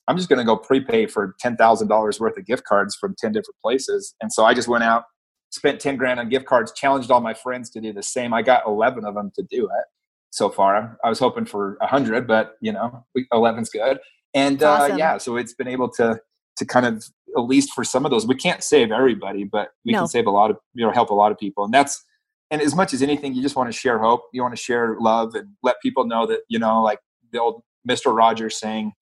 I'm 0.06 0.16
just 0.16 0.28
going 0.28 0.38
to 0.38 0.44
go 0.44 0.56
prepay 0.56 1.06
for 1.06 1.34
ten 1.40 1.56
thousand 1.56 1.88
dollars 1.88 2.20
worth 2.20 2.38
of 2.38 2.46
gift 2.46 2.64
cards 2.64 2.96
from 2.96 3.14
ten 3.18 3.32
different 3.32 3.56
places. 3.62 4.14
And 4.20 4.32
so 4.32 4.44
I 4.44 4.54
just 4.54 4.68
went 4.68 4.84
out, 4.84 5.04
spent 5.50 5.80
ten 5.80 5.96
grand 5.96 6.20
on 6.20 6.28
gift 6.28 6.46
cards, 6.46 6.72
challenged 6.72 7.10
all 7.10 7.20
my 7.20 7.34
friends 7.34 7.68
to 7.70 7.80
do 7.80 7.92
the 7.92 8.02
same. 8.02 8.32
I 8.32 8.42
got 8.42 8.62
eleven 8.66 9.04
of 9.04 9.14
them 9.14 9.30
to 9.34 9.42
do 9.42 9.64
it 9.66 9.84
so 10.30 10.48
far. 10.48 10.98
I 11.04 11.08
was 11.08 11.18
hoping 11.18 11.44
for 11.46 11.76
a 11.80 11.86
hundred, 11.86 12.26
but 12.26 12.54
you 12.60 12.72
know, 12.72 13.04
eleven's 13.32 13.70
good. 13.70 13.98
And 14.34 14.58
That's 14.58 14.92
uh, 14.92 14.96
yeah, 14.96 15.18
so 15.18 15.36
it's 15.36 15.54
been 15.54 15.68
able 15.68 15.90
to 15.92 16.20
to 16.56 16.66
kind 16.66 16.86
of 16.86 17.04
at 17.36 17.42
least 17.42 17.72
for 17.74 17.84
some 17.84 18.04
of 18.04 18.10
those, 18.10 18.26
we 18.26 18.34
can't 18.34 18.62
save 18.62 18.90
everybody, 18.90 19.44
but 19.44 19.70
we 19.84 19.92
No. 19.92 20.00
can 20.00 20.08
save 20.08 20.26
a 20.26 20.30
lot 20.30 20.50
of 20.50 20.56
you 20.74 20.84
know 20.84 20.92
help 20.92 21.10
a 21.10 21.14
lot 21.14 21.32
of 21.32 21.38
people, 21.38 21.64
and 21.64 21.72
that's 21.72 22.02
and 22.50 22.62
as 22.62 22.74
much 22.74 22.94
as 22.94 23.02
anything, 23.02 23.34
you 23.34 23.42
just 23.42 23.56
want 23.56 23.70
to 23.70 23.78
share 23.78 23.98
hope. 23.98 24.22
You 24.32 24.42
want 24.42 24.56
to 24.56 24.60
share 24.62 24.96
love 25.00 25.34
and 25.34 25.48
let 25.62 25.76
people 25.82 26.06
know 26.06 26.26
that 26.26 26.40
you 26.48 26.58
know, 26.58 26.82
like 26.82 26.98
the 27.32 27.40
old 27.40 27.62
Mister 27.84 28.10
Rogers 28.10 28.58
saying, 28.58 28.92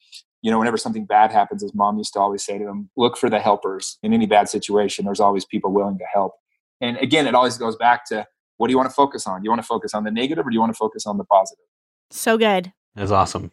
you 0.42 0.50
know, 0.50 0.58
whenever 0.58 0.76
something 0.76 1.06
bad 1.06 1.32
happens, 1.32 1.62
his 1.62 1.74
mom 1.74 1.98
used 1.98 2.12
to 2.14 2.20
always 2.20 2.44
say 2.44 2.58
to 2.58 2.64
him, 2.64 2.90
look 2.96 3.16
for 3.16 3.28
the 3.30 3.40
helpers 3.40 3.98
in 4.02 4.12
any 4.12 4.26
bad 4.26 4.48
situation. 4.48 5.04
There's 5.04 5.20
always 5.20 5.44
people 5.44 5.72
willing 5.72 5.98
to 5.98 6.04
help. 6.12 6.32
And 6.80 6.96
again, 6.98 7.26
it 7.26 7.34
always 7.34 7.56
goes 7.56 7.74
back 7.76 8.04
to 8.06 8.26
what 8.56 8.68
do 8.68 8.72
you 8.72 8.76
want 8.76 8.88
to 8.88 8.94
focus 8.94 9.26
on? 9.26 9.40
Do 9.40 9.44
you 9.44 9.50
want 9.50 9.62
to 9.62 9.66
focus 9.66 9.94
on 9.94 10.04
the 10.04 10.10
negative 10.10 10.46
or 10.46 10.50
do 10.50 10.54
you 10.54 10.60
want 10.60 10.72
to 10.72 10.76
focus 10.78 11.06
on 11.06 11.18
the 11.18 11.24
positive? 11.24 11.64
So 12.10 12.38
good. 12.38 12.72
That's 12.94 13.10
awesome. 13.10 13.50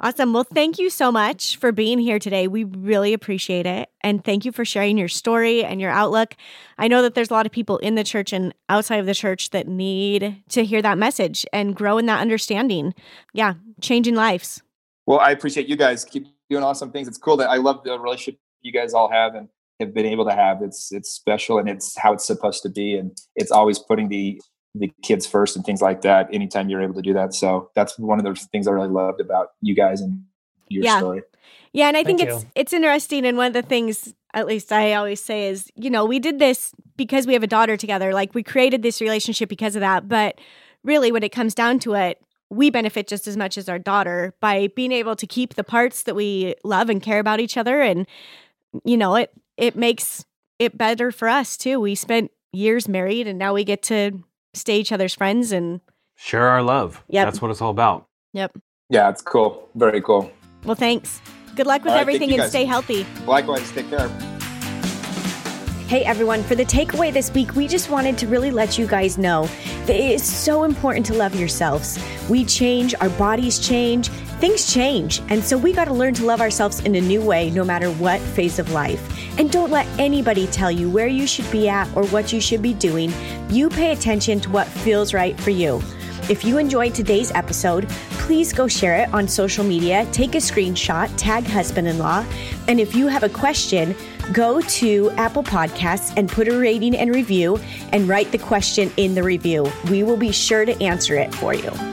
Awesome. 0.00 0.32
Well, 0.32 0.42
thank 0.42 0.80
you 0.80 0.90
so 0.90 1.12
much 1.12 1.56
for 1.58 1.70
being 1.70 2.00
here 2.00 2.18
today. 2.18 2.48
We 2.48 2.64
really 2.64 3.12
appreciate 3.12 3.66
it. 3.66 3.88
And 4.00 4.24
thank 4.24 4.44
you 4.44 4.50
for 4.50 4.64
sharing 4.64 4.98
your 4.98 5.06
story 5.06 5.64
and 5.64 5.80
your 5.80 5.92
outlook. 5.92 6.34
I 6.76 6.88
know 6.88 7.02
that 7.02 7.14
there's 7.14 7.30
a 7.30 7.32
lot 7.32 7.46
of 7.46 7.52
people 7.52 7.78
in 7.78 7.94
the 7.94 8.02
church 8.02 8.32
and 8.32 8.52
outside 8.68 8.96
of 8.96 9.06
the 9.06 9.14
church 9.14 9.50
that 9.50 9.68
need 9.68 10.42
to 10.48 10.64
hear 10.64 10.82
that 10.82 10.98
message 10.98 11.46
and 11.52 11.76
grow 11.76 11.98
in 11.98 12.06
that 12.06 12.20
understanding. 12.20 12.94
Yeah, 13.32 13.54
changing 13.80 14.16
lives. 14.16 14.60
Well, 15.06 15.20
I 15.20 15.30
appreciate 15.30 15.68
you 15.68 15.76
guys 15.76 16.04
keep 16.04 16.26
doing 16.50 16.64
awesome 16.64 16.90
things. 16.90 17.06
It's 17.06 17.18
cool 17.18 17.36
that 17.36 17.48
I 17.48 17.56
love 17.56 17.84
the 17.84 17.96
relationship 17.96 18.40
you 18.60 18.72
guys 18.72 18.94
all 18.94 19.08
have 19.08 19.36
and 19.36 19.48
have 19.84 19.94
been 19.94 20.06
able 20.06 20.24
to 20.24 20.32
have. 20.34 20.62
It's 20.62 20.92
it's 20.92 21.10
special 21.10 21.58
and 21.58 21.68
it's 21.68 21.96
how 21.98 22.12
it's 22.12 22.26
supposed 22.26 22.62
to 22.62 22.68
be. 22.68 22.96
And 22.96 23.16
it's 23.36 23.50
always 23.50 23.78
putting 23.78 24.08
the 24.08 24.40
the 24.74 24.90
kids 25.02 25.26
first 25.26 25.54
and 25.54 25.64
things 25.64 25.82
like 25.82 26.00
that. 26.02 26.28
Anytime 26.32 26.68
you're 26.68 26.82
able 26.82 26.94
to 26.94 27.02
do 27.02 27.12
that, 27.14 27.34
so 27.34 27.70
that's 27.74 27.98
one 27.98 28.18
of 28.18 28.24
the 28.24 28.34
things 28.52 28.66
I 28.66 28.72
really 28.72 28.88
loved 28.88 29.20
about 29.20 29.48
you 29.60 29.74
guys 29.74 30.00
and 30.00 30.24
your 30.68 30.84
Yeah. 30.84 30.98
story. 30.98 31.22
Yeah, 31.72 31.88
and 31.88 31.96
I 31.96 32.04
think 32.04 32.20
Thank 32.20 32.30
it's 32.30 32.44
you. 32.44 32.50
it's 32.54 32.72
interesting 32.72 33.26
and 33.26 33.36
one 33.36 33.46
of 33.48 33.52
the 33.52 33.62
things 33.62 34.14
at 34.34 34.46
least 34.46 34.72
I 34.72 34.94
always 34.94 35.22
say 35.22 35.48
is, 35.48 35.70
you 35.74 35.90
know, 35.90 36.06
we 36.06 36.18
did 36.18 36.38
this 36.38 36.72
because 36.96 37.26
we 37.26 37.34
have 37.34 37.42
a 37.42 37.46
daughter 37.46 37.76
together. 37.76 38.14
Like 38.14 38.34
we 38.34 38.42
created 38.42 38.82
this 38.82 39.00
relationship 39.00 39.48
because 39.48 39.76
of 39.76 39.80
that, 39.80 40.08
but 40.08 40.38
really 40.84 41.12
when 41.12 41.22
it 41.22 41.32
comes 41.32 41.54
down 41.54 41.78
to 41.80 41.94
it, 41.94 42.22
we 42.48 42.70
benefit 42.70 43.06
just 43.06 43.26
as 43.26 43.36
much 43.36 43.56
as 43.58 43.68
our 43.68 43.78
daughter 43.78 44.34
by 44.40 44.68
being 44.68 44.92
able 44.92 45.16
to 45.16 45.26
keep 45.26 45.54
the 45.54 45.64
parts 45.64 46.02
that 46.04 46.14
we 46.14 46.54
love 46.64 46.88
and 46.90 47.02
care 47.02 47.18
about 47.18 47.40
each 47.40 47.56
other 47.56 47.80
and 47.80 48.06
you 48.84 48.96
know, 48.96 49.14
it 49.16 49.30
it 49.62 49.76
makes 49.76 50.24
it 50.58 50.76
better 50.76 51.12
for 51.12 51.28
us 51.28 51.56
too. 51.56 51.78
We 51.78 51.94
spent 51.94 52.32
years 52.52 52.88
married 52.88 53.28
and 53.28 53.38
now 53.38 53.54
we 53.54 53.62
get 53.62 53.80
to 53.84 54.20
stay 54.54 54.80
each 54.80 54.90
other's 54.90 55.14
friends 55.14 55.52
and 55.52 55.80
Share 56.16 56.48
our 56.48 56.62
love. 56.62 57.02
Yep. 57.08 57.26
That's 57.26 57.40
what 57.40 57.50
it's 57.50 57.60
all 57.62 57.70
about. 57.70 58.06
yep. 58.32 58.56
Yeah, 58.90 59.08
it's 59.08 59.22
cool. 59.22 59.68
Very 59.74 60.02
cool. 60.02 60.30
Well, 60.64 60.74
thanks. 60.74 61.20
Good 61.56 61.66
luck 61.66 61.82
with 61.82 61.92
All 61.92 61.96
right, 61.96 62.06
thank 62.06 62.16
everything 62.16 62.40
and 62.40 62.50
stay 62.50 62.64
healthy. 62.64 63.06
Likewise, 63.26 63.70
take 63.72 63.88
care. 63.88 64.08
Hey 65.88 66.04
everyone, 66.04 66.42
for 66.42 66.54
the 66.54 66.64
takeaway 66.64 67.12
this 67.12 67.32
week, 67.32 67.54
we 67.54 67.68
just 67.68 67.90
wanted 67.90 68.18
to 68.18 68.26
really 68.26 68.50
let 68.50 68.78
you 68.78 68.86
guys 68.86 69.16
know 69.18 69.46
that 69.86 69.96
it 69.96 70.10
is 70.10 70.24
so 70.24 70.64
important 70.64 71.06
to 71.06 71.14
love 71.14 71.34
yourselves. 71.34 71.98
We 72.28 72.44
change, 72.44 72.94
our 73.00 73.10
bodies 73.10 73.58
change, 73.58 74.10
things 74.42 74.74
change, 74.74 75.22
and 75.28 75.40
so 75.40 75.56
we 75.56 75.72
got 75.72 75.84
to 75.84 75.94
learn 75.94 76.12
to 76.12 76.26
love 76.26 76.40
ourselves 76.40 76.80
in 76.80 76.96
a 76.96 77.00
new 77.00 77.22
way 77.22 77.48
no 77.50 77.62
matter 77.62 77.92
what 77.92 78.20
phase 78.20 78.58
of 78.58 78.72
life. 78.72 79.00
And 79.38 79.48
don't 79.48 79.70
let 79.70 79.86
anybody 80.00 80.48
tell 80.48 80.68
you 80.68 80.90
where 80.90 81.06
you 81.06 81.28
should 81.28 81.48
be 81.52 81.68
at 81.68 81.88
or 81.96 82.04
what 82.06 82.32
you 82.32 82.40
should 82.40 82.60
be 82.60 82.74
doing. 82.74 83.12
You 83.50 83.68
pay 83.68 83.92
attention 83.92 84.40
to 84.40 84.50
what 84.50 84.66
feels 84.66 85.14
right 85.14 85.40
for 85.40 85.50
you. 85.50 85.80
If 86.28 86.44
you 86.44 86.58
enjoyed 86.58 86.92
today's 86.92 87.30
episode, 87.30 87.88
please 88.18 88.52
go 88.52 88.66
share 88.66 88.96
it 88.96 89.14
on 89.14 89.28
social 89.28 89.62
media, 89.62 90.08
take 90.10 90.34
a 90.34 90.38
screenshot, 90.38 91.08
tag 91.16 91.44
husband 91.44 91.86
in 91.86 91.98
law, 91.98 92.26
and 92.66 92.80
if 92.80 92.96
you 92.96 93.06
have 93.06 93.22
a 93.22 93.28
question, 93.28 93.94
go 94.32 94.60
to 94.60 95.12
Apple 95.12 95.44
Podcasts 95.44 96.12
and 96.16 96.28
put 96.28 96.48
a 96.48 96.58
rating 96.58 96.96
and 96.96 97.14
review 97.14 97.60
and 97.92 98.08
write 98.08 98.32
the 98.32 98.38
question 98.38 98.90
in 98.96 99.14
the 99.14 99.22
review. 99.22 99.70
We 99.88 100.02
will 100.02 100.16
be 100.16 100.32
sure 100.32 100.64
to 100.64 100.82
answer 100.82 101.14
it 101.14 101.32
for 101.32 101.54
you. 101.54 101.91